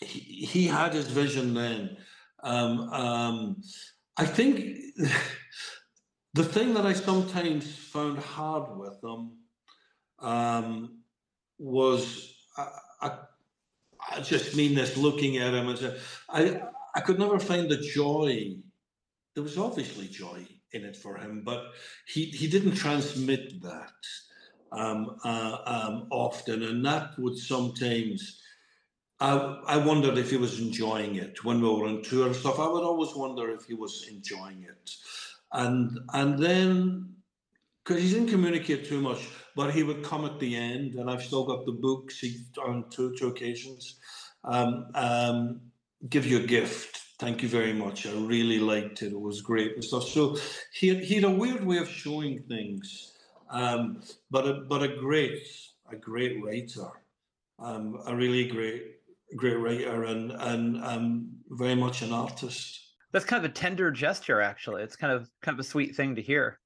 he, 0.00 0.20
he 0.46 0.66
had 0.66 0.92
his 0.94 1.08
vision 1.08 1.54
then. 1.54 1.96
Um, 2.42 2.80
um, 2.92 3.62
I 4.16 4.26
think 4.26 4.76
the 6.34 6.44
thing 6.44 6.74
that 6.74 6.86
I 6.86 6.92
sometimes 6.94 7.74
found 7.74 8.18
hard 8.18 8.76
with 8.78 9.00
them 9.00 9.38
um, 10.18 11.02
was 11.58 12.34
I, 12.56 12.68
I, 13.00 13.18
I 14.16 14.20
just 14.20 14.56
mean 14.56 14.74
this 14.74 14.96
looking 14.96 15.36
at 15.38 15.54
him 15.54 15.68
and 15.68 15.78
say, 15.78 15.96
I 16.28 16.62
I 16.94 17.00
could 17.00 17.18
never 17.18 17.38
find 17.38 17.70
the 17.70 17.78
joy. 17.78 18.54
There 19.34 19.42
was 19.42 19.56
obviously 19.56 20.08
joy 20.08 20.46
in 20.72 20.84
it 20.84 20.96
for 20.96 21.16
him, 21.16 21.42
but 21.44 21.72
he, 22.06 22.26
he 22.26 22.48
didn't 22.48 22.74
transmit 22.74 23.62
that 23.62 23.92
um, 24.72 25.16
uh, 25.24 25.58
um, 25.64 26.06
often, 26.10 26.62
and 26.62 26.84
that 26.84 27.18
would 27.18 27.36
sometimes. 27.36 28.40
I, 29.20 29.60
I 29.68 29.76
wondered 29.76 30.18
if 30.18 30.30
he 30.30 30.36
was 30.36 30.58
enjoying 30.58 31.14
it 31.14 31.44
when 31.44 31.60
we 31.60 31.68
were 31.68 31.86
on 31.86 32.02
tour 32.02 32.26
and 32.26 32.34
stuff. 32.34 32.58
I 32.58 32.66
would 32.66 32.82
always 32.82 33.14
wonder 33.14 33.50
if 33.50 33.66
he 33.66 33.74
was 33.74 34.08
enjoying 34.10 34.64
it, 34.68 34.90
and 35.52 35.98
and 36.12 36.38
then 36.38 37.08
because 37.84 38.02
he 38.02 38.10
didn't 38.10 38.28
communicate 38.28 38.84
too 38.84 39.00
much, 39.00 39.28
but 39.56 39.74
he 39.74 39.82
would 39.82 40.04
come 40.04 40.24
at 40.24 40.38
the 40.38 40.54
end, 40.56 40.94
and 40.94 41.10
I've 41.10 41.22
still 41.22 41.44
got 41.44 41.66
the 41.66 41.72
books 41.72 42.18
he, 42.18 42.44
on 42.64 42.84
two 42.90 43.14
two 43.16 43.28
occasions. 43.28 43.96
Um, 44.44 44.86
um, 44.94 45.60
give 46.08 46.26
you 46.26 46.38
a 46.38 46.46
gift 46.46 47.02
Thank 47.22 47.40
you 47.40 47.48
very 47.48 47.72
much. 47.72 48.04
I 48.04 48.10
really 48.14 48.58
liked 48.58 49.00
it. 49.02 49.12
It 49.12 49.20
was 49.20 49.42
great 49.42 49.74
and 49.74 49.84
stuff. 49.84 50.08
So 50.08 50.36
he 50.72 50.92
he 50.96 51.14
had 51.14 51.22
a 51.22 51.30
weird 51.30 51.64
way 51.64 51.76
of 51.76 51.88
showing 51.88 52.42
things, 52.48 53.12
um, 53.48 54.02
but 54.28 54.44
a, 54.44 54.54
but 54.54 54.82
a 54.82 54.88
great 54.88 55.38
a 55.88 55.94
great 55.94 56.42
writer, 56.42 56.90
um, 57.60 58.02
a 58.06 58.16
really 58.16 58.48
great 58.48 58.96
great 59.36 59.60
writer, 59.60 60.02
and 60.02 60.32
and 60.32 60.82
um, 60.82 61.30
very 61.50 61.76
much 61.76 62.02
an 62.02 62.12
artist. 62.12 62.80
That's 63.12 63.24
kind 63.24 63.44
of 63.44 63.50
a 63.50 63.54
tender 63.54 63.90
gesture, 63.90 64.40
actually. 64.40 64.82
It's 64.82 64.96
kind 64.96 65.12
of 65.12 65.28
kind 65.42 65.54
of 65.54 65.60
a 65.60 65.68
sweet 65.68 65.94
thing 65.94 66.14
to 66.16 66.22
hear. 66.22 66.58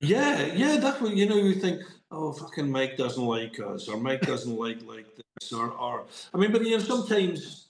Yeah, 0.00 0.46
yeah, 0.54 0.78
what 1.00 1.16
you 1.16 1.28
know. 1.28 1.36
You 1.36 1.54
think, 1.54 1.82
oh, 2.10 2.32
fucking 2.32 2.70
Mike 2.70 2.96
doesn't 2.96 3.24
like 3.24 3.58
us, 3.60 3.88
or 3.88 3.98
Mike 3.98 4.22
doesn't 4.22 4.56
like 4.56 4.82
like 4.82 5.06
this, 5.16 5.52
or 5.52 5.70
or 5.72 6.06
I 6.32 6.38
mean, 6.38 6.52
but 6.52 6.64
you 6.64 6.70
know, 6.70 6.78
sometimes 6.78 7.68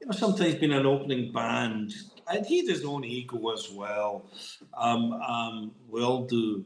you 0.00 0.06
know, 0.06 0.12
sometimes 0.12 0.56
being 0.56 0.72
an 0.72 0.84
opening 0.84 1.32
band, 1.32 1.94
and 2.28 2.44
he 2.44 2.66
his 2.66 2.84
own 2.84 3.04
ego 3.04 3.50
as 3.50 3.70
well. 3.70 4.26
Um, 4.76 5.14
um, 5.14 5.72
we 5.88 6.02
all 6.02 6.26
do. 6.26 6.64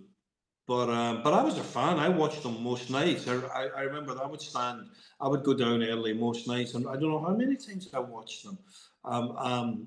But 0.66 0.90
um, 0.90 1.22
but 1.22 1.32
I 1.32 1.42
was 1.42 1.56
a 1.56 1.64
fan. 1.64 1.98
I 1.98 2.08
watched 2.08 2.42
them 2.42 2.62
most 2.62 2.90
nights. 2.90 3.26
I, 3.26 3.36
I, 3.36 3.66
I 3.68 3.80
remember 3.82 4.14
that 4.14 4.24
I 4.24 4.26
would 4.26 4.42
stand, 4.42 4.90
I 5.20 5.28
would 5.28 5.42
go 5.42 5.54
down 5.54 5.82
early 5.82 6.12
most 6.12 6.46
nights, 6.46 6.74
and 6.74 6.86
I 6.86 6.92
don't 6.94 7.10
know 7.10 7.20
how 7.20 7.34
many 7.34 7.56
times 7.56 7.88
I 7.94 8.00
watched 8.00 8.44
them. 8.44 8.58
Um, 9.04 9.30
um, 9.38 9.86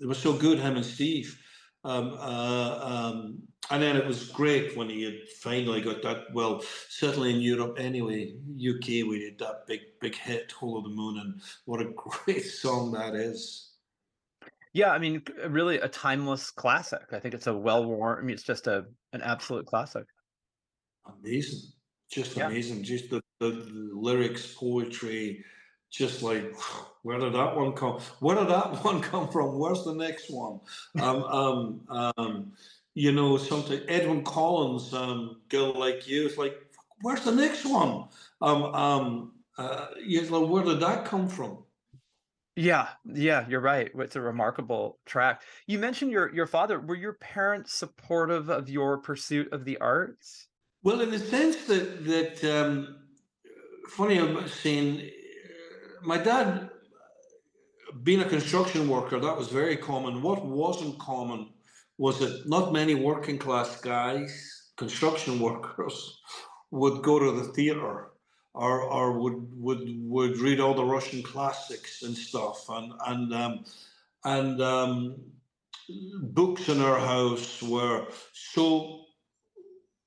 it 0.00 0.06
was 0.06 0.18
so 0.18 0.32
good, 0.32 0.58
him 0.58 0.76
and 0.76 0.84
Steve. 0.84 1.38
Um, 1.84 2.16
uh, 2.18 2.78
um, 2.82 3.42
and 3.70 3.82
then 3.82 3.96
it 3.96 4.06
was 4.06 4.28
great 4.28 4.76
when 4.76 4.88
he 4.88 5.02
had 5.04 5.28
finally 5.40 5.80
got 5.80 6.02
that. 6.02 6.32
Well, 6.32 6.62
certainly 6.88 7.34
in 7.34 7.40
Europe, 7.40 7.76
anyway, 7.78 8.34
UK, 8.56 9.06
we 9.08 9.18
did 9.18 9.38
that 9.38 9.66
big, 9.66 9.80
big 10.00 10.14
hit, 10.14 10.52
"Whole 10.52 10.78
of 10.78 10.84
the 10.84 10.90
Moon," 10.90 11.18
and 11.18 11.40
what 11.64 11.80
a 11.80 11.84
great 11.96 12.44
song 12.44 12.92
that 12.92 13.14
is. 13.14 13.70
Yeah, 14.74 14.90
I 14.90 14.98
mean, 14.98 15.22
really 15.48 15.78
a 15.78 15.88
timeless 15.88 16.50
classic. 16.50 17.12
I 17.12 17.18
think 17.18 17.34
it's 17.34 17.46
a 17.46 17.56
well-worn. 17.56 18.18
I 18.18 18.22
mean, 18.22 18.34
it's 18.34 18.42
just 18.42 18.66
a 18.66 18.86
an 19.12 19.22
absolute 19.22 19.66
classic. 19.66 20.04
Amazing, 21.06 21.60
just 22.10 22.36
yeah. 22.36 22.46
amazing. 22.46 22.82
Just 22.82 23.10
the, 23.10 23.20
the, 23.40 23.50
the 23.50 23.90
lyrics, 23.92 24.54
poetry, 24.54 25.44
just 25.92 26.22
like 26.22 26.56
where 27.02 27.18
did 27.18 27.34
that 27.34 27.54
one 27.54 27.72
come? 27.72 28.00
Where 28.20 28.36
did 28.36 28.48
that 28.48 28.82
one 28.84 29.00
come 29.00 29.28
from? 29.28 29.58
Where's 29.58 29.84
the 29.84 29.94
next 29.94 30.30
one? 30.30 30.60
Um, 30.98 31.22
um, 31.24 31.80
um, 31.88 32.52
you 32.94 33.12
know, 33.12 33.36
something. 33.36 33.80
Edwyn 33.88 34.24
Collins, 34.24 34.92
um, 34.94 35.42
"Girl 35.48 35.72
Like 35.78 36.08
You." 36.08 36.26
It's 36.26 36.38
like, 36.38 36.56
where's 37.02 37.24
the 37.24 37.32
next 37.32 37.64
one? 37.64 38.08
Um, 38.40 38.62
um, 38.74 39.32
uh, 39.58 39.86
you 40.02 40.28
know, 40.30 40.46
where 40.46 40.64
did 40.64 40.80
that 40.80 41.04
come 41.04 41.28
from? 41.28 41.58
Yeah, 42.54 42.88
yeah, 43.06 43.46
you're 43.48 43.60
right. 43.60 43.90
It's 43.94 44.16
a 44.16 44.20
remarkable 44.20 44.98
track. 45.06 45.42
You 45.66 45.78
mentioned 45.78 46.10
your 46.10 46.34
your 46.34 46.46
father. 46.46 46.80
Were 46.80 46.96
your 46.96 47.14
parents 47.14 47.72
supportive 47.74 48.50
of 48.50 48.68
your 48.68 48.98
pursuit 48.98 49.52
of 49.52 49.64
the 49.64 49.78
arts? 49.78 50.48
Well, 50.82 51.00
in 51.00 51.10
the 51.10 51.18
sense 51.18 51.64
that 51.66 52.04
that 52.04 52.44
um, 52.44 52.96
funny 53.88 54.18
I'm 54.18 54.48
saying, 54.48 55.10
my 56.04 56.18
dad 56.18 56.70
being 58.02 58.20
a 58.20 58.28
construction 58.28 58.88
worker, 58.88 59.20
that 59.20 59.36
was 59.36 59.48
very 59.48 59.76
common. 59.76 60.22
What 60.22 60.44
wasn't 60.44 60.98
common 60.98 61.50
was 61.98 62.18
that 62.20 62.48
not 62.48 62.72
many 62.72 62.94
working 62.94 63.38
class 63.38 63.80
guys, 63.80 64.70
construction 64.76 65.38
workers, 65.40 66.20
would 66.70 67.02
go 67.02 67.18
to 67.18 67.32
the 67.32 67.52
theater 67.52 68.08
or, 68.54 68.82
or 68.82 69.18
would 69.18 69.48
would 69.56 69.82
would 69.86 70.38
read 70.38 70.60
all 70.60 70.74
the 70.74 70.84
Russian 70.84 71.22
classics 71.22 72.02
and 72.02 72.16
stuff 72.16 72.68
and 72.68 72.92
and 73.06 73.34
um, 73.34 73.64
and 74.24 74.60
um, 74.60 75.16
books 76.22 76.68
in 76.68 76.80
our 76.80 76.98
house 76.98 77.62
were 77.62 78.06
so 78.32 79.04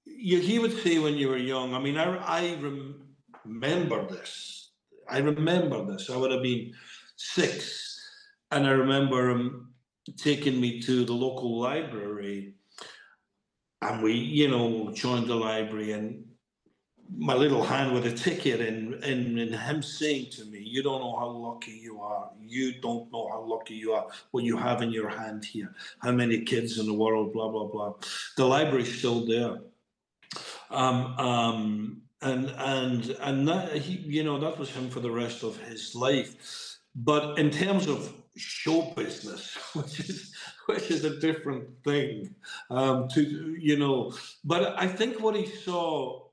you, 0.05 0.39
he 0.39 0.59
would 0.59 0.77
say 0.83 0.99
when 0.99 1.15
you 1.15 1.29
were 1.29 1.37
young 1.37 1.73
I 1.73 1.79
mean 1.79 1.97
I, 1.97 2.17
I 2.17 2.41
rem- 2.61 3.01
remember 3.43 4.05
this 4.07 4.64
I 5.09 5.19
remember 5.19 5.85
this. 5.85 6.09
I 6.09 6.17
would 6.17 6.31
have 6.31 6.43
been 6.43 6.73
six 7.15 7.99
and 8.51 8.65
I 8.65 8.71
remember 8.71 9.29
him 9.29 9.73
taking 10.17 10.59
me 10.61 10.81
to 10.81 11.05
the 11.05 11.13
local 11.13 11.59
library 11.59 12.53
and 13.81 14.03
we 14.03 14.13
you 14.13 14.47
know 14.47 14.91
joined 14.93 15.27
the 15.27 15.35
library 15.35 15.91
and 15.91 16.23
my 17.15 17.35
little 17.35 17.63
hand 17.63 17.93
with 17.93 18.05
a 18.07 18.11
ticket 18.11 18.59
and, 18.61 18.95
and 19.03 19.39
and 19.39 19.55
him 19.55 19.81
saying 19.81 20.27
to 20.31 20.45
me 20.45 20.59
you 20.59 20.81
don't 20.81 21.01
know 21.01 21.15
how 21.15 21.27
lucky 21.27 21.71
you 21.71 22.01
are. 22.01 22.31
You 22.39 22.81
don't 22.81 23.11
know 23.11 23.27
how 23.29 23.41
lucky 23.41 23.75
you 23.75 23.93
are 23.93 24.07
what 24.31 24.43
you 24.43 24.57
have 24.57 24.81
in 24.81 24.91
your 24.91 25.09
hand 25.09 25.45
here. 25.45 25.73
How 25.99 26.11
many 26.11 26.41
kids 26.41 26.79
in 26.79 26.85
the 26.87 26.93
world 26.93 27.33
blah 27.33 27.49
blah 27.49 27.67
blah. 27.67 27.93
The 28.37 28.45
library's 28.45 28.97
still 28.97 29.25
there. 29.25 29.57
Um 30.71 30.97
um 31.19 32.01
and 32.21 32.49
and 32.57 33.09
and 33.21 33.47
that 33.47 33.73
he 33.73 33.93
you 33.97 34.23
know 34.23 34.39
that 34.39 34.57
was 34.57 34.69
him 34.69 34.89
for 34.89 34.99
the 34.99 35.11
rest 35.11 35.43
of 35.43 35.57
his 35.57 35.93
life 35.95 36.35
but 36.95 37.37
in 37.37 37.51
terms 37.51 37.87
of 37.87 38.13
show 38.37 38.93
business, 38.95 39.55
which 39.73 39.99
is 39.99 40.33
which 40.65 40.91
is 40.91 41.03
a 41.03 41.19
different 41.19 41.67
thing. 41.83 42.35
Um, 42.69 43.07
to 43.09 43.55
you 43.59 43.77
know, 43.77 44.13
but 44.43 44.79
I 44.79 44.87
think 44.87 45.21
what 45.21 45.35
he 45.35 45.45
saw 45.45 46.23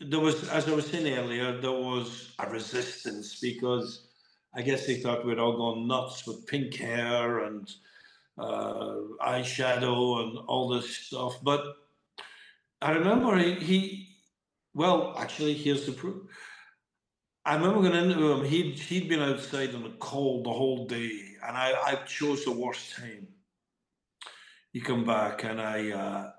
there 0.00 0.20
was, 0.20 0.48
as 0.50 0.68
I 0.68 0.72
was 0.72 0.86
saying 0.86 1.16
earlier, 1.16 1.60
there 1.60 1.72
was 1.72 2.34
a 2.38 2.48
resistance 2.48 3.40
because 3.40 4.08
I 4.54 4.62
guess 4.62 4.86
they 4.86 4.96
thought 4.96 5.24
we'd 5.24 5.38
all 5.38 5.56
gone 5.56 5.86
nuts 5.86 6.26
with 6.26 6.46
pink 6.46 6.74
hair 6.74 7.44
and 7.44 7.70
uh, 8.38 8.96
eyeshadow 9.20 10.22
and 10.22 10.38
all 10.46 10.68
this 10.68 10.96
stuff. 10.96 11.38
But 11.42 11.64
I 12.82 12.92
remember 12.92 13.36
he, 13.38 13.54
he, 13.54 14.13
well, 14.74 15.14
actually, 15.18 15.54
here's 15.54 15.86
the 15.86 15.92
proof. 15.92 16.22
I 17.44 17.54
remember 17.54 17.82
going 17.82 18.10
into 18.10 18.32
him. 18.32 18.44
He'd 18.44 18.78
he'd 18.78 19.08
been 19.08 19.20
outside 19.20 19.70
in 19.70 19.82
the 19.82 19.94
cold 20.00 20.44
the 20.44 20.52
whole 20.52 20.86
day, 20.86 21.10
and 21.46 21.56
I 21.56 21.74
I 21.86 21.94
chose 22.06 22.44
the 22.44 22.52
worst 22.52 22.96
time. 22.96 23.28
He 24.72 24.80
come 24.80 25.04
back, 25.04 25.44
and 25.44 25.60
I 25.60 25.90
uh, 25.90 26.30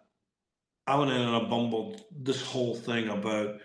I 0.88 0.96
went 0.96 1.12
in 1.12 1.22
and 1.22 1.36
I 1.36 1.50
bumbled 1.50 2.02
this 2.12 2.42
whole 2.46 2.76
thing 2.76 3.10
about, 3.10 3.56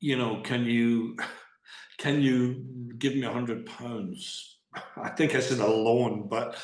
you 0.00 0.16
know, 0.16 0.40
can 0.42 0.64
you 0.64 1.16
can 1.98 2.22
you 2.22 2.64
give 2.98 3.14
me 3.14 3.24
a 3.24 3.32
hundred 3.32 3.66
pounds? 3.66 4.58
I 4.96 5.10
think 5.10 5.34
I 5.34 5.40
said 5.40 5.58
a 5.58 5.66
loan, 5.66 6.28
but 6.28 6.56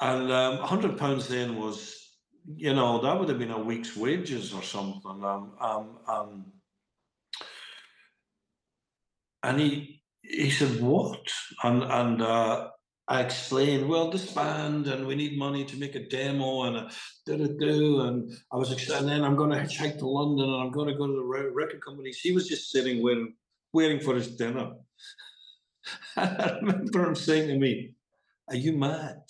and 0.00 0.32
um, 0.32 0.58
a 0.58 0.66
hundred 0.66 0.98
pounds 0.98 1.28
then 1.28 1.56
was, 1.56 2.01
you 2.46 2.74
know, 2.74 3.00
that 3.00 3.18
would 3.18 3.28
have 3.28 3.38
been 3.38 3.50
a 3.50 3.58
week's 3.58 3.96
wages 3.96 4.52
or 4.52 4.62
something. 4.62 5.24
Um, 5.24 5.52
um, 5.60 5.98
um, 6.08 6.44
and 9.42 9.60
he 9.60 10.02
he 10.22 10.50
said, 10.50 10.80
"What?" 10.80 11.26
And 11.62 11.82
and 11.82 12.22
uh, 12.22 12.68
I 13.08 13.20
explained, 13.20 13.88
"Well, 13.88 14.10
this 14.10 14.32
band, 14.32 14.86
and 14.86 15.06
we 15.06 15.14
need 15.14 15.38
money 15.38 15.64
to 15.64 15.76
make 15.76 15.94
a 15.94 16.08
demo, 16.08 16.62
and 16.62 16.90
da 17.26 17.36
da 17.36 17.46
do." 17.58 18.00
And 18.02 18.32
I 18.52 18.56
was. 18.56 18.70
And 18.90 19.08
then 19.08 19.24
I'm 19.24 19.36
going 19.36 19.50
to 19.50 19.56
hitchhike 19.56 19.98
to 19.98 20.08
London, 20.08 20.48
and 20.48 20.62
I'm 20.62 20.72
going 20.72 20.88
to 20.88 20.94
go 20.94 21.06
to 21.06 21.12
the 21.12 21.22
record 21.22 21.84
companies. 21.84 22.18
He 22.20 22.32
was 22.32 22.48
just 22.48 22.70
sitting 22.70 23.02
waiting, 23.02 23.34
waiting 23.72 24.00
for 24.00 24.14
his 24.14 24.36
dinner. 24.36 24.72
I 26.16 26.58
remember 26.60 27.06
him 27.06 27.14
saying 27.14 27.48
to 27.48 27.58
me, 27.58 27.94
"Are 28.48 28.56
you 28.56 28.72
mad?" 28.76 29.22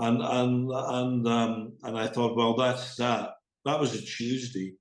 And 0.00 0.22
and 0.22 0.70
and 0.70 1.28
um, 1.28 1.72
and 1.82 1.98
I 1.98 2.06
thought, 2.06 2.36
well, 2.36 2.56
that's 2.56 2.96
that. 2.96 3.30
That 3.64 3.78
was 3.78 3.94
a 3.94 4.00
Tuesday. 4.00 4.74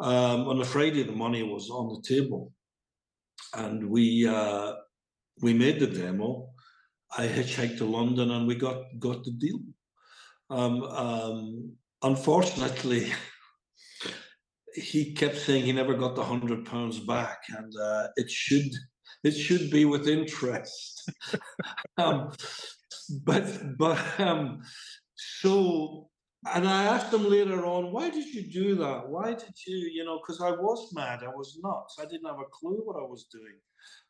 Um, 0.00 0.48
on 0.48 0.60
a 0.60 0.64
Friday, 0.64 1.02
the 1.02 1.12
money 1.12 1.42
was 1.42 1.68
on 1.68 1.88
the 1.88 2.02
table 2.02 2.52
and 3.54 3.90
we 3.90 4.26
uh, 4.26 4.74
we 5.40 5.52
made 5.54 5.80
the 5.80 5.86
demo. 5.86 6.48
I 7.16 7.26
hitchhiked 7.26 7.78
to 7.78 7.84
London, 7.84 8.30
and 8.30 8.46
we 8.46 8.54
got 8.54 8.82
got 8.98 9.24
the 9.24 9.32
deal. 9.32 9.60
Um, 10.48 10.82
um, 10.82 11.72
unfortunately, 12.02 13.12
he 14.74 15.14
kept 15.14 15.38
saying 15.38 15.64
he 15.64 15.72
never 15.72 15.94
got 15.94 16.14
the 16.14 16.24
hundred 16.24 16.64
pounds 16.66 17.00
back, 17.00 17.38
and 17.48 17.72
uh, 17.76 18.08
it 18.16 18.30
should 18.30 18.70
it 19.24 19.32
should 19.32 19.70
be 19.70 19.84
with 19.84 20.08
interest. 20.08 21.10
um, 21.98 22.32
but 23.24 23.76
but 23.78 23.98
um, 24.20 24.62
so 25.16 26.10
and 26.54 26.66
I 26.66 26.84
asked 26.84 27.12
him 27.12 27.28
later 27.28 27.66
on, 27.66 27.92
why 27.92 28.08
did 28.08 28.26
you 28.26 28.50
do 28.50 28.74
that? 28.76 29.08
Why 29.08 29.34
did 29.34 29.54
you, 29.66 29.76
you 29.92 30.04
know, 30.04 30.18
because 30.18 30.40
I 30.40 30.50
was 30.50 30.90
mad, 30.94 31.20
I 31.22 31.28
was 31.28 31.58
nuts, 31.62 31.98
I 32.00 32.06
didn't 32.06 32.26
have 32.26 32.40
a 32.40 32.48
clue 32.50 32.80
what 32.82 32.96
I 32.96 33.06
was 33.06 33.26
doing. 33.30 33.58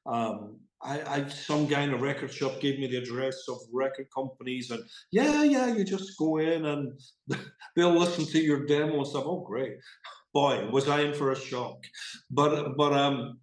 Um, 0.07 0.61
I, 0.83 1.01
I, 1.03 1.29
some 1.29 1.67
guy 1.67 1.83
in 1.83 1.93
a 1.93 1.99
record 1.99 2.33
shop 2.33 2.61
gave 2.61 2.79
me 2.79 2.87
the 2.87 2.97
address 2.97 3.49
of 3.49 3.59
record 3.73 4.07
companies, 4.15 4.71
and 4.71 4.83
yeah, 5.11 5.43
yeah, 5.43 5.75
you 5.75 5.85
just 5.85 6.17
go 6.19 6.39
in 6.39 6.65
and 6.65 6.99
they'll 7.77 7.99
listen 7.99 8.25
to 8.27 8.41
your 8.41 8.65
demo 8.65 8.99
and 8.99 9.07
stuff. 9.07 9.25
Oh, 9.27 9.45
great, 9.47 9.75
boy, 10.33 10.69
was 10.71 10.89
I 10.89 11.01
in 11.01 11.15
for 11.15 11.33
a 11.33 11.37
shock. 11.37 11.85
But 12.31 12.77
but 12.79 12.95
um, 12.95 13.41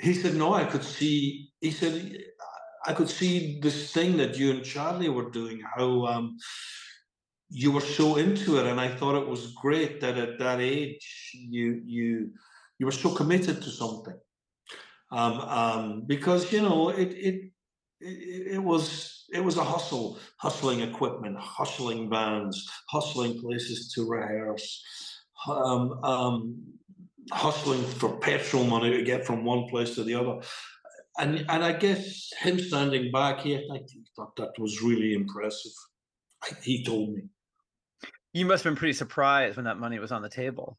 he 0.00 0.12
said 0.12 0.34
no, 0.34 0.52
I 0.54 0.64
could 0.64 0.82
see. 0.82 1.50
He 1.60 1.70
said 1.70 2.18
I 2.86 2.92
could 2.92 3.08
see 3.08 3.60
this 3.60 3.92
thing 3.92 4.16
that 4.18 4.36
you 4.36 4.50
and 4.50 4.64
Charlie 4.64 5.08
were 5.08 5.30
doing. 5.30 5.62
How 5.74 6.04
um, 6.06 6.36
you 7.54 7.70
were 7.70 7.80
so 7.80 8.16
into 8.16 8.58
it 8.58 8.66
and 8.66 8.80
i 8.80 8.88
thought 8.88 9.20
it 9.20 9.28
was 9.28 9.52
great 9.52 10.00
that 10.00 10.18
at 10.18 10.38
that 10.38 10.60
age 10.60 11.30
you 11.32 11.80
you 11.84 12.30
you 12.78 12.86
were 12.86 12.92
so 12.92 13.14
committed 13.14 13.62
to 13.62 13.70
something 13.70 14.18
um, 15.12 15.40
um, 15.40 16.02
because 16.06 16.52
you 16.52 16.60
know 16.60 16.88
it, 16.88 17.12
it 17.12 17.50
it 18.00 18.62
was 18.62 19.26
it 19.32 19.42
was 19.42 19.56
a 19.56 19.64
hustle 19.64 20.18
hustling 20.38 20.80
equipment 20.80 21.36
hustling 21.38 22.08
bands 22.08 22.68
hustling 22.88 23.40
places 23.40 23.92
to 23.92 24.04
rehearse 24.08 24.82
um, 25.48 26.02
um, 26.02 26.62
hustling 27.30 27.82
for 27.82 28.18
petrol 28.18 28.64
money 28.64 28.90
to 28.90 29.02
get 29.02 29.24
from 29.24 29.44
one 29.44 29.68
place 29.68 29.94
to 29.94 30.02
the 30.02 30.14
other 30.14 30.40
and 31.18 31.44
and 31.48 31.64
i 31.64 31.72
guess 31.72 32.30
him 32.40 32.58
standing 32.58 33.10
back 33.12 33.40
he, 33.40 33.56
I 33.56 33.80
thought 34.16 34.36
that 34.36 34.52
was 34.58 34.82
really 34.82 35.14
impressive 35.14 35.72
he 36.62 36.84
told 36.84 37.14
me 37.14 37.22
you 38.34 38.44
must 38.44 38.64
have 38.64 38.72
been 38.72 38.78
pretty 38.78 38.94
surprised 38.94 39.56
when 39.56 39.64
that 39.64 39.78
money 39.78 40.00
was 40.00 40.10
on 40.10 40.20
the 40.20 40.28
table. 40.28 40.76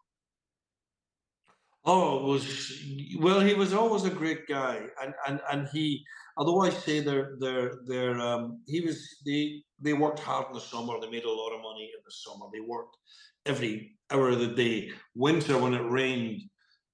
Oh, 1.85 2.17
it 2.17 2.23
was 2.23 2.83
well. 3.19 3.39
He 3.39 3.53
was 3.53 3.73
always 3.73 4.03
a 4.03 4.09
great 4.09 4.45
guy, 4.47 4.81
and 5.01 5.13
and 5.27 5.39
and 5.51 5.67
he. 5.69 6.03
Although 6.37 6.61
I 6.61 6.69
say 6.69 6.99
they're 6.99 7.37
they're 7.39 7.75
they're 7.85 8.19
um, 8.19 8.61
he 8.67 8.81
was 8.81 9.07
they 9.25 9.63
they 9.79 9.93
worked 9.93 10.19
hard 10.19 10.47
in 10.49 10.53
the 10.53 10.59
summer. 10.59 10.99
They 10.99 11.09
made 11.09 11.23
a 11.23 11.31
lot 11.31 11.55
of 11.55 11.61
money 11.61 11.89
in 11.95 12.01
the 12.03 12.11
summer. 12.11 12.47
They 12.51 12.59
worked 12.59 12.97
every 13.45 13.95
hour 14.11 14.31
of 14.31 14.39
the 14.39 14.47
day. 14.47 14.91
Winter 15.15 15.57
when 15.57 15.75
it 15.75 15.89
rained, 15.89 16.41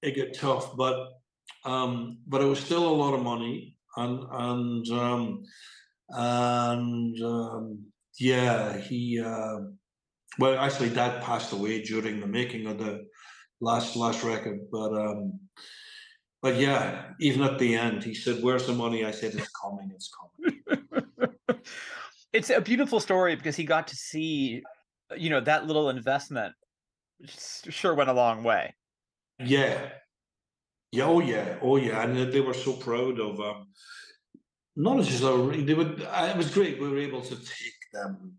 it 0.02 0.14
got 0.14 0.38
tough, 0.38 0.76
but 0.76 1.08
um, 1.64 2.18
but 2.26 2.40
it 2.40 2.46
was 2.46 2.60
still 2.60 2.86
a 2.86 2.94
lot 2.94 3.14
of 3.14 3.22
money, 3.22 3.76
and 3.96 4.24
and 4.30 4.88
um, 4.90 5.42
and 6.10 7.22
um, 7.22 7.86
yeah, 8.18 8.76
he. 8.76 9.20
Uh, 9.20 9.58
well, 10.38 10.58
actually, 10.58 10.90
Dad 10.90 11.22
passed 11.22 11.52
away 11.52 11.82
during 11.82 12.20
the 12.20 12.26
making 12.26 12.66
of 12.66 12.78
the 12.78 13.06
last 13.60 13.96
last 13.96 14.24
record, 14.24 14.60
but 14.70 14.92
um, 14.92 15.38
but 16.40 16.56
yeah, 16.56 17.10
even 17.20 17.42
at 17.42 17.58
the 17.58 17.74
end, 17.74 18.02
he 18.02 18.14
said, 18.14 18.42
"Where's 18.42 18.66
the 18.66 18.72
money?" 18.72 19.04
I 19.04 19.10
said, 19.10 19.34
"It's 19.34 19.48
coming. 19.48 19.92
It's 19.94 20.10
coming." 20.10 21.62
it's 22.32 22.50
a 22.50 22.60
beautiful 22.60 22.98
story 22.98 23.36
because 23.36 23.56
he 23.56 23.64
got 23.64 23.86
to 23.88 23.96
see, 23.96 24.62
you 25.16 25.30
know, 25.30 25.40
that 25.40 25.66
little 25.66 25.90
investment 25.90 26.54
sure 27.26 27.94
went 27.94 28.10
a 28.10 28.14
long 28.14 28.42
way. 28.42 28.74
Yeah, 29.38 29.90
yeah, 30.92 31.04
oh 31.04 31.20
yeah, 31.20 31.56
oh 31.60 31.76
yeah, 31.76 32.02
and 32.02 32.32
they 32.32 32.40
were 32.40 32.54
so 32.54 32.74
proud 32.74 33.18
of 33.18 33.40
um, 33.40 33.66
not 34.76 35.02
just 35.04 35.20
they 35.20 35.74
would. 35.74 36.00
It 36.00 36.36
was 36.36 36.50
great. 36.50 36.80
We 36.80 36.88
were 36.88 36.98
able 36.98 37.22
to 37.22 37.34
take 37.34 37.80
them 37.92 38.36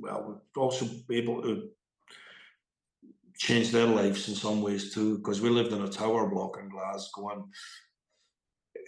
well, 0.00 0.24
we'd 0.56 0.60
also 0.60 0.86
able 1.10 1.42
to 1.42 1.68
change 3.36 3.70
their 3.70 3.86
lives 3.86 4.28
in 4.28 4.34
some 4.34 4.62
ways 4.62 4.92
too, 4.92 5.18
because 5.18 5.40
we 5.40 5.48
lived 5.48 5.72
in 5.72 5.82
a 5.82 5.88
tower 5.88 6.28
block 6.28 6.58
in 6.60 6.68
Glasgow 6.68 7.30
and 7.30 7.44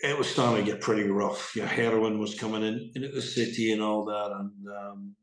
it 0.02 0.16
was 0.16 0.28
starting 0.28 0.64
to 0.64 0.72
get 0.72 0.80
pretty 0.80 1.08
rough. 1.08 1.54
Your 1.54 1.66
heroin 1.66 2.18
was 2.18 2.34
coming 2.34 2.62
in 2.62 2.90
into 2.94 3.08
the 3.08 3.22
city 3.22 3.72
and 3.72 3.82
all 3.82 4.04
that, 4.04 4.30
and 4.32 4.52
um, 4.78 5.14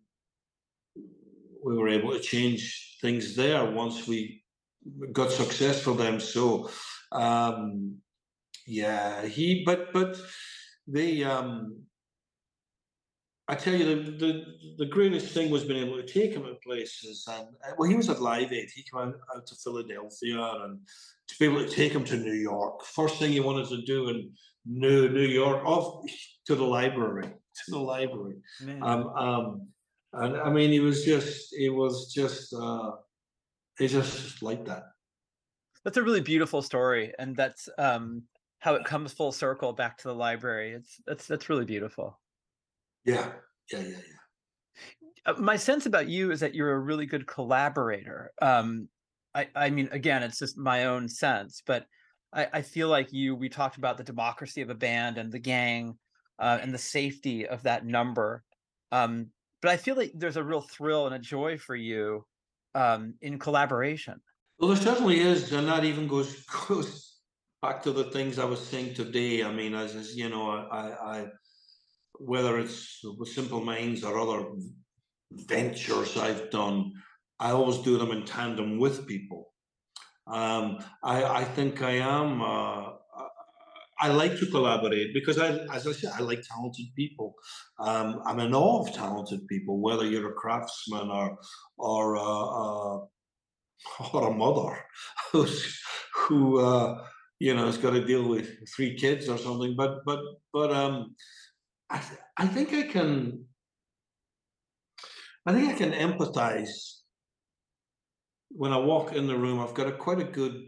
we 1.63 1.77
were 1.77 1.89
able 1.89 2.11
to 2.11 2.19
change 2.19 2.97
things 3.01 3.35
there 3.35 3.65
once 3.69 4.07
we 4.07 4.43
got 5.11 5.31
success 5.31 5.81
for 5.81 5.95
them. 5.95 6.19
So, 6.19 6.69
um, 7.11 7.97
yeah, 8.65 9.25
he, 9.25 9.63
but 9.65 9.93
but 9.93 10.19
the 10.87 11.23
um, 11.23 11.83
I 13.49 13.55
tell 13.55 13.73
you, 13.73 14.03
the, 14.03 14.11
the, 14.11 14.45
the 14.77 14.85
greatest 14.85 15.33
thing 15.33 15.49
was 15.49 15.63
being 15.63 15.83
able 15.83 15.97
to 15.97 16.05
take 16.05 16.33
him 16.33 16.43
to 16.43 16.53
places. 16.63 17.27
And 17.27 17.47
uh, 17.67 17.73
well, 17.79 17.89
he 17.89 17.95
was 17.95 18.07
at 18.07 18.21
Live 18.21 18.53
Aid. 18.53 18.69
He 18.75 18.83
came 18.83 19.01
out, 19.01 19.15
out 19.35 19.47
to 19.47 19.55
Philadelphia 19.55 20.39
and 20.63 20.79
to 21.27 21.35
be 21.39 21.45
able 21.45 21.65
to 21.65 21.69
take 21.69 21.91
him 21.91 22.03
to 22.05 22.17
New 22.17 22.33
York. 22.33 22.85
First 22.85 23.17
thing 23.17 23.31
he 23.31 23.39
wanted 23.39 23.67
to 23.69 23.81
do 23.81 24.09
in 24.09 24.31
New 24.67 25.09
New 25.09 25.25
York, 25.25 25.65
off 25.65 26.05
to 26.45 26.53
the 26.53 26.63
library, 26.63 27.23
to 27.23 27.71
the 27.71 27.79
library. 27.79 28.35
Um, 28.83 29.07
um, 29.07 29.67
and 30.13 30.37
I 30.37 30.51
mean, 30.51 30.71
he 30.71 30.79
was 30.79 31.03
just, 31.03 31.55
he 31.55 31.69
was 31.69 32.13
just, 32.13 32.53
uh, 32.53 32.91
he 33.79 33.87
just 33.87 34.43
like 34.43 34.65
that. 34.65 34.83
That's 35.83 35.97
a 35.97 36.03
really 36.03 36.21
beautiful 36.21 36.61
story, 36.61 37.13
and 37.17 37.35
that's 37.35 37.69
um, 37.77 38.23
how 38.59 38.75
it 38.75 38.85
comes 38.85 39.13
full 39.13 39.31
circle 39.31 39.73
back 39.73 39.97
to 39.99 40.07
the 40.07 40.15
library. 40.15 40.71
It's 40.71 40.99
that's 41.05 41.27
that's 41.27 41.49
really 41.49 41.65
beautiful. 41.65 42.19
Yeah, 43.05 43.31
yeah, 43.71 43.79
yeah, 43.79 43.87
yeah. 43.89 44.99
Uh, 45.25 45.33
my 45.39 45.55
sense 45.55 45.85
about 45.85 46.07
you 46.07 46.31
is 46.31 46.39
that 46.41 46.55
you're 46.55 46.73
a 46.73 46.79
really 46.79 47.05
good 47.05 47.27
collaborator. 47.27 48.31
Um, 48.41 48.89
I, 49.33 49.47
I 49.55 49.69
mean, 49.69 49.89
again, 49.91 50.23
it's 50.23 50.39
just 50.39 50.57
my 50.57 50.85
own 50.85 51.07
sense, 51.07 51.61
but 51.65 51.85
I, 52.33 52.47
I 52.53 52.61
feel 52.61 52.89
like 52.89 53.13
you. 53.13 53.35
We 53.35 53.49
talked 53.49 53.77
about 53.77 53.97
the 53.97 54.03
democracy 54.03 54.61
of 54.61 54.69
a 54.69 54.75
band 54.75 55.17
and 55.17 55.31
the 55.31 55.39
gang, 55.39 55.97
uh, 56.39 56.59
and 56.61 56.73
the 56.73 56.77
safety 56.77 57.47
of 57.47 57.63
that 57.63 57.85
number. 57.85 58.43
Um, 58.91 59.27
but 59.61 59.71
I 59.71 59.77
feel 59.77 59.95
like 59.95 60.11
there's 60.15 60.37
a 60.37 60.43
real 60.43 60.61
thrill 60.61 61.05
and 61.05 61.15
a 61.15 61.19
joy 61.19 61.57
for 61.57 61.75
you 61.75 62.25
um, 62.75 63.15
in 63.21 63.39
collaboration. 63.39 64.21
Well, 64.59 64.71
there 64.71 64.83
certainly 64.83 65.21
is, 65.21 65.53
and 65.53 65.69
that 65.69 65.85
even 65.85 66.07
goes 66.07 66.43
goes 66.67 67.15
back 67.61 67.81
to 67.83 67.93
the 67.93 68.05
things 68.11 68.37
I 68.37 68.43
was 68.43 68.59
saying 68.59 68.93
today. 68.93 69.41
I 69.43 69.53
mean, 69.53 69.73
as, 69.73 69.95
as 69.95 70.17
you 70.17 70.27
know, 70.27 70.49
I, 70.51 71.15
I 71.15 71.27
whether 72.19 72.59
it's 72.59 72.99
with 73.17 73.29
Simple 73.29 73.63
Minds 73.63 74.03
or 74.03 74.19
other 74.19 74.45
ventures 75.31 76.17
I've 76.17 76.49
done, 76.51 76.91
I 77.39 77.51
always 77.51 77.77
do 77.77 77.97
them 77.97 78.11
in 78.11 78.25
tandem 78.25 78.79
with 78.79 79.07
people. 79.07 79.53
Um, 80.27 80.79
I, 81.03 81.23
I 81.23 81.43
think 81.45 81.81
I 81.81 81.91
am. 81.91 82.41
Uh, 82.41 82.91
I 84.01 84.09
like 84.09 84.37
to 84.39 84.45
collaborate 84.45 85.13
because 85.13 85.39
I, 85.39 85.57
as 85.73 85.87
I 85.87 85.91
said, 85.93 86.11
I 86.15 86.21
like 86.21 86.41
talented 86.41 86.87
people. 86.95 87.33
Um, 87.79 88.21
I'm 88.25 88.39
in 88.39 88.53
awe 88.53 88.81
of 88.81 88.93
talented 88.93 89.47
people, 89.47 89.81
whether 89.81 90.05
you're 90.05 90.31
a 90.31 90.35
craftsman 90.35 91.09
or 91.09 91.37
or 91.77 92.17
uh, 92.17 92.23
uh, 92.23 93.05
or 94.13 94.29
a 94.29 94.33
mother 94.33 94.77
who's 95.31 95.79
who 96.15 96.59
uh, 96.59 97.03
you 97.39 97.55
know 97.55 97.65
has 97.65 97.77
got 97.77 97.91
to 97.91 98.05
deal 98.05 98.27
with 98.27 98.47
three 98.75 98.95
kids 98.95 99.29
or 99.29 99.37
something. 99.37 99.75
But 99.75 100.05
but 100.05 100.19
but 100.53 100.71
um, 100.71 101.15
I 101.89 102.01
I 102.37 102.47
think 102.47 102.73
I 102.73 102.83
can. 102.83 103.45
I 105.45 105.53
think 105.53 105.69
I 105.69 105.73
can 105.73 105.93
empathize 105.93 106.99
when 108.49 108.73
I 108.73 108.77
walk 108.77 109.13
in 109.13 109.27
the 109.27 109.37
room, 109.37 109.59
I've 109.59 109.73
got 109.73 109.87
a 109.87 109.91
quite 109.91 110.19
a 110.19 110.23
good, 110.23 110.67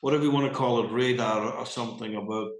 whatever 0.00 0.24
you 0.24 0.30
want 0.30 0.50
to 0.50 0.56
call 0.56 0.84
it, 0.84 0.90
radar 0.90 1.52
or 1.52 1.66
something 1.66 2.14
about 2.16 2.50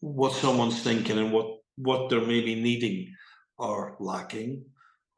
what 0.00 0.32
someone's 0.32 0.82
thinking 0.82 1.18
and 1.18 1.32
what 1.32 1.58
what 1.76 2.10
they're 2.10 2.20
maybe 2.20 2.54
needing 2.54 3.14
or 3.58 3.96
lacking 4.00 4.64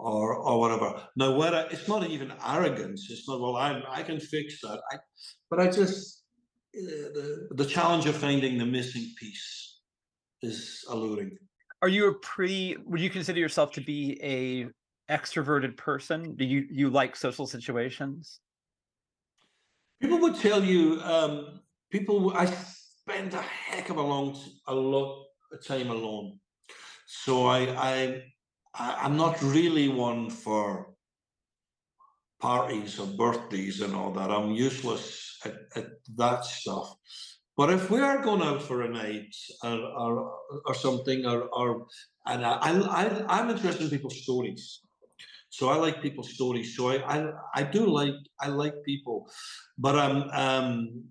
or 0.03 0.35
or 0.35 0.59
whatever. 0.61 1.03
Now, 1.17 1.37
whether 1.37 1.67
it's 1.71 1.89
not 1.89 2.09
even 2.09 2.33
arrogance, 2.47 3.09
it's 3.11 3.29
not 3.29 3.41
well, 3.41 3.57
I 3.57 3.83
I 3.89 4.03
can 4.03 4.19
fix 4.21 4.61
that. 4.63 4.81
I, 4.93 4.97
but 5.51 5.61
I 5.61 5.71
just 5.71 6.25
uh, 6.77 7.09
the 7.17 7.49
the 7.53 7.65
challenge 7.65 8.07
of 8.07 8.17
finding 8.17 8.59
the 8.59 8.67
missing 8.67 9.07
piece 9.19 9.81
is 10.43 10.85
alluring. 10.89 11.39
Are 11.83 11.89
you 11.89 12.09
a 12.09 12.15
pretty? 12.15 12.77
Would 12.85 13.01
you 13.01 13.11
consider 13.11 13.41
yourself 13.41 13.73
to 13.73 13.81
be 13.81 14.19
a 14.23 14.69
extroverted 15.13 15.77
person? 15.77 16.35
Do 16.37 16.45
you 16.45 16.67
you 16.71 16.91
like 16.91 17.17
social 17.17 17.47
situations? 17.47 18.41
People 20.01 20.19
would 20.19 20.37
tell 20.37 20.63
you. 20.65 21.01
Um, 21.03 21.61
people, 21.91 22.37
I 22.37 22.47
spend 22.47 23.35
a 23.35 23.43
heck 23.43 23.91
of 23.91 23.97
a 23.99 24.03
long, 24.03 24.37
a 24.67 24.75
lot 24.75 25.27
of 25.53 25.65
time 25.65 25.91
alone. 25.91 26.39
So 27.07 27.47
I, 27.47 27.59
I, 27.77 28.23
I 28.75 28.99
I'm 29.03 29.17
not 29.17 29.41
really 29.43 29.89
one 29.89 30.31
for 30.31 30.89
parties 32.41 32.99
or 32.99 33.07
birthdays 33.07 33.81
and 33.81 33.95
all 33.95 34.13
that. 34.13 34.31
I'm 34.31 34.51
useless 34.51 35.39
at, 35.45 35.55
at 35.77 35.87
that 36.17 36.45
stuff. 36.45 36.95
But 37.57 37.71
if 37.71 37.91
we 37.91 38.01
are 38.01 38.23
going 38.23 38.43
out 38.43 38.63
for 38.63 38.83
a 38.83 38.89
night 38.89 39.35
or 39.63 39.79
or, 40.03 40.13
or 40.67 40.75
something, 40.75 41.27
or, 41.27 41.43
or 41.53 41.87
and 42.27 42.45
I, 42.45 42.57
I, 42.61 43.25
I'm 43.29 43.51
interested 43.51 43.85
in 43.85 43.91
people's 43.91 44.23
stories. 44.23 44.81
So 45.51 45.69
I 45.69 45.77
like 45.77 46.01
people's 46.01 46.33
stories. 46.33 46.75
So 46.77 46.89
I, 46.89 46.97
I, 47.15 47.31
I 47.55 47.63
do 47.63 47.87
like 47.87 48.15
I 48.41 48.49
like 48.49 48.75
people, 48.87 49.29
but 49.77 49.99
I'm 49.99 50.31
um, 50.33 51.05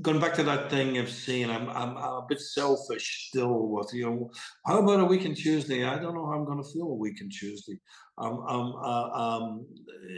going 0.00 0.20
back 0.20 0.34
to 0.34 0.42
that 0.42 0.70
thing 0.70 0.96
of 0.98 1.10
saying 1.10 1.50
I'm, 1.50 1.68
I'm 1.68 1.96
a 1.96 2.24
bit 2.26 2.40
selfish 2.40 3.28
still 3.28 3.68
with 3.68 3.92
you 3.92 4.06
know 4.06 4.30
how 4.66 4.78
about 4.78 5.00
a 5.00 5.04
week 5.04 5.26
on 5.26 5.34
Tuesday? 5.34 5.84
I 5.84 5.98
don't 5.98 6.14
know 6.14 6.26
how 6.26 6.32
I'm 6.32 6.46
going 6.46 6.62
to 6.62 6.70
feel 6.70 6.86
a 6.86 6.94
week 6.94 7.20
on 7.20 7.28
Tuesday. 7.28 7.78
Um, 8.16 8.44
um, 8.48 8.74
uh, 8.82 9.10
um, 9.10 9.66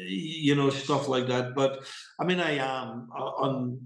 you 0.07 0.55
know 0.55 0.71
stuff 0.71 1.09
like 1.09 1.27
that. 1.27 1.55
But 1.55 1.85
I 2.21 2.25
mean 2.25 2.41
I 2.41 2.53
am 2.59 3.09
uh, 3.17 3.33
on 3.47 3.81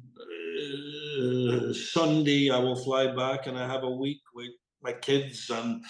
uh, 0.61 1.73
Sunday 1.73 2.51
I 2.51 2.59
will 2.59 2.77
fly 2.77 3.07
back 3.15 3.47
and 3.47 3.57
I 3.57 3.67
have 3.67 3.85
a 3.85 3.91
week 3.91 4.21
with 4.35 4.51
my 4.83 4.93
kids 4.93 5.51
and 5.51 5.85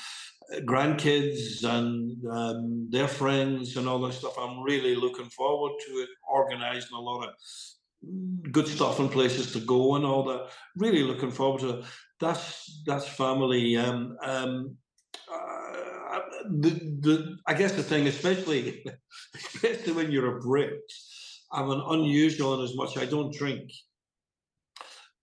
grandkids 0.61 1.65
and 1.65 2.17
um, 2.31 2.89
their 2.91 3.09
friends 3.09 3.77
and 3.77 3.89
all 3.89 4.01
that 4.01 4.15
stuff. 4.15 4.39
I'm 4.39 4.61
really 4.61 4.95
looking 4.95 5.29
forward 5.31 5.73
to 5.87 5.93
it, 5.95 6.09
organizing 6.29 6.97
a 6.97 7.01
lot 7.01 7.29
of 7.29 7.35
good 8.51 8.69
stuff 8.69 8.99
and 8.99 9.11
places 9.11 9.53
to 9.53 9.61
go 9.61 9.97
and 9.97 10.05
all 10.05 10.25
that. 10.25 10.49
Really 10.77 11.03
looking 11.03 11.31
forward 11.31 11.61
to. 11.61 11.85
That's 12.21 12.83
that's 12.87 13.07
family. 13.09 13.77
Um, 13.77 14.17
um, 14.23 14.77
uh, 15.33 16.21
the, 16.51 16.71
the 17.01 17.37
I 17.47 17.55
guess 17.55 17.73
the 17.73 17.83
thing, 17.83 18.07
especially 18.07 18.85
especially 19.35 19.93
when 19.93 20.11
you're 20.11 20.37
a 20.37 20.41
Brit, 20.41 20.81
I'm 21.53 21.71
an 21.71 21.83
unusual 21.89 22.59
in 22.59 22.65
as 22.65 22.77
much 22.77 22.97
I 22.97 23.07
don't 23.07 23.35
drink 23.35 23.71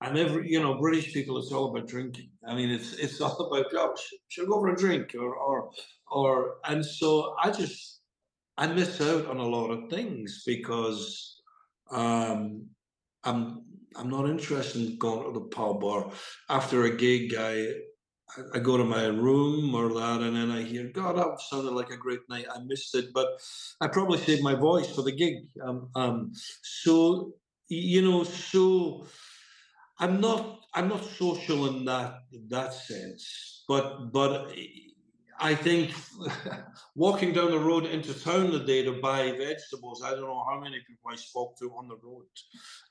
and 0.01 0.17
every 0.17 0.49
you 0.49 0.61
know 0.61 0.75
British 0.75 1.13
people, 1.13 1.37
it's 1.37 1.51
all 1.51 1.69
about 1.69 1.87
drinking. 1.87 2.29
I 2.47 2.55
mean, 2.55 2.69
it's 2.69 2.93
it's 2.93 3.21
all 3.21 3.37
about 3.47 3.67
oh, 3.73 3.95
should, 3.95 4.19
should 4.27 4.47
go 4.47 4.59
for 4.59 4.69
a 4.69 4.75
drink 4.75 5.15
or 5.15 5.35
or 5.35 5.71
or 6.11 6.55
and 6.65 6.85
so 6.85 7.35
I 7.41 7.51
just 7.51 8.01
I 8.57 8.67
miss 8.67 9.01
out 9.01 9.27
on 9.27 9.37
a 9.37 9.47
lot 9.47 9.71
of 9.71 9.89
things 9.89 10.43
because 10.45 11.34
um, 11.91 12.69
I'm 13.23 13.63
I'm 13.95 14.09
not 14.09 14.29
interested 14.29 14.81
in 14.81 14.97
going 14.97 15.23
to 15.33 15.39
the 15.39 15.45
pub 15.47 15.83
or 15.83 16.11
after 16.49 16.83
a 16.85 16.95
gig 16.95 17.35
I 17.37 17.73
I 18.53 18.59
go 18.59 18.75
to 18.77 18.83
my 18.83 19.05
room 19.05 19.73
or 19.75 19.93
that 19.93 20.21
and 20.21 20.35
then 20.35 20.51
I 20.51 20.63
hear 20.63 20.85
God 20.93 21.17
that 21.17 21.39
sounded 21.41 21.71
like 21.71 21.91
a 21.91 21.97
great 21.97 22.21
night. 22.29 22.47
I 22.53 22.59
missed 22.59 22.95
it. 22.95 23.13
But 23.13 23.27
I 23.79 23.87
probably 23.87 24.17
saved 24.19 24.43
my 24.43 24.55
voice 24.55 24.93
for 24.93 25.03
the 25.03 25.11
gig. 25.11 25.35
Um, 25.63 25.89
um 25.95 26.33
so 26.63 27.33
you 27.69 28.01
know 28.01 28.23
so 28.23 29.07
I'm 29.99 30.19
not 30.19 30.59
I'm 30.73 30.89
not 30.89 31.05
social 31.05 31.67
in 31.67 31.85
that 31.85 32.19
in 32.33 32.47
that 32.49 32.73
sense, 32.73 33.63
but 33.67 34.11
but 34.11 34.53
I 35.39 35.55
think 35.55 35.93
walking 36.95 37.33
down 37.33 37.51
the 37.51 37.59
road 37.59 37.85
into 37.85 38.13
town 38.13 38.51
the 38.51 38.59
day 38.59 38.83
to 38.83 38.93
buy 38.93 39.31
vegetables, 39.31 40.01
I 40.03 40.11
don't 40.11 40.21
know 40.21 40.43
how 40.49 40.59
many 40.59 40.79
people 40.87 41.11
I 41.11 41.15
spoke 41.15 41.57
to 41.59 41.71
on 41.75 41.87
the 41.87 41.97
road. 42.03 42.25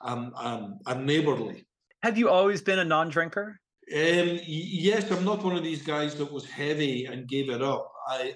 Um, 0.01 0.33
um, 0.35 0.79
I'm 0.85 1.05
neighborly. 1.05 1.65
Have 2.03 2.17
you 2.17 2.29
always 2.29 2.61
been 2.61 2.79
a 2.79 2.85
non-drinker? 2.85 3.59
Um, 3.93 4.39
yes, 4.45 5.11
I'm 5.11 5.25
not 5.25 5.43
one 5.43 5.55
of 5.55 5.63
these 5.63 5.83
guys 5.83 6.15
that 6.15 6.31
was 6.31 6.45
heavy 6.45 7.05
and 7.05 7.27
gave 7.27 7.49
it 7.49 7.61
up. 7.61 7.91
I 8.07 8.35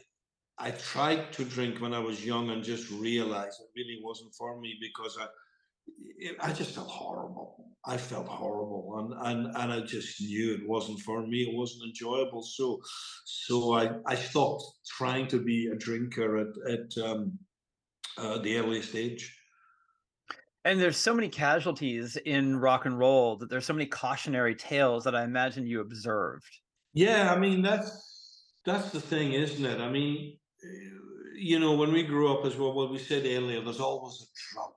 I 0.61 0.71
tried 0.71 1.31
to 1.33 1.45
drink 1.45 1.79
when 1.79 1.93
I 1.93 1.99
was 1.99 2.25
young 2.25 2.49
and 2.49 2.61
just 2.61 2.91
realized 2.91 3.61
it 3.61 3.79
really 3.79 3.99
wasn't 4.03 4.35
for 4.35 4.59
me 4.59 4.77
because 4.81 5.17
I 5.19 5.27
it, 6.19 6.35
I 6.39 6.51
just 6.53 6.71
felt 6.71 6.87
horrible. 6.87 7.65
I 7.85 7.97
felt 7.97 8.27
horrible, 8.27 8.99
and 8.99 9.13
and 9.27 9.55
and 9.55 9.71
I 9.71 9.79
just 9.81 10.21
knew 10.21 10.53
it 10.53 10.67
wasn't 10.67 10.99
for 10.99 11.25
me. 11.25 11.43
It 11.43 11.55
wasn't 11.55 11.85
enjoyable. 11.85 12.43
So, 12.43 12.81
so 13.25 13.73
I 13.73 13.91
I 14.05 14.15
stopped 14.15 14.63
trying 14.85 15.27
to 15.27 15.39
be 15.39 15.67
a 15.67 15.75
drinker 15.75 16.37
at 16.37 16.71
at 16.71 17.03
um, 17.03 17.39
uh, 18.17 18.37
the 18.39 18.57
earliest 18.57 18.95
age. 18.95 19.35
And 20.65 20.79
there's 20.79 20.97
so 20.97 21.13
many 21.13 21.29
casualties 21.29 22.17
in 22.17 22.57
rock 22.57 22.85
and 22.85 22.99
roll 22.99 23.37
that 23.37 23.49
there's 23.49 23.65
so 23.65 23.73
many 23.73 23.85
cautionary 23.85 24.55
tales 24.55 25.05
that 25.05 25.15
I 25.15 25.23
imagine 25.23 25.65
you 25.65 25.79
observed. 25.79 26.59
Yeah, 26.93 27.33
I 27.33 27.39
mean 27.39 27.61
that's 27.61 28.45
that's 28.65 28.91
the 28.91 28.99
thing, 29.01 29.33
isn't 29.33 29.65
it? 29.65 29.79
I 29.79 29.89
mean, 29.89 30.37
you 31.33 31.59
know, 31.59 31.75
when 31.75 31.93
we 31.93 32.03
grew 32.03 32.33
up 32.33 32.45
as 32.45 32.57
well, 32.57 32.73
what 32.73 32.91
we 32.91 32.97
said 32.97 33.25
earlier, 33.25 33.61
there's 33.61 33.79
always 33.79 34.21
a 34.21 34.27
drunk 34.53 34.73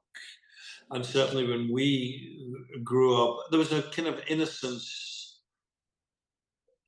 and 0.92 1.04
certainly 1.04 1.48
when 1.48 1.72
we 1.72 2.54
grew 2.84 3.22
up, 3.22 3.46
there 3.50 3.58
was 3.58 3.72
a 3.72 3.82
kind 3.82 4.08
of 4.08 4.20
innocence. 4.28 5.40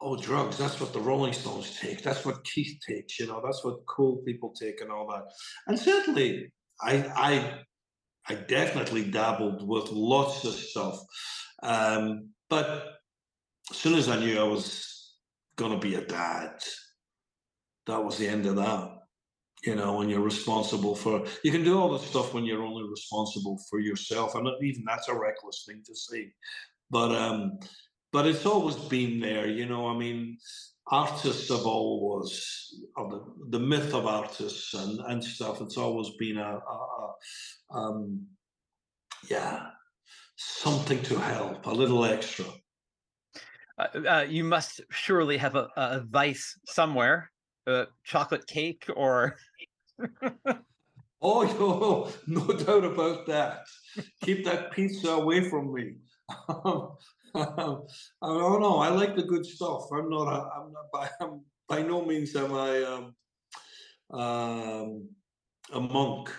Oh, 0.01 0.17
drugs, 0.17 0.59
that's 0.59 0.79
what 0.81 0.93
the 0.93 1.01
Rolling 1.01 1.33
Stones 1.33 1.79
take. 1.81 2.03
That's 2.03 2.25
what 2.27 2.45
Keith 2.45 2.79
takes, 2.87 3.19
you 3.19 3.27
know, 3.27 3.41
that's 3.43 3.65
what 3.65 3.87
cool 3.87 4.17
people 4.19 4.53
take 4.59 4.83
and 4.83 4.91
all 4.93 5.07
that. 5.09 5.25
And 5.67 5.79
certainly 5.79 6.53
I 6.81 6.97
I 7.17 7.61
I 8.29 8.35
definitely 8.35 9.11
dabbled 9.11 9.67
with 9.67 9.91
lots 9.91 10.45
of 10.45 10.53
stuff. 10.53 10.99
Um, 11.63 12.31
but 12.51 12.85
as 13.71 13.77
soon 13.77 13.95
as 13.95 14.09
I 14.09 14.19
knew 14.19 14.39
I 14.39 14.45
was 14.45 15.15
gonna 15.57 15.79
be 15.79 15.95
a 15.95 16.05
dad, 16.05 16.63
that 17.87 18.05
was 18.05 18.19
the 18.19 18.29
end 18.29 18.45
of 18.45 18.57
that 18.57 19.04
you 19.67 19.75
know, 19.75 19.97
when 19.97 20.09
you're 20.09 20.21
responsible 20.21 20.95
for, 20.95 21.25
you 21.43 21.51
can 21.51 21.65
do 21.65 21.79
all 21.79 21.93
this 21.93 22.09
stuff 22.09 22.35
when 22.35 22.45
you're 22.45 22.63
only 22.63 22.89
responsible 22.89 23.59
for 23.71 23.81
yourself. 23.81 24.35
And 24.35 24.49
even 24.63 24.85
that's 24.87 25.09
a 25.09 25.15
reckless 25.15 25.65
thing 25.67 25.83
to 25.87 25.95
say. 25.95 26.33
But, 26.91 27.13
um, 27.13 27.59
but 28.13 28.27
it's 28.27 28.47
always 28.47 28.77
been 28.77 29.21
there, 29.21 29.47
you 29.47 29.67
know. 29.67 29.89
I 29.89 29.97
mean, 29.97 30.39
artists 30.91 31.49
have 31.49 31.67
always, 31.67 32.85
of 32.97 33.11
the, 33.11 33.25
the 33.51 33.59
myth 33.59 33.95
of 33.95 34.07
artists 34.07 34.75
and, 34.75 35.01
and 35.01 35.25
stuff, 35.25 35.61
it's 35.61 35.79
always 35.79 36.11
been 36.19 36.37
a, 36.37 36.43
a, 36.43 37.15
a 37.73 37.77
um, 37.77 38.27
yeah, 39.31 39.67
something 40.37 41.03
to 41.03 41.19
help, 41.19 41.67
a 41.67 41.71
little 41.71 42.05
extra. 42.05 42.45
Uh, 43.79 43.99
uh, 44.09 44.27
you 44.29 44.45
must 44.45 44.81
surely 44.91 45.37
have 45.37 45.57
a, 45.57 45.69
a 45.77 46.05
vice 46.09 46.59
somewhere, 46.67 47.31
a 47.67 47.87
chocolate 48.05 48.47
cake 48.47 48.85
or 48.95 49.37
Oh, 51.27 52.13
no, 52.29 52.47
no 52.47 52.53
doubt 52.53 52.85
about 52.85 53.27
that. 53.27 53.65
Keep 54.23 54.45
that 54.45 54.73
pizza 54.73 55.09
away 55.09 55.49
from 55.49 55.73
me. 55.73 55.95
I 56.29 56.45
don't 57.35 58.61
know. 58.61 58.79
I 58.79 58.91
like 58.91 59.17
the 59.17 59.23
good 59.23 59.47
stuff. 59.47 59.89
I'm 59.91 60.11
not. 60.11 60.29
A, 60.29 60.51
I'm 60.55 60.73
not. 60.73 60.93
By, 60.93 61.09
I'm, 61.21 61.41
by 61.67 61.81
no 61.81 62.05
means 62.05 62.37
am 62.37 62.53
I 62.53 62.83
um, 62.83 63.15
um, 64.21 65.09
a 65.73 65.81
monk. 65.81 66.31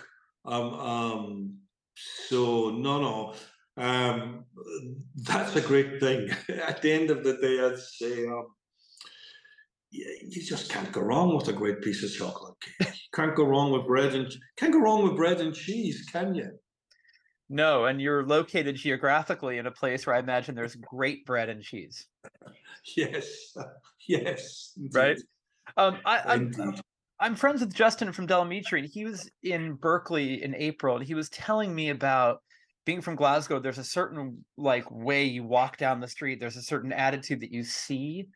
Um, 0.44 0.74
um, 0.74 1.54
so 2.28 2.70
no, 2.70 3.00
no. 3.00 3.34
Um, 3.76 4.44
that's 5.16 5.56
a 5.56 5.60
great 5.60 5.98
thing. 5.98 6.30
At 6.64 6.80
the 6.80 6.92
end 6.92 7.10
of 7.10 7.24
the 7.24 7.36
day, 7.38 7.60
I'd 7.60 7.78
say 7.78 8.26
um, 8.26 8.46
you, 9.90 10.42
just 10.42 10.70
can't 10.70 10.90
go 10.92 11.00
wrong 11.00 11.36
with 11.36 11.48
a 11.48 11.52
great 11.52 11.82
piece 11.82 12.02
of 12.02 12.12
chocolate 12.12 12.54
cake. 12.60 12.94
can't 13.14 13.34
go 13.34 13.44
wrong 13.44 13.72
with 13.72 13.86
bread 13.86 14.14
and 14.14 14.32
can't 14.56 14.72
go 14.72 14.80
wrong 14.80 15.02
with 15.02 15.16
bread 15.16 15.40
and 15.40 15.54
cheese, 15.54 16.06
can 16.10 16.34
you? 16.34 16.50
No, 17.48 17.84
and 17.84 18.00
you're 18.00 18.26
located 18.26 18.76
geographically 18.76 19.58
in 19.58 19.66
a 19.66 19.70
place 19.70 20.06
where 20.06 20.16
I 20.16 20.18
imagine 20.18 20.54
there's 20.54 20.74
great 20.74 21.24
bread 21.24 21.48
and 21.48 21.62
cheese. 21.62 22.06
Yes, 22.96 23.52
yes, 24.08 24.72
Right? 24.92 25.18
Um, 25.76 25.98
I, 26.04 26.20
I'm. 26.24 26.52
I'm 27.18 27.34
friends 27.34 27.60
with 27.60 27.74
Justin 27.74 28.12
from 28.12 28.26
Del 28.26 28.44
Amitri, 28.44 28.80
and 28.80 28.88
he 28.88 29.04
was 29.04 29.30
in 29.42 29.72
Berkeley 29.72 30.42
in 30.42 30.54
April, 30.54 30.96
and 30.96 31.04
he 31.04 31.14
was 31.14 31.30
telling 31.30 31.74
me 31.74 31.88
about 31.88 32.42
being 32.84 33.00
from 33.00 33.16
Glasgow. 33.16 33.58
There's 33.58 33.78
a 33.78 33.84
certain 33.84 34.44
like 34.56 34.88
way 34.90 35.24
you 35.24 35.42
walk 35.42 35.78
down 35.78 36.00
the 36.00 36.08
street. 36.08 36.38
There's 36.40 36.56
a 36.56 36.62
certain 36.62 36.92
attitude 36.92 37.40
that 37.40 37.52
you 37.52 37.64
see, 37.64 38.28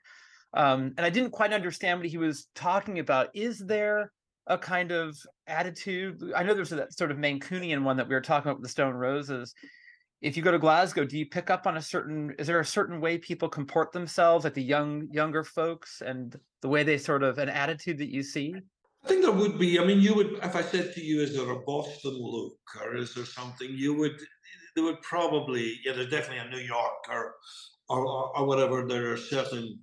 um, 0.54 0.94
and 0.96 1.06
I 1.06 1.10
didn't 1.10 1.30
quite 1.30 1.52
understand 1.52 2.00
what 2.00 2.08
he 2.08 2.18
was 2.18 2.48
talking 2.54 2.98
about. 2.98 3.28
Is 3.34 3.58
there 3.58 4.12
a 4.46 4.58
kind 4.58 4.90
of 4.90 5.16
attitude? 5.46 6.32
I 6.34 6.42
know 6.42 6.54
there's 6.54 6.70
that 6.70 6.92
sort 6.92 7.10
of 7.10 7.18
Mancunian 7.18 7.82
one 7.82 7.96
that 7.96 8.08
we 8.08 8.14
were 8.14 8.20
talking 8.20 8.50
about 8.50 8.58
with 8.58 8.64
the 8.64 8.72
Stone 8.72 8.94
Roses. 8.94 9.54
If 10.20 10.36
you 10.36 10.42
go 10.42 10.50
to 10.50 10.58
Glasgow, 10.58 11.04
do 11.04 11.16
you 11.16 11.26
pick 11.26 11.48
up 11.48 11.66
on 11.66 11.76
a 11.76 11.82
certain? 11.82 12.34
Is 12.38 12.46
there 12.46 12.60
a 12.60 12.64
certain 12.64 13.00
way 13.00 13.16
people 13.16 13.48
comport 13.48 13.92
themselves, 13.92 14.44
like 14.44 14.54
the 14.54 14.62
young 14.62 15.08
younger 15.10 15.44
folks, 15.44 16.02
and 16.04 16.38
the 16.62 16.68
way 16.68 16.82
they 16.82 16.98
sort 16.98 17.22
of 17.22 17.38
an 17.38 17.48
attitude 17.48 17.98
that 17.98 18.12
you 18.12 18.22
see? 18.22 18.54
I 19.02 19.08
think 19.08 19.22
there 19.22 19.32
would 19.32 19.58
be. 19.58 19.78
I 19.78 19.84
mean, 19.84 20.00
you 20.00 20.14
would. 20.14 20.32
If 20.42 20.56
I 20.56 20.62
said 20.62 20.92
to 20.94 21.00
you, 21.02 21.22
"Is 21.22 21.34
there 21.34 21.50
a 21.50 21.60
Boston 21.60 22.18
look, 22.18 22.58
or 22.82 22.96
is 22.96 23.14
there 23.14 23.24
something?" 23.24 23.70
You 23.70 23.94
would. 23.94 24.20
There 24.74 24.84
would 24.84 25.00
probably. 25.00 25.80
Yeah, 25.84 25.92
there's 25.92 26.10
definitely 26.10 26.46
a 26.46 26.50
New 26.50 26.64
York 26.66 27.08
or, 27.08 27.34
or, 27.90 28.36
or, 28.36 28.46
whatever. 28.46 28.86
There 28.86 29.12
are 29.12 29.16
certain, 29.16 29.80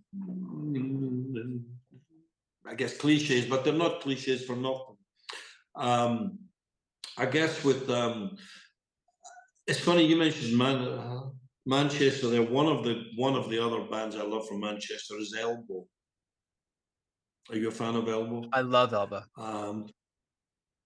I 2.65 2.75
guess, 2.75 2.97
cliches, 2.97 3.45
but 3.45 3.63
they're 3.63 3.73
not 3.73 4.01
cliches 4.01 4.45
for 4.45 4.55
nothing. 4.55 4.97
Um, 5.75 6.39
I 7.17 7.25
guess 7.25 7.63
with 7.63 7.89
um, 7.89 8.37
it's 9.67 9.79
funny 9.79 10.05
you 10.05 10.15
mentioned 10.15 10.57
Man, 10.57 11.31
Manchester. 11.65 12.29
There, 12.29 12.41
one 12.41 12.67
of 12.67 12.83
the 12.83 13.03
one 13.15 13.35
of 13.35 13.49
the 13.49 13.59
other 13.59 13.81
bands 13.91 14.15
I 14.15 14.23
love 14.23 14.47
from 14.47 14.61
Manchester 14.61 15.15
is 15.19 15.35
Elbow. 15.39 15.85
Are 17.49 17.57
you 17.57 17.69
a 17.69 17.71
fan 17.71 17.95
of 17.95 18.07
Elbow? 18.07 18.49
I 18.53 18.61
love 18.61 18.93
Elbow. 18.93 19.23
Um, 19.37 19.87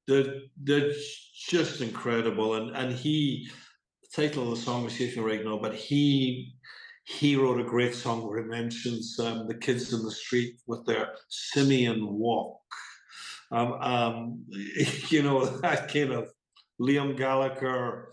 they're, 0.07 0.41
they're 0.61 0.91
just 1.33 1.81
incredible. 1.81 2.55
And, 2.55 2.75
and 2.75 2.93
he, 2.93 3.49
the 4.03 4.21
title 4.21 4.43
of 4.43 4.49
the 4.57 4.63
song 4.63 4.85
escapes 4.85 5.15
me 5.15 5.23
right 5.23 5.43
now, 5.43 5.57
but 5.57 5.73
he 5.73 6.53
he 7.03 7.35
wrote 7.35 7.59
a 7.59 7.63
great 7.63 7.95
song 7.95 8.27
where 8.27 8.41
he 8.41 8.49
mentions 8.49 9.19
um, 9.19 9.47
the 9.47 9.55
kids 9.55 9.93
in 9.93 10.03
the 10.03 10.11
street 10.11 10.59
with 10.67 10.85
their 10.85 11.13
simian 11.29 12.07
walk. 12.07 12.59
Um, 13.51 13.73
um, 13.73 14.45
you 15.09 15.23
know, 15.23 15.45
that 15.61 15.91
kind 15.91 16.11
of 16.11 16.29
Liam 16.79 17.17
Gallagher, 17.17 18.09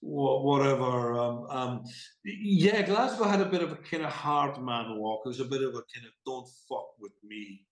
wha- 0.00 0.42
whatever. 0.42 1.18
Um, 1.18 1.46
um, 1.50 1.84
yeah, 2.24 2.82
Glasgow 2.82 3.24
had 3.24 3.40
a 3.40 3.46
bit 3.46 3.62
of 3.62 3.72
a 3.72 3.76
kind 3.76 4.04
of 4.04 4.12
hard 4.12 4.62
man 4.62 4.96
walk. 4.98 5.22
It 5.24 5.28
was 5.28 5.40
a 5.40 5.44
bit 5.44 5.62
of 5.62 5.70
a 5.70 5.82
kind 5.94 6.06
of 6.06 6.12
don't 6.24 6.48
fuck 6.68 6.98
with 6.98 7.12
me 7.24 7.64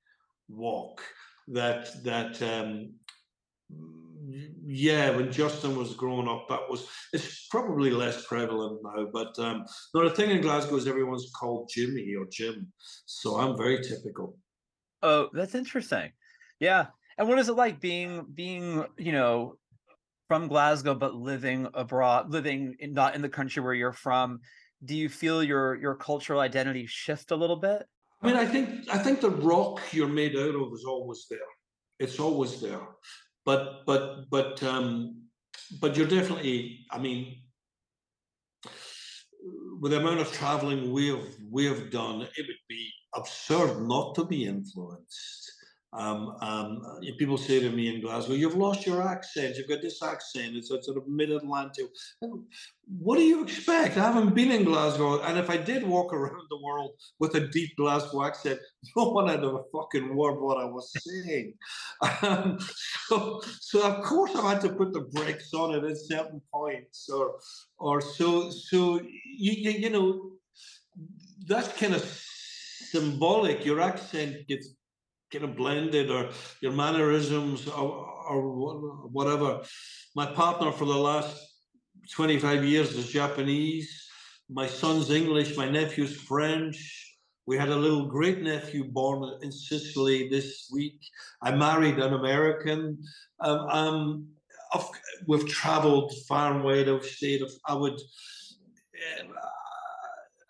walk 0.49 1.03
that 1.49 2.03
that 2.05 2.41
um 2.43 2.93
yeah 4.65 5.11
when 5.11 5.31
justin 5.31 5.77
was 5.77 5.95
growing 5.95 6.29
up 6.29 6.49
that 6.49 6.61
was 6.69 6.89
it's 7.13 7.47
probably 7.49 7.91
less 7.91 8.27
prevalent 8.27 8.81
now 8.83 9.07
but 9.13 9.39
um 9.39 9.65
no 9.95 10.09
the 10.09 10.15
thing 10.15 10.31
in 10.31 10.41
glasgow 10.41 10.77
is 10.77 10.87
everyone's 10.87 11.31
called 11.39 11.71
jimmy 11.73 12.15
or 12.15 12.27
jim 12.31 12.67
so 13.05 13.39
i'm 13.39 13.57
very 13.57 13.81
typical 13.83 14.37
Oh, 15.03 15.29
that's 15.33 15.55
interesting. 15.55 16.13
Yeah. 16.59 16.87
And 17.19 17.29
what 17.29 17.39
is 17.39 17.49
it 17.49 17.55
like 17.55 17.81
being 17.81 18.27
being, 18.35 18.85
you 18.99 19.13
know, 19.13 19.57
from 20.29 20.49
Glasgow 20.49 20.95
but 20.95 21.15
living 21.15 21.69
abroad, 21.75 22.31
living 22.31 22.75
in, 22.81 22.93
not 22.93 23.15
in 23.15 23.23
the 23.23 23.29
country 23.29 23.63
where 23.63 23.75
you're 23.75 23.93
from? 23.93 24.41
Do 24.85 24.97
you 24.97 25.09
feel 25.09 25.43
your 25.43 25.77
your 25.77 25.95
cultural 25.95 26.41
identity 26.41 26.87
shift 26.87 27.31
a 27.31 27.37
little 27.37 27.57
bit? 27.57 27.87
i 28.23 28.27
mean 28.27 28.37
i 28.37 28.47
think 28.47 28.89
i 28.91 28.97
think 28.97 29.21
the 29.21 29.29
rock 29.29 29.79
you're 29.93 30.09
made 30.09 30.35
out 30.37 30.55
of 30.55 30.73
is 30.73 30.87
always 30.89 31.27
there 31.29 31.39
it's 31.99 32.19
always 32.19 32.63
there 32.63 32.81
but 33.47 33.87
but 33.87 34.29
but 34.31 34.63
um 34.63 35.23
but 35.81 35.97
you're 35.97 36.07
definitely 36.07 36.87
i 36.91 36.99
mean 36.99 37.37
with 39.81 39.93
the 39.93 39.99
amount 39.99 40.21
of 40.21 40.33
traveling 40.33 40.93
we've 40.93 41.37
we've 41.51 41.91
done, 41.91 42.23
it 42.23 42.47
would 42.47 42.65
be 42.69 42.91
absurd 43.15 43.87
not 43.87 44.15
to 44.15 44.25
be 44.25 44.45
influenced. 44.45 45.53
Um, 45.97 46.37
um, 46.41 47.01
people 47.19 47.39
say 47.39 47.59
to 47.61 47.71
me 47.71 47.95
in 47.95 48.01
Glasgow, 48.03 48.35
"You've 48.35 48.57
lost 48.57 48.87
your 48.87 49.03
accent. 49.03 49.57
You've 49.57 49.69
got 49.69 49.81
this 49.81 50.03
accent. 50.03 50.57
It's 50.57 50.71
a 50.71 50.83
sort 50.83 50.99
of 50.99 51.09
mid-Atlantic." 51.09 51.87
What 52.89 53.17
do 53.17 53.23
you 53.23 53.43
expect? 53.43 53.97
I 53.97 54.13
haven't 54.13 54.35
been 54.35 54.53
in 54.53 54.65
Glasgow, 54.65 55.21
and 55.23 55.39
if 55.39 55.49
I 55.51 55.57
did 55.57 55.85
walk 55.85 56.13
around 56.13 56.47
the 56.51 56.63
world 56.63 56.93
with 57.19 57.35
a 57.35 57.49
deep 57.49 57.77
Glasgow 57.77 58.25
accent, 58.25 58.61
no 58.97 59.05
one 59.11 59.29
had 59.29 59.43
a 59.43 59.59
fucking 59.73 60.15
word 60.15 60.41
what 60.41 60.59
I 60.59 60.65
was 60.65 60.93
saying. 61.03 61.55
Um, 62.23 62.59
so, 63.09 63.41
so 63.61 63.83
of 63.83 64.05
course 64.05 64.37
I 64.37 64.51
had 64.51 64.61
to 64.63 64.69
put 64.69 64.93
the 64.93 65.01
brakes 65.01 65.53
on 65.55 65.75
it 65.75 65.85
at 65.91 65.97
certain 65.97 66.41
points, 66.53 67.09
or, 67.09 67.39
or 67.79 68.01
so, 68.01 68.51
so 68.51 69.01
you, 69.01 69.53
you, 69.65 69.71
you 69.71 69.91
know, 69.91 70.33
that's 71.47 71.69
kind 71.81 71.95
of 71.95 72.03
symbolic. 72.91 73.65
Your 73.65 73.81
accent 73.81 74.47
gets 74.47 74.75
kind 75.33 75.45
of 75.45 75.57
blended, 75.57 76.11
or 76.11 76.31
your 76.61 76.73
mannerisms, 76.73 77.69
or, 77.69 78.07
or 78.29 79.09
whatever. 79.09 79.63
My 80.15 80.27
partner 80.27 80.73
for 80.73 80.85
the 80.85 80.97
last 80.97 81.37
25 82.13 82.65
years 82.65 82.95
is 82.95 83.09
Japanese. 83.09 84.09
My 84.49 84.67
son's 84.67 85.11
English. 85.11 85.57
My 85.57 85.69
nephew's 85.69 86.17
French. 86.17 87.17
We 87.47 87.57
had 87.57 87.69
a 87.69 87.77
little 87.77 88.07
great 88.07 88.43
nephew 88.43 88.85
born 88.85 89.39
in 89.43 89.53
Sicily 89.53 90.29
this 90.29 90.69
week. 90.73 90.99
I 91.43 91.53
married 91.53 91.99
an 91.99 92.13
American. 92.15 92.99
Um, 93.41 93.59
um, 93.71 94.27
of, 94.73 94.89
we've 95.29 95.49
traveled 95.49 96.13
far 96.29 96.55
and 96.55 96.65
wide. 96.65 96.89
I've 96.89 97.05
stayed. 97.05 97.43
I 97.67 97.75
would. 97.75 98.01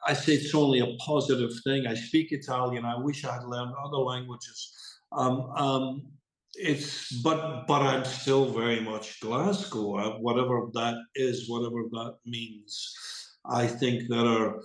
I 0.07 0.13
say 0.13 0.35
it's 0.35 0.55
only 0.55 0.81
a 0.81 0.97
positive 0.99 1.51
thing. 1.65 1.87
I 1.87 1.95
speak 1.95 2.33
Italian. 2.33 2.85
I 2.85 2.97
wish 2.97 3.25
I 3.25 3.35
had 3.35 3.45
learned 3.45 3.75
other 3.85 3.99
languages. 3.99 4.73
Um, 5.13 5.51
um, 5.57 6.03
it's 6.55 7.13
but 7.23 7.67
but 7.67 7.83
I'm 7.83 8.05
still 8.05 8.53
very 8.53 8.81
much 8.81 9.21
Glasgow. 9.21 10.19
Whatever 10.21 10.69
that 10.75 10.97
is, 11.15 11.49
whatever 11.49 11.83
that 11.93 12.17
means. 12.25 12.95
I 13.45 13.67
think 13.67 14.09
there 14.09 14.27
are 14.27 14.61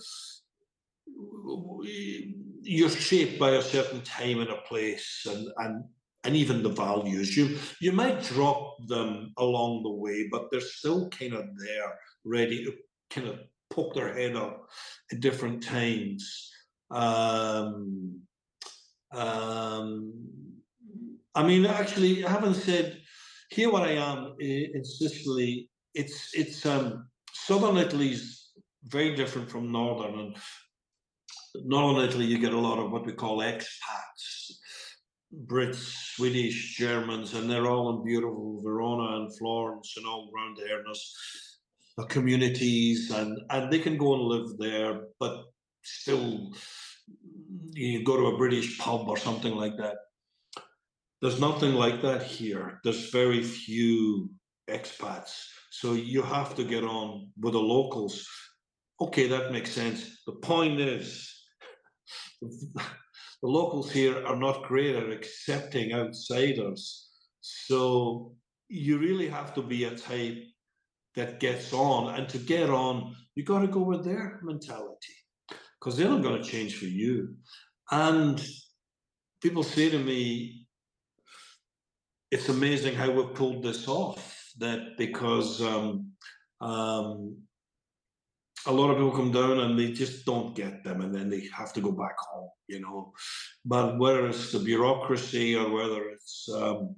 you're 2.64 2.89
shaped 2.89 3.39
by 3.39 3.52
a 3.52 3.62
certain 3.62 4.02
time 4.02 4.39
and 4.39 4.50
a 4.50 4.62
place, 4.68 5.26
and 5.30 5.48
and 5.58 5.84
and 6.24 6.36
even 6.36 6.64
the 6.64 6.70
values. 6.70 7.36
You 7.36 7.58
you 7.80 7.92
might 7.92 8.24
drop 8.24 8.78
them 8.88 9.34
along 9.38 9.84
the 9.84 9.92
way, 9.92 10.28
but 10.32 10.50
they're 10.52 10.62
still 10.62 11.10
kind 11.10 11.34
of 11.34 11.46
there, 11.58 11.98
ready 12.24 12.64
to 12.64 12.74
kind 13.10 13.28
of 13.28 13.39
poke 13.72 13.93
their 13.93 14.13
head 14.13 14.36
up 14.36 14.67
at 15.11 15.19
different 15.19 15.63
times. 15.63 16.51
Um, 16.91 18.22
um, 19.13 20.13
I 21.34 21.43
mean, 21.43 21.65
actually, 21.65 22.22
having 22.22 22.53
said 22.53 23.01
here, 23.49 23.72
what 23.72 23.84
I 23.84 23.93
am 23.93 24.36
in 24.39 24.84
Sicily, 24.84 25.69
it's 25.93 26.30
it's 26.34 26.65
um, 26.65 27.07
southern 27.34 27.78
Italy's 27.78 28.49
very 28.86 29.15
different 29.15 29.49
from 29.49 29.72
northern, 29.72 30.19
and 30.19 30.36
northern 31.65 32.07
Italy 32.07 32.26
you 32.26 32.39
get 32.39 32.53
a 32.53 32.59
lot 32.59 32.80
of 32.80 32.91
what 32.91 33.05
we 33.05 33.13
call 33.13 33.39
expats, 33.39 34.51
Brits, 35.45 36.15
Swedish, 36.15 36.78
Germans, 36.78 37.34
and 37.34 37.49
they're 37.49 37.67
all 37.67 37.97
in 37.97 38.05
beautiful 38.05 38.61
Verona 38.61 39.17
and 39.17 39.38
Florence 39.38 39.93
and 39.97 40.05
all 40.05 40.30
around 40.34 40.57
there. 40.57 40.80
And 40.80 40.95
communities, 42.10 43.12
and 43.12 43.39
and 43.50 43.72
they 43.72 43.80
can 43.80 43.98
go 43.98 44.14
and 44.14 44.24
live 44.24 44.58
there, 44.58 45.08
but 45.20 45.44
still, 45.84 46.52
you 47.74 48.04
go 48.04 48.18
to 48.18 48.28
a 48.28 48.38
British 48.38 48.78
pub 48.78 49.08
or 49.08 49.18
something 49.18 49.56
like 49.56 49.78
that. 49.78 49.98
there's 51.22 51.39
nothing 51.39 51.76
like 51.76 52.02
that 52.02 52.24
here. 52.24 52.80
There's 52.84 53.12
very 53.12 53.44
few 53.44 54.30
expats. 54.70 55.34
So 55.70 55.94
you 55.94 56.22
have 56.24 56.56
to 56.56 56.64
get 56.64 56.84
on 56.84 57.32
with 57.39 57.54
the 57.54 57.60
locals. 57.60 58.28
Okay, 59.00 59.28
that 59.28 59.52
makes 59.52 59.72
sense. 59.72 60.22
The 60.26 60.34
point 60.34 60.80
is, 60.80 61.30
the 62.42 63.52
locals 63.60 63.92
here 63.92 64.26
are 64.26 64.36
not 64.36 64.64
great 64.64 64.96
at 64.96 65.12
accepting 65.12 65.94
outsiders. 65.94 67.10
So 67.42 68.36
you 68.68 68.98
really 68.98 69.28
have 69.28 69.54
to 69.56 69.62
be 69.62 69.84
a 69.86 69.96
type 69.96 70.44
that 71.16 71.39
gets 71.39 71.74
on. 71.74 72.16
And 72.16 72.30
to 72.30 72.38
get 72.38 72.70
on, 72.70 73.16
you 73.36 73.43
got 73.43 73.59
to 73.59 73.68
go 73.68 73.82
with 73.82 74.03
their 74.03 74.39
mentality 74.43 75.16
because 75.80 75.97
they're 75.97 76.09
not 76.09 76.24
going 76.24 76.41
to 76.41 76.47
change 76.47 76.78
for 76.78 76.86
you. 76.86 77.36
And 77.91 78.43
people 79.41 79.64
say 79.64 79.89
to 79.89 79.99
me, 79.99 80.68
it's 82.30 82.49
amazing 82.49 82.95
how 82.95 83.12
we've 83.12 83.34
pulled 83.36 83.64
this 83.64 83.88
off. 83.88 84.38
That 84.57 84.97
because 84.97 85.62
um, 85.62 86.12
um, 86.59 87.38
a 88.68 88.72
lot 88.72 88.91
of 88.91 88.97
people 88.97 89.12
come 89.12 89.32
down 89.32 89.59
and 89.59 89.80
they 89.80 89.91
just 89.91 90.26
don't 90.26 90.55
get 90.55 90.84
them, 90.84 91.01
and 91.01 91.14
then 91.16 91.30
they 91.30 91.47
have 91.55 91.74
to 91.74 91.82
go 91.82 91.91
back 91.91 92.18
home, 92.20 92.49
you 92.68 92.82
know. 92.82 93.14
But 93.66 93.97
whether 93.97 94.28
it's 94.28 94.51
the 94.51 94.59
bureaucracy 94.59 95.55
or 95.55 95.70
whether 95.70 96.09
it's 96.09 96.49
um, 96.53 96.95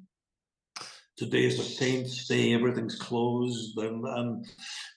today 1.24 1.46
is 1.46 1.60
a 1.60 1.64
Saints' 1.64 2.28
Day, 2.28 2.54
everything's 2.54 2.96
closed, 2.96 3.78
and, 3.78 4.06
and 4.06 4.46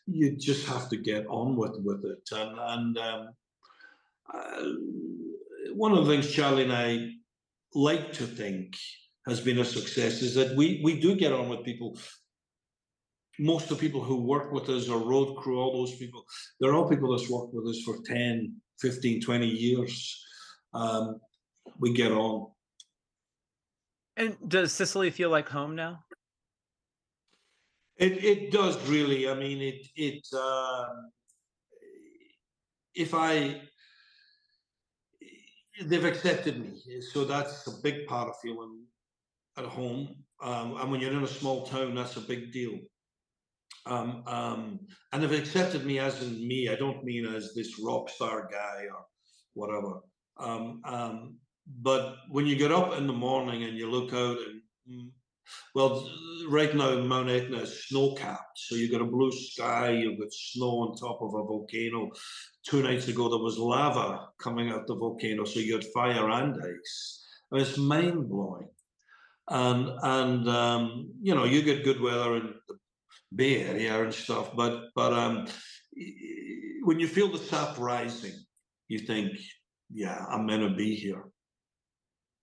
you 0.06 0.36
just 0.36 0.66
have 0.66 0.88
to 0.88 0.96
get 0.96 1.24
on 1.28 1.56
with 1.56 1.76
with 1.84 2.04
it. 2.04 2.28
And 2.32 2.58
and 2.58 2.98
um, 2.98 3.28
uh, 4.34 4.64
one 5.74 5.92
of 5.92 6.04
the 6.04 6.10
things 6.10 6.32
Charlie 6.32 6.64
and 6.64 6.72
I 6.72 7.10
like 7.74 8.12
to 8.14 8.24
think 8.24 8.76
has 9.28 9.40
been 9.40 9.60
a 9.60 9.64
success 9.64 10.22
is 10.22 10.34
that 10.34 10.56
we 10.56 10.80
we 10.82 11.00
do 11.00 11.14
get 11.14 11.32
on 11.32 11.48
with 11.48 11.64
people. 11.64 11.96
Most 13.38 13.70
of 13.70 13.76
the 13.76 13.82
people 13.86 14.02
who 14.02 14.22
work 14.22 14.50
with 14.50 14.68
us, 14.70 14.88
our 14.88 14.98
road 14.98 15.36
crew, 15.36 15.60
all 15.60 15.84
those 15.84 15.94
people, 15.96 16.24
they're 16.58 16.74
all 16.74 16.88
people 16.88 17.14
that's 17.14 17.30
worked 17.30 17.52
with 17.52 17.66
us 17.66 17.82
for 17.84 17.98
10, 18.06 18.56
15, 18.80 19.20
20 19.20 19.46
years. 19.46 20.24
Um, 20.72 21.20
we 21.78 21.92
get 21.92 22.12
on. 22.12 22.46
And 24.16 24.36
does 24.48 24.72
Sicily 24.72 25.10
feel 25.10 25.28
like 25.28 25.50
home 25.50 25.76
now? 25.76 26.05
It 27.98 28.24
it 28.24 28.50
does 28.50 28.76
really. 28.88 29.28
I 29.28 29.34
mean, 29.34 29.60
it 29.62 29.86
it. 29.96 30.26
Uh, 30.32 30.86
if 32.94 33.12
I, 33.14 33.60
they've 35.84 36.04
accepted 36.04 36.58
me, 36.58 37.00
so 37.12 37.24
that's 37.24 37.66
a 37.66 37.82
big 37.82 38.06
part 38.06 38.28
of 38.28 38.36
feeling 38.40 38.84
at 39.58 39.64
home. 39.64 40.16
Um, 40.42 40.76
and 40.78 40.90
when 40.90 41.00
you're 41.00 41.12
in 41.12 41.22
a 41.22 41.28
small 41.28 41.66
town, 41.66 41.94
that's 41.94 42.16
a 42.16 42.20
big 42.20 42.52
deal. 42.52 42.78
Um, 43.86 44.22
um, 44.26 44.80
and 45.12 45.22
they've 45.22 45.38
accepted 45.38 45.86
me 45.86 45.98
as 45.98 46.22
in 46.22 46.46
me. 46.46 46.68
I 46.68 46.74
don't 46.74 47.04
mean 47.04 47.26
as 47.26 47.54
this 47.54 47.78
rock 47.82 48.08
star 48.08 48.48
guy 48.50 48.84
or 48.92 49.04
whatever. 49.54 50.00
Um, 50.38 50.80
um, 50.84 51.36
but 51.82 52.16
when 52.28 52.46
you 52.46 52.56
get 52.56 52.72
up 52.72 52.96
in 52.96 53.06
the 53.06 53.12
morning 53.12 53.64
and 53.64 53.76
you 53.76 53.90
look 53.90 54.12
out 54.12 54.38
and 54.38 54.62
mm, 54.90 55.10
well, 55.74 56.08
right 56.48 56.74
now 56.74 56.98
Mount 57.00 57.28
Etna 57.28 57.58
is 57.58 57.86
snow 57.86 58.14
capped, 58.14 58.58
so 58.58 58.74
you've 58.74 58.92
got 58.92 59.02
a 59.02 59.06
blue 59.06 59.32
sky, 59.32 59.90
you've 59.90 60.18
got 60.18 60.32
snow 60.32 60.80
on 60.80 60.96
top 60.96 61.20
of 61.22 61.34
a 61.34 61.44
volcano. 61.44 62.10
Two 62.68 62.82
nights 62.82 63.08
ago 63.08 63.28
there 63.28 63.38
was 63.38 63.58
lava 63.58 64.28
coming 64.38 64.70
out 64.70 64.86
the 64.86 64.96
volcano, 64.96 65.44
so 65.44 65.60
you 65.60 65.74
had 65.74 65.84
fire 65.94 66.28
and 66.30 66.54
ice. 66.54 67.24
It's 67.52 67.78
mind 67.78 68.28
blowing. 68.28 68.68
And 69.48 69.88
and 70.02 70.48
um, 70.48 71.12
you 71.22 71.34
know, 71.34 71.44
you 71.44 71.62
get 71.62 71.84
good 71.84 72.00
weather 72.00 72.36
in 72.36 72.54
the 72.68 72.76
Bay 73.34 73.62
Area 73.62 74.02
and 74.02 74.12
stuff, 74.12 74.54
but 74.56 74.88
but 74.94 75.12
um, 75.12 75.46
when 76.82 76.98
you 76.98 77.06
feel 77.06 77.30
the 77.30 77.38
sap 77.38 77.78
rising, 77.78 78.34
you 78.88 78.98
think, 78.98 79.38
yeah, 79.92 80.24
I'm 80.28 80.46
gonna 80.46 80.74
be 80.74 80.96
here. 80.96 81.24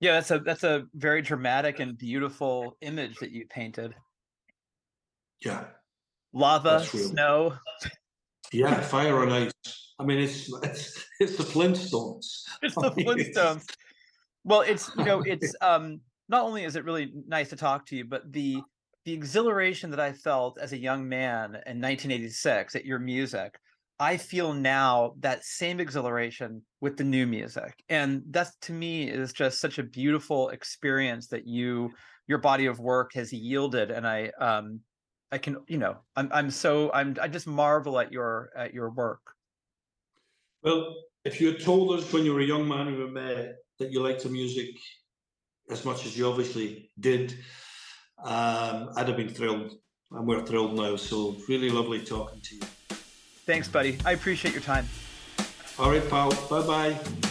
Yeah, 0.04 0.16
that's 0.16 0.32
a 0.32 0.40
that's 0.40 0.66
a 0.66 0.84
very 0.96 1.22
dramatic 1.22 1.80
and 1.80 1.98
beautiful 1.98 2.76
image 2.82 3.16
that 3.20 3.32
you 3.32 3.46
painted. 3.48 3.96
Yeah. 5.46 5.64
Lava, 6.34 6.84
snow. 6.84 7.54
Yeah, 8.52 8.82
fire 8.82 9.24
and 9.24 9.32
ice. 9.32 9.54
I 10.00 10.04
mean, 10.04 10.20
it's 10.20 10.52
it's, 10.62 11.06
it's 11.22 11.38
the 11.38 11.44
Flintstones. 11.46 12.26
It's 12.62 12.76
the 12.76 12.92
Flintstones. 12.92 13.64
Well, 14.44 14.60
it's 14.60 14.92
you 14.98 15.06
know, 15.06 15.22
it's 15.26 15.56
um 15.62 16.02
not 16.28 16.44
only 16.44 16.66
is 16.66 16.76
it 16.76 16.84
really 16.84 17.14
nice 17.26 17.48
to 17.52 17.56
talk 17.56 17.86
to 17.86 17.96
you, 17.96 18.04
but 18.04 18.30
the 18.34 18.62
the 19.06 19.14
exhilaration 19.14 19.90
that 19.92 20.02
I 20.02 20.12
felt 20.12 20.58
as 20.60 20.74
a 20.74 20.78
young 20.78 21.08
man 21.08 21.52
in 21.66 21.80
1986 21.80 22.76
at 22.76 22.84
your 22.84 23.00
music, 23.00 23.58
I 24.00 24.18
feel 24.18 24.54
now 24.54 25.14
that 25.20 25.46
same 25.46 25.80
exhilaration 25.80 26.62
with 26.82 26.98
the 26.98 27.04
new 27.04 27.28
music. 27.28 27.84
And 27.90 28.24
that's 28.30 28.56
to 28.64 28.74
me 28.74 29.08
is 29.10 29.34
just 29.34 29.60
such 29.60 29.78
a 29.78 29.84
beautiful 29.84 30.50
experience 30.50 31.28
that 31.28 31.48
you 31.48 31.92
your 32.28 32.40
body 32.40 32.66
of 32.66 32.80
work 32.80 33.14
has 33.14 33.32
yielded. 33.32 33.92
And 33.92 34.08
I 34.08 34.32
um 34.40 34.80
I 35.32 35.38
can, 35.38 35.58
you 35.68 35.78
know, 35.78 35.98
I'm 36.16 36.30
I'm 36.32 36.50
so 36.50 36.92
I'm 36.94 37.16
I 37.22 37.28
just 37.28 37.48
marvel 37.48 38.00
at 38.00 38.12
your 38.12 38.50
at 38.56 38.74
your 38.74 38.90
work. 38.90 39.22
Well, 40.64 40.96
if 41.24 41.40
you 41.40 41.48
had 41.48 41.62
told 41.62 41.98
us 41.98 42.12
when 42.12 42.26
you 42.26 42.34
were 42.34 42.42
a 42.42 42.46
young 42.46 42.68
man 42.68 42.86
we 42.98 43.10
met 43.10 43.56
that 43.80 43.92
you 43.92 44.02
liked 44.02 44.24
the 44.24 44.30
music 44.30 44.70
as 45.70 45.86
much 45.86 46.06
as 46.06 46.18
you 46.18 46.28
obviously 46.28 46.92
did, 47.00 47.34
um, 48.24 48.90
I'd 48.96 49.08
have 49.08 49.18
been 49.18 49.30
thrilled. 49.30 49.74
And 50.12 50.28
we're 50.28 50.46
thrilled 50.46 50.76
now. 50.76 50.96
So 50.96 51.36
really 51.48 51.70
lovely 51.70 52.04
talking 52.04 52.42
to 52.42 52.56
you. 52.56 52.62
Thanks, 53.46 53.68
buddy. 53.68 53.98
I 54.06 54.12
appreciate 54.12 54.54
your 54.54 54.64
time. 54.64 54.88
All 55.78 55.90
right, 55.90 56.08
Paul. 56.10 56.32
Bye 56.50 56.68
bye. 56.68 57.30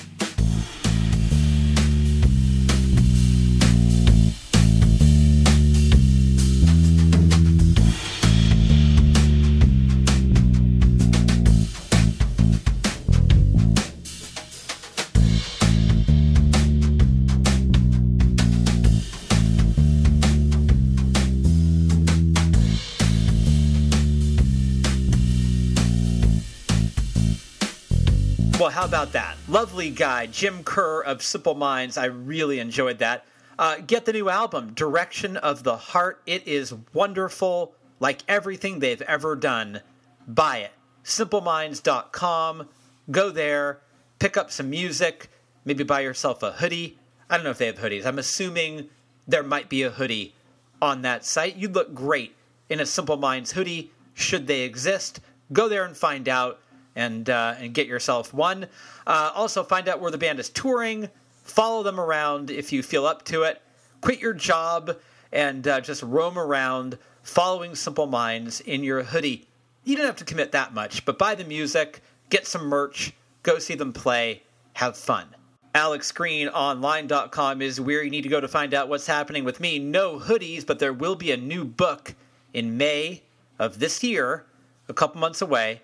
How 28.82 28.88
about 28.88 29.12
that? 29.12 29.36
Lovely 29.46 29.90
guy, 29.90 30.26
Jim 30.26 30.64
Kerr 30.64 31.02
of 31.02 31.22
Simple 31.22 31.54
Minds. 31.54 31.96
I 31.96 32.06
really 32.06 32.58
enjoyed 32.58 32.98
that. 32.98 33.24
Uh, 33.56 33.76
get 33.76 34.06
the 34.06 34.12
new 34.12 34.28
album, 34.28 34.74
Direction 34.74 35.36
of 35.36 35.62
the 35.62 35.76
Heart. 35.76 36.20
It 36.26 36.48
is 36.48 36.74
wonderful, 36.92 37.76
like 38.00 38.22
everything 38.26 38.80
they've 38.80 39.00
ever 39.02 39.36
done. 39.36 39.82
Buy 40.26 40.56
it. 40.58 40.72
SimpleMinds.com. 41.04 42.68
Go 43.08 43.30
there, 43.30 43.78
pick 44.18 44.36
up 44.36 44.50
some 44.50 44.70
music, 44.70 45.30
maybe 45.64 45.84
buy 45.84 46.00
yourself 46.00 46.42
a 46.42 46.50
hoodie. 46.50 46.98
I 47.30 47.36
don't 47.36 47.44
know 47.44 47.50
if 47.50 47.58
they 47.58 47.66
have 47.66 47.78
hoodies. 47.78 48.04
I'm 48.04 48.18
assuming 48.18 48.88
there 49.28 49.44
might 49.44 49.68
be 49.68 49.84
a 49.84 49.90
hoodie 49.90 50.34
on 50.80 51.02
that 51.02 51.24
site. 51.24 51.54
You'd 51.54 51.76
look 51.76 51.94
great 51.94 52.34
in 52.68 52.80
a 52.80 52.86
Simple 52.86 53.16
Minds 53.16 53.52
hoodie, 53.52 53.92
should 54.12 54.48
they 54.48 54.62
exist. 54.62 55.20
Go 55.52 55.68
there 55.68 55.84
and 55.84 55.96
find 55.96 56.28
out 56.28 56.58
and 56.96 57.28
uh, 57.30 57.54
and 57.58 57.74
get 57.74 57.86
yourself 57.86 58.32
one. 58.34 58.66
Uh, 59.06 59.30
also, 59.34 59.62
find 59.62 59.88
out 59.88 60.00
where 60.00 60.10
the 60.10 60.18
band 60.18 60.38
is 60.38 60.48
touring. 60.48 61.08
Follow 61.44 61.82
them 61.82 61.98
around 61.98 62.50
if 62.50 62.72
you 62.72 62.82
feel 62.82 63.06
up 63.06 63.24
to 63.26 63.42
it. 63.42 63.60
Quit 64.00 64.20
your 64.20 64.34
job 64.34 64.96
and 65.32 65.66
uh, 65.66 65.80
just 65.80 66.02
roam 66.02 66.38
around 66.38 66.98
following 67.22 67.74
Simple 67.74 68.06
Minds 68.06 68.60
in 68.60 68.84
your 68.84 69.02
hoodie. 69.02 69.46
You 69.84 69.96
don't 69.96 70.06
have 70.06 70.16
to 70.16 70.24
commit 70.24 70.52
that 70.52 70.74
much, 70.74 71.04
but 71.04 71.18
buy 71.18 71.34
the 71.34 71.44
music, 71.44 72.02
get 72.30 72.46
some 72.46 72.66
merch, 72.66 73.12
go 73.42 73.58
see 73.58 73.74
them 73.74 73.92
play, 73.92 74.42
have 74.74 74.96
fun. 74.96 75.26
AlexGreenOnline.com 75.74 77.62
is 77.62 77.80
where 77.80 78.02
you 78.02 78.10
need 78.10 78.22
to 78.22 78.28
go 78.28 78.40
to 78.40 78.48
find 78.48 78.74
out 78.74 78.88
what's 78.88 79.06
happening 79.06 79.42
with 79.42 79.58
me. 79.58 79.78
No 79.78 80.18
hoodies, 80.18 80.66
but 80.66 80.78
there 80.78 80.92
will 80.92 81.16
be 81.16 81.30
a 81.32 81.36
new 81.36 81.64
book 81.64 82.14
in 82.52 82.76
May 82.76 83.22
of 83.58 83.78
this 83.78 84.04
year, 84.04 84.44
a 84.88 84.94
couple 84.94 85.20
months 85.20 85.40
away. 85.40 85.80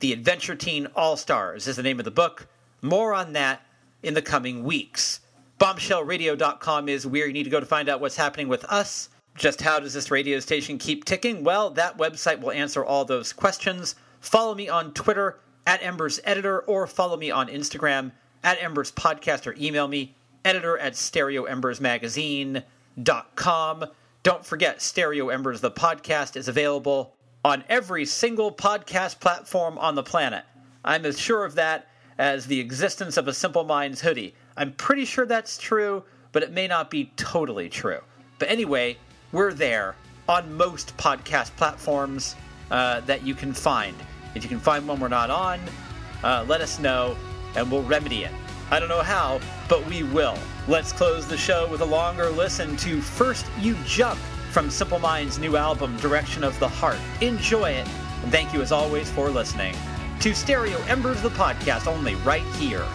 The 0.00 0.12
Adventure 0.12 0.54
Teen 0.54 0.88
All 0.94 1.16
Stars 1.16 1.66
is 1.66 1.76
the 1.76 1.82
name 1.82 1.98
of 1.98 2.04
the 2.04 2.10
book. 2.10 2.46
More 2.82 3.14
on 3.14 3.32
that 3.32 3.62
in 4.02 4.14
the 4.14 4.22
coming 4.22 4.64
weeks. 4.64 5.20
Bombshellradio.com 5.58 6.88
is 6.88 7.06
where 7.06 7.26
you 7.26 7.32
need 7.32 7.44
to 7.44 7.50
go 7.50 7.60
to 7.60 7.66
find 7.66 7.88
out 7.88 8.00
what's 8.00 8.16
happening 8.16 8.48
with 8.48 8.64
us. 8.64 9.08
Just 9.36 9.62
how 9.62 9.80
does 9.80 9.94
this 9.94 10.10
radio 10.10 10.40
station 10.40 10.78
keep 10.78 11.04
ticking? 11.04 11.42
Well, 11.42 11.70
that 11.70 11.98
website 11.98 12.40
will 12.40 12.52
answer 12.52 12.84
all 12.84 13.04
those 13.04 13.32
questions. 13.32 13.94
Follow 14.20 14.54
me 14.54 14.68
on 14.68 14.92
Twitter 14.92 15.38
at 15.66 15.82
Embers 15.82 16.20
Editor 16.24 16.60
or 16.60 16.86
follow 16.86 17.16
me 17.16 17.30
on 17.30 17.48
Instagram 17.48 18.12
at 18.42 18.62
Embers 18.62 18.92
Podcast 18.92 19.46
or 19.46 19.54
email 19.58 19.88
me 19.88 20.14
editor 20.44 20.78
at 20.78 20.94
Stereo 20.94 21.44
Embers 21.44 21.80
Magazine. 21.80 22.62
stereoembers.com. 22.98 23.86
Don't 24.22 24.44
forget, 24.46 24.80
Stereo 24.80 25.28
Embers, 25.28 25.60
the 25.60 25.70
podcast, 25.70 26.36
is 26.36 26.48
available 26.48 27.13
on 27.44 27.62
every 27.68 28.06
single 28.06 28.50
podcast 28.50 29.20
platform 29.20 29.76
on 29.78 29.94
the 29.94 30.02
planet. 30.02 30.44
I'm 30.82 31.04
as 31.04 31.20
sure 31.20 31.44
of 31.44 31.54
that 31.56 31.88
as 32.18 32.46
the 32.46 32.58
existence 32.58 33.16
of 33.16 33.28
a 33.28 33.34
Simple 33.34 33.64
Minds 33.64 34.00
hoodie. 34.00 34.34
I'm 34.56 34.72
pretty 34.72 35.04
sure 35.04 35.26
that's 35.26 35.58
true, 35.58 36.04
but 36.32 36.42
it 36.42 36.52
may 36.52 36.66
not 36.66 36.90
be 36.90 37.12
totally 37.16 37.68
true. 37.68 38.00
But 38.38 38.48
anyway, 38.48 38.96
we're 39.32 39.52
there 39.52 39.94
on 40.26 40.56
most 40.56 40.96
podcast 40.96 41.54
platforms 41.56 42.34
uh, 42.70 43.00
that 43.00 43.26
you 43.26 43.34
can 43.34 43.52
find. 43.52 43.94
If 44.34 44.42
you 44.42 44.48
can 44.48 44.60
find 44.60 44.88
one 44.88 44.98
we're 44.98 45.08
not 45.08 45.30
on, 45.30 45.60
uh, 46.22 46.46
let 46.48 46.62
us 46.62 46.78
know 46.78 47.14
and 47.56 47.70
we'll 47.70 47.82
remedy 47.82 48.24
it. 48.24 48.32
I 48.70 48.80
don't 48.80 48.88
know 48.88 49.02
how, 49.02 49.38
but 49.68 49.84
we 49.86 50.02
will. 50.02 50.38
Let's 50.66 50.92
close 50.92 51.26
the 51.26 51.36
show 51.36 51.68
with 51.68 51.82
a 51.82 51.86
longer 51.86 52.30
listen 52.30 52.76
to 52.78 53.02
First 53.02 53.46
You 53.60 53.76
Jump 53.84 54.18
from 54.54 54.70
Simple 54.70 55.00
Minds' 55.00 55.40
new 55.40 55.56
album, 55.56 55.96
Direction 55.96 56.44
of 56.44 56.56
the 56.60 56.68
Heart. 56.68 57.00
Enjoy 57.20 57.70
it, 57.70 57.88
and 58.22 58.30
thank 58.30 58.54
you 58.54 58.62
as 58.62 58.70
always 58.70 59.10
for 59.10 59.28
listening 59.28 59.74
to 60.20 60.32
Stereo 60.32 60.78
Embers, 60.82 61.20
the 61.22 61.30
podcast, 61.30 61.88
only 61.88 62.14
right 62.22 62.44
here 62.54 62.86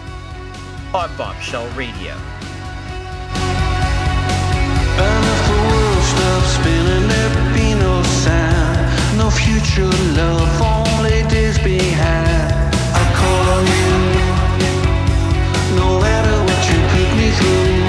on 0.94 1.14
Bombshell 1.18 1.68
Radio. 1.76 2.14
And 4.96 5.24
if 5.32 5.40
the 5.48 5.58
world 5.68 6.02
stops 6.02 6.48
spinning, 6.56 7.06
there'd 7.08 7.54
be 7.54 7.74
no 7.74 8.02
sound, 8.24 9.18
no 9.18 9.28
future 9.28 9.84
love, 10.16 10.62
only 10.62 11.28
days 11.28 11.58
behind. 11.58 12.64
I 12.72 13.04
call 13.20 13.44
on 13.56 13.66
you, 13.76 13.92
no 15.76 16.00
matter 16.00 16.34
what 16.42 16.60
you 16.72 16.78
put 16.88 17.10
me 17.18 17.30
through. 17.32 17.79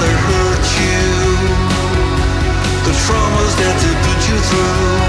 That 0.00 0.16
hurt 0.26 0.66
you, 0.80 1.00
the 2.86 2.94
traumas 3.04 3.52
that 3.60 3.76
they 3.82 3.94
put 4.04 4.20
you 4.28 4.38
through. 4.48 4.99